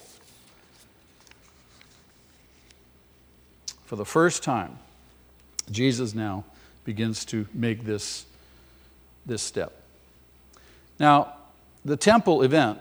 For 3.91 3.97
the 3.97 4.05
first 4.05 4.41
time, 4.41 4.79
Jesus 5.69 6.15
now 6.15 6.45
begins 6.85 7.25
to 7.25 7.45
make 7.53 7.83
this, 7.83 8.25
this 9.25 9.41
step. 9.41 9.73
Now, 10.97 11.33
the 11.83 11.97
temple 11.97 12.41
event 12.41 12.79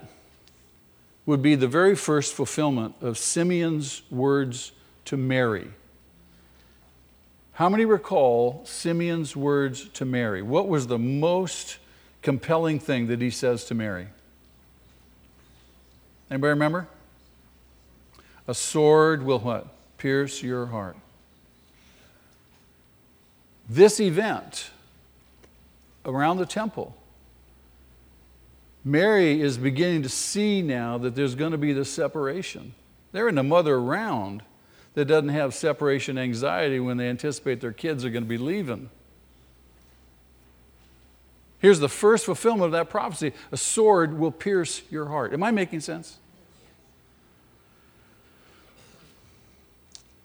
would 1.26 1.42
be 1.42 1.56
the 1.56 1.66
very 1.66 1.96
first 1.96 2.32
fulfillment 2.32 2.94
of 3.00 3.18
Simeon's 3.18 4.02
words 4.08 4.70
to 5.06 5.16
Mary 5.16 5.72
how 7.54 7.68
many 7.68 7.84
recall 7.84 8.62
Simeon's 8.64 9.34
words 9.34 9.88
to 9.90 10.06
Mary? 10.06 10.40
What 10.40 10.68
was 10.68 10.86
the 10.86 10.98
most 10.98 11.78
compelling 12.22 12.78
thing 12.78 13.08
that 13.08 13.20
he 13.20 13.28
says 13.28 13.66
to 13.66 13.74
Mary? 13.74 14.06
Anybody 16.30 16.50
remember? 16.50 16.86
A 18.48 18.54
sword 18.54 19.24
will 19.24 19.40
what? 19.40 19.66
Pierce 20.00 20.42
your 20.42 20.64
heart. 20.64 20.96
This 23.68 24.00
event 24.00 24.70
around 26.06 26.38
the 26.38 26.46
temple, 26.46 26.96
Mary 28.82 29.42
is 29.42 29.58
beginning 29.58 30.02
to 30.02 30.08
see 30.08 30.62
now 30.62 30.96
that 30.96 31.14
there's 31.14 31.34
going 31.34 31.52
to 31.52 31.58
be 31.58 31.74
this 31.74 31.92
separation. 31.92 32.74
There 33.12 33.28
isn't 33.28 33.36
a 33.36 33.42
mother 33.42 33.74
around 33.74 34.42
that 34.94 35.04
doesn't 35.04 35.28
have 35.28 35.52
separation 35.52 36.16
anxiety 36.16 36.80
when 36.80 36.96
they 36.96 37.10
anticipate 37.10 37.60
their 37.60 37.70
kids 37.70 38.02
are 38.02 38.10
going 38.10 38.24
to 38.24 38.28
be 38.28 38.38
leaving. 38.38 38.88
Here's 41.58 41.78
the 41.78 41.90
first 41.90 42.24
fulfillment 42.24 42.64
of 42.64 42.72
that 42.72 42.88
prophecy 42.88 43.34
a 43.52 43.58
sword 43.58 44.18
will 44.18 44.32
pierce 44.32 44.80
your 44.90 45.08
heart. 45.08 45.34
Am 45.34 45.42
I 45.42 45.50
making 45.50 45.80
sense? 45.80 46.16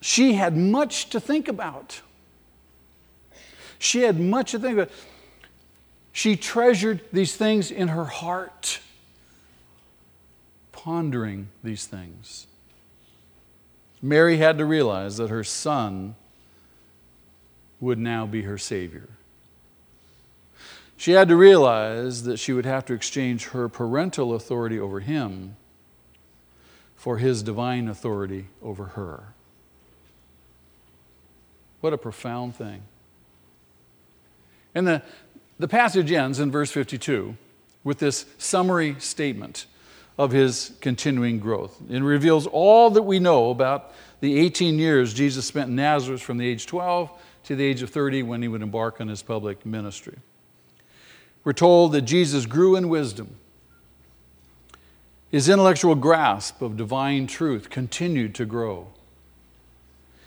She 0.05 0.33
had 0.33 0.55
much 0.55 1.09
to 1.09 1.19
think 1.19 1.47
about. 1.47 2.01
She 3.79 4.03
had 4.03 4.19
much 4.19 4.51
to 4.51 4.59
think 4.59 4.73
about. 4.77 4.91
She 6.11 6.35
treasured 6.35 7.01
these 7.11 7.35
things 7.35 7.71
in 7.71 7.87
her 7.87 8.05
heart, 8.05 8.81
pondering 10.71 11.47
these 11.63 11.87
things. 11.87 12.45
Mary 13.99 14.37
had 14.37 14.59
to 14.59 14.65
realize 14.65 15.17
that 15.17 15.31
her 15.31 15.43
son 15.43 16.13
would 17.79 17.97
now 17.97 18.27
be 18.27 18.43
her 18.43 18.59
Savior. 18.59 19.09
She 20.97 21.13
had 21.13 21.29
to 21.29 21.35
realize 21.35 22.25
that 22.25 22.37
she 22.37 22.53
would 22.53 22.67
have 22.67 22.85
to 22.85 22.93
exchange 22.93 23.45
her 23.47 23.67
parental 23.67 24.35
authority 24.35 24.79
over 24.79 24.99
him 24.99 25.55
for 26.95 27.17
his 27.17 27.41
divine 27.41 27.87
authority 27.87 28.49
over 28.61 28.85
her. 28.89 29.34
What 31.85 31.93
a 31.93 31.99
profound 31.99 32.55
thing. 32.55 32.81
And 34.73 34.87
the, 34.87 35.03
the 35.59 35.67
passage 35.67 36.11
ends 36.11 36.39
in 36.39 36.49
verse 36.49 36.71
52 36.71 37.37
with 37.83 37.99
this 37.99 38.25
summary 38.39 38.95
statement 38.97 39.67
of 40.17 40.31
his 40.31 40.73
continuing 40.81 41.37
growth. 41.39 41.79
It 41.87 42.01
reveals 42.01 42.47
all 42.47 42.89
that 42.89 43.03
we 43.03 43.19
know 43.19 43.51
about 43.51 43.93
the 44.19 44.39
18 44.39 44.79
years 44.79 45.13
Jesus 45.13 45.45
spent 45.45 45.69
in 45.69 45.75
Nazareth 45.75 46.23
from 46.23 46.39
the 46.39 46.47
age 46.47 46.65
12 46.65 47.11
to 47.43 47.55
the 47.55 47.63
age 47.63 47.83
of 47.83 47.91
30 47.91 48.23
when 48.23 48.41
he 48.41 48.47
would 48.47 48.63
embark 48.63 48.99
on 48.99 49.07
his 49.07 49.21
public 49.21 49.63
ministry. 49.63 50.17
We're 51.43 51.53
told 51.53 51.91
that 51.91 52.01
Jesus 52.01 52.47
grew 52.47 52.75
in 52.75 52.89
wisdom. 52.89 53.35
His 55.29 55.49
intellectual 55.49 55.93
grasp 55.93 56.63
of 56.63 56.77
divine 56.77 57.27
truth 57.27 57.69
continued 57.69 58.33
to 58.33 58.45
grow. 58.45 58.87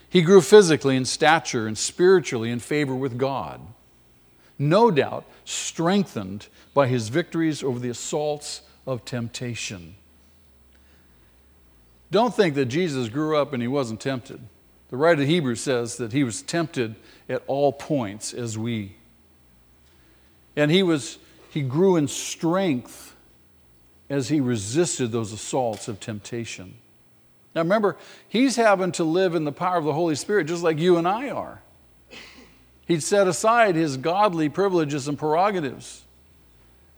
He 0.09 0.23
grew 0.23 0.41
physically 0.41 0.97
in 0.97 1.05
stature 1.05 1.67
and 1.67 1.77
spiritually 1.77 2.51
in 2.51 2.61
favor 2.61 2.95
with 2.95 3.19
God. 3.19 3.61
No 4.59 4.91
doubt 4.91 5.25
strengthened 5.45 6.49
by 6.75 6.89
his 6.89 7.09
victories 7.09 7.63
over 7.63 7.79
the 7.79 7.91
assaults 7.91 8.63
of 8.87 9.05
temptation. 9.05 9.95
Don't 12.11 12.35
think 12.35 12.55
that 12.55 12.67
Jesus 12.67 13.09
grew 13.09 13.37
up 13.37 13.53
and 13.53 13.63
he 13.63 13.69
wasn't 13.69 14.01
tempted. 14.01 14.41
The 14.89 14.97
writer 14.97 15.23
of 15.23 15.29
Hebrews 15.29 15.61
says 15.61 15.97
that 15.97 16.13
he 16.13 16.25
was 16.25 16.41
tempted 16.41 16.97
at 17.29 17.43
all 17.47 17.73
points 17.73 18.33
as 18.33 18.57
we. 18.57 18.97
And 20.57 20.71
he 20.71 20.83
was 20.83 21.19
he 21.51 21.63
grew 21.63 21.97
in 21.97 22.09
strength 22.09 23.15
as 24.11 24.29
he 24.29 24.41
resisted 24.41 25.13
those 25.13 25.33
assaults 25.33 25.89
of 25.89 26.01
temptation. 26.01 26.75
Now 27.59 27.65
remember, 27.65 27.97
he's 28.29 28.55
having 28.55 28.93
to 28.93 29.03
live 29.03 29.35
in 29.35 29.43
the 29.43 29.51
power 29.51 29.79
of 29.79 29.85
the 29.85 29.93
Holy 29.93 30.15
Spirit 30.15 30.47
just 30.47 30.63
like 30.63 30.79
you 30.79 30.97
and 30.97 31.09
I 31.09 31.31
are. 31.31 31.61
He'd 32.87 33.03
set 33.03 33.27
aside 33.27 33.75
his 33.75 33.97
godly 33.97 34.49
privileges 34.49 35.09
and 35.09 35.19
prerogatives, 35.19 36.05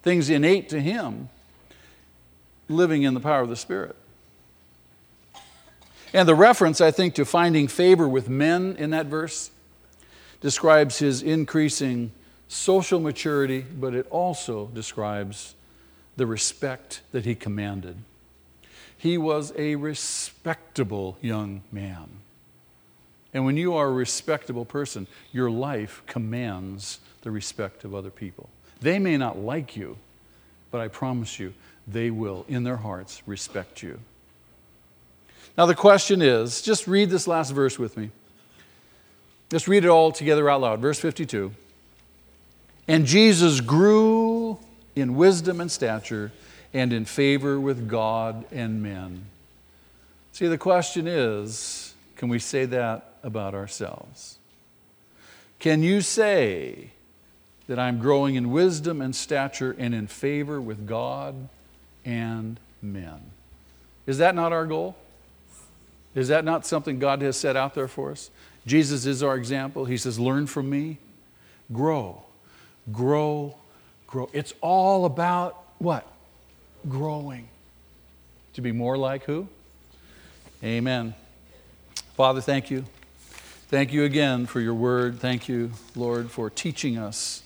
things 0.02 0.28
innate 0.28 0.68
to 0.68 0.78
him, 0.78 1.30
living 2.68 3.04
in 3.04 3.14
the 3.14 3.20
power 3.20 3.40
of 3.40 3.48
the 3.48 3.56
Spirit. 3.56 3.96
And 6.12 6.28
the 6.28 6.34
reference, 6.34 6.82
I 6.82 6.90
think, 6.90 7.14
to 7.14 7.24
finding 7.24 7.66
favor 7.66 8.06
with 8.06 8.28
men 8.28 8.76
in 8.78 8.90
that 8.90 9.06
verse 9.06 9.50
describes 10.42 10.98
his 10.98 11.22
increasing 11.22 12.12
social 12.48 13.00
maturity, 13.00 13.62
but 13.62 13.94
it 13.94 14.06
also 14.10 14.66
describes 14.74 15.54
the 16.18 16.26
respect 16.26 17.00
that 17.12 17.24
he 17.24 17.34
commanded. 17.34 17.96
He 19.00 19.16
was 19.16 19.54
a 19.56 19.76
respectable 19.76 21.16
young 21.22 21.62
man. 21.72 22.06
And 23.32 23.46
when 23.46 23.56
you 23.56 23.74
are 23.74 23.86
a 23.86 23.92
respectable 23.92 24.66
person, 24.66 25.06
your 25.32 25.50
life 25.50 26.02
commands 26.06 26.98
the 27.22 27.30
respect 27.30 27.84
of 27.84 27.94
other 27.94 28.10
people. 28.10 28.50
They 28.82 28.98
may 28.98 29.16
not 29.16 29.38
like 29.38 29.74
you, 29.74 29.96
but 30.70 30.82
I 30.82 30.88
promise 30.88 31.38
you, 31.38 31.54
they 31.88 32.10
will, 32.10 32.44
in 32.46 32.64
their 32.64 32.76
hearts, 32.76 33.22
respect 33.26 33.82
you. 33.82 34.00
Now, 35.56 35.64
the 35.64 35.74
question 35.74 36.20
is 36.20 36.60
just 36.60 36.86
read 36.86 37.08
this 37.08 37.26
last 37.26 37.52
verse 37.52 37.78
with 37.78 37.96
me. 37.96 38.10
Just 39.48 39.66
read 39.66 39.86
it 39.86 39.88
all 39.88 40.12
together 40.12 40.50
out 40.50 40.60
loud. 40.60 40.80
Verse 40.80 41.00
52. 41.00 41.52
And 42.86 43.06
Jesus 43.06 43.62
grew 43.62 44.58
in 44.94 45.16
wisdom 45.16 45.58
and 45.58 45.70
stature 45.70 46.32
and 46.72 46.92
in 46.92 47.04
favor 47.04 47.58
with 47.58 47.88
God 47.88 48.44
and 48.52 48.82
men. 48.82 49.26
See, 50.32 50.46
the 50.46 50.58
question 50.58 51.06
is 51.06 51.94
can 52.16 52.28
we 52.28 52.38
say 52.38 52.66
that 52.66 53.14
about 53.22 53.54
ourselves? 53.54 54.38
Can 55.58 55.82
you 55.82 56.00
say 56.00 56.90
that 57.66 57.78
I'm 57.78 57.98
growing 57.98 58.34
in 58.34 58.50
wisdom 58.50 59.00
and 59.00 59.14
stature 59.14 59.74
and 59.78 59.94
in 59.94 60.06
favor 60.06 60.60
with 60.60 60.86
God 60.86 61.48
and 62.04 62.58
men? 62.82 63.20
Is 64.06 64.18
that 64.18 64.34
not 64.34 64.52
our 64.52 64.66
goal? 64.66 64.96
Is 66.14 66.28
that 66.28 66.44
not 66.44 66.66
something 66.66 66.98
God 66.98 67.22
has 67.22 67.36
set 67.36 67.56
out 67.56 67.74
there 67.74 67.88
for 67.88 68.10
us? 68.10 68.30
Jesus 68.66 69.06
is 69.06 69.22
our 69.22 69.36
example. 69.36 69.84
He 69.84 69.96
says, 69.96 70.18
Learn 70.18 70.46
from 70.46 70.68
me, 70.68 70.98
grow, 71.72 72.22
grow, 72.90 73.56
grow. 74.06 74.28
It's 74.32 74.54
all 74.60 75.04
about 75.04 75.62
what? 75.78 76.06
Growing. 76.88 77.48
To 78.54 78.60
be 78.60 78.72
more 78.72 78.96
like 78.96 79.24
who? 79.24 79.48
Amen. 80.62 81.14
Father, 82.16 82.40
thank 82.40 82.70
you. 82.70 82.84
Thank 83.68 83.92
you 83.92 84.04
again 84.04 84.46
for 84.46 84.60
your 84.60 84.74
word. 84.74 85.20
Thank 85.20 85.48
you, 85.48 85.70
Lord, 85.94 86.30
for 86.30 86.50
teaching 86.50 86.98
us. 86.98 87.42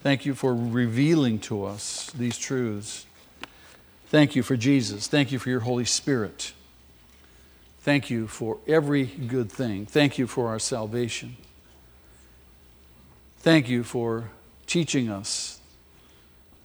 Thank 0.00 0.24
you 0.24 0.34
for 0.34 0.54
revealing 0.54 1.38
to 1.40 1.64
us 1.64 2.10
these 2.10 2.38
truths. 2.38 3.06
Thank 4.06 4.36
you 4.36 4.42
for 4.42 4.56
Jesus. 4.56 5.08
Thank 5.08 5.32
you 5.32 5.38
for 5.38 5.48
your 5.48 5.60
Holy 5.60 5.84
Spirit. 5.84 6.52
Thank 7.80 8.10
you 8.10 8.28
for 8.28 8.58
every 8.68 9.06
good 9.06 9.50
thing. 9.50 9.86
Thank 9.86 10.18
you 10.18 10.26
for 10.26 10.48
our 10.48 10.58
salvation. 10.58 11.36
Thank 13.38 13.68
you 13.68 13.82
for 13.82 14.30
teaching 14.66 15.10
us 15.10 15.58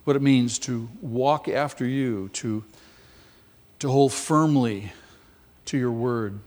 what 0.08 0.16
it 0.16 0.22
means 0.22 0.58
to 0.58 0.88
walk 1.02 1.50
after 1.50 1.86
you, 1.86 2.30
to, 2.30 2.64
to 3.78 3.90
hold 3.90 4.14
firmly 4.14 4.94
to 5.66 5.78
your 5.78 5.92
word, 5.92 6.40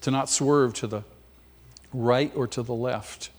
to 0.00 0.10
not 0.10 0.28
swerve 0.28 0.74
to 0.74 0.88
the 0.88 1.04
right 1.92 2.32
or 2.34 2.48
to 2.48 2.64
the 2.64 2.74
left, 2.74 3.30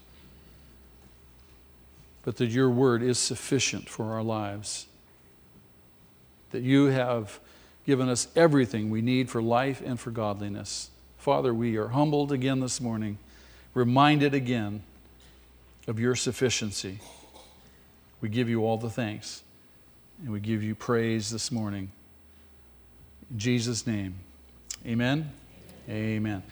but 2.23 2.37
that 2.37 2.45
your 2.45 2.69
word 2.69 3.03
is 3.03 3.19
sufficient 3.19 3.89
for 3.89 4.13
our 4.13 4.23
lives, 4.23 4.85
that 6.51 6.63
you 6.63 6.85
have 6.85 7.41
given 7.85 8.07
us 8.07 8.29
everything 8.37 8.89
we 8.89 9.01
need 9.01 9.29
for 9.29 9.41
life 9.41 9.81
and 9.85 9.99
for 9.99 10.11
godliness. 10.11 10.91
Father, 11.17 11.53
we 11.53 11.75
are 11.75 11.89
humbled 11.89 12.31
again 12.31 12.61
this 12.61 12.79
morning, 12.79 13.17
reminded 13.73 14.33
again 14.33 14.81
of 15.87 15.99
your 15.99 16.15
sufficiency. 16.15 17.01
We 18.21 18.29
give 18.29 18.49
you 18.49 18.65
all 18.65 18.77
the 18.77 18.89
thanks 18.89 19.43
and 20.21 20.31
we 20.31 20.39
give 20.39 20.63
you 20.63 20.75
praise 20.75 21.29
this 21.29 21.51
morning. 21.51 21.91
In 23.31 23.39
Jesus' 23.39 23.85
name, 23.85 24.15
amen. 24.85 25.31
Amen. 25.89 26.43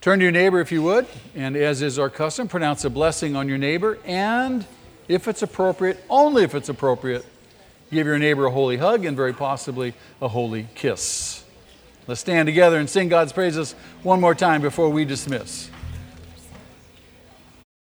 Turn 0.00 0.18
to 0.18 0.24
your 0.24 0.32
neighbor 0.32 0.60
if 0.60 0.72
you 0.72 0.82
would, 0.82 1.06
and 1.34 1.56
as 1.56 1.80
is 1.80 1.98
our 1.98 2.10
custom, 2.10 2.48
pronounce 2.48 2.84
a 2.84 2.90
blessing 2.90 3.36
on 3.36 3.48
your 3.48 3.58
neighbor, 3.58 3.98
and 4.04 4.66
if 5.08 5.28
it's 5.28 5.42
appropriate, 5.42 6.02
only 6.10 6.42
if 6.42 6.54
it's 6.54 6.68
appropriate, 6.68 7.24
give 7.90 8.06
your 8.06 8.18
neighbor 8.18 8.46
a 8.46 8.50
holy 8.50 8.78
hug 8.78 9.04
and 9.04 9.16
very 9.16 9.32
possibly 9.32 9.94
a 10.20 10.28
holy 10.28 10.66
kiss. 10.74 11.44
Let's 12.08 12.20
stand 12.20 12.46
together 12.46 12.78
and 12.78 12.90
sing 12.90 13.08
God's 13.08 13.32
praises 13.32 13.74
one 14.02 14.20
more 14.20 14.34
time 14.34 14.60
before 14.60 14.90
we 14.90 15.04
dismiss. 15.04 15.70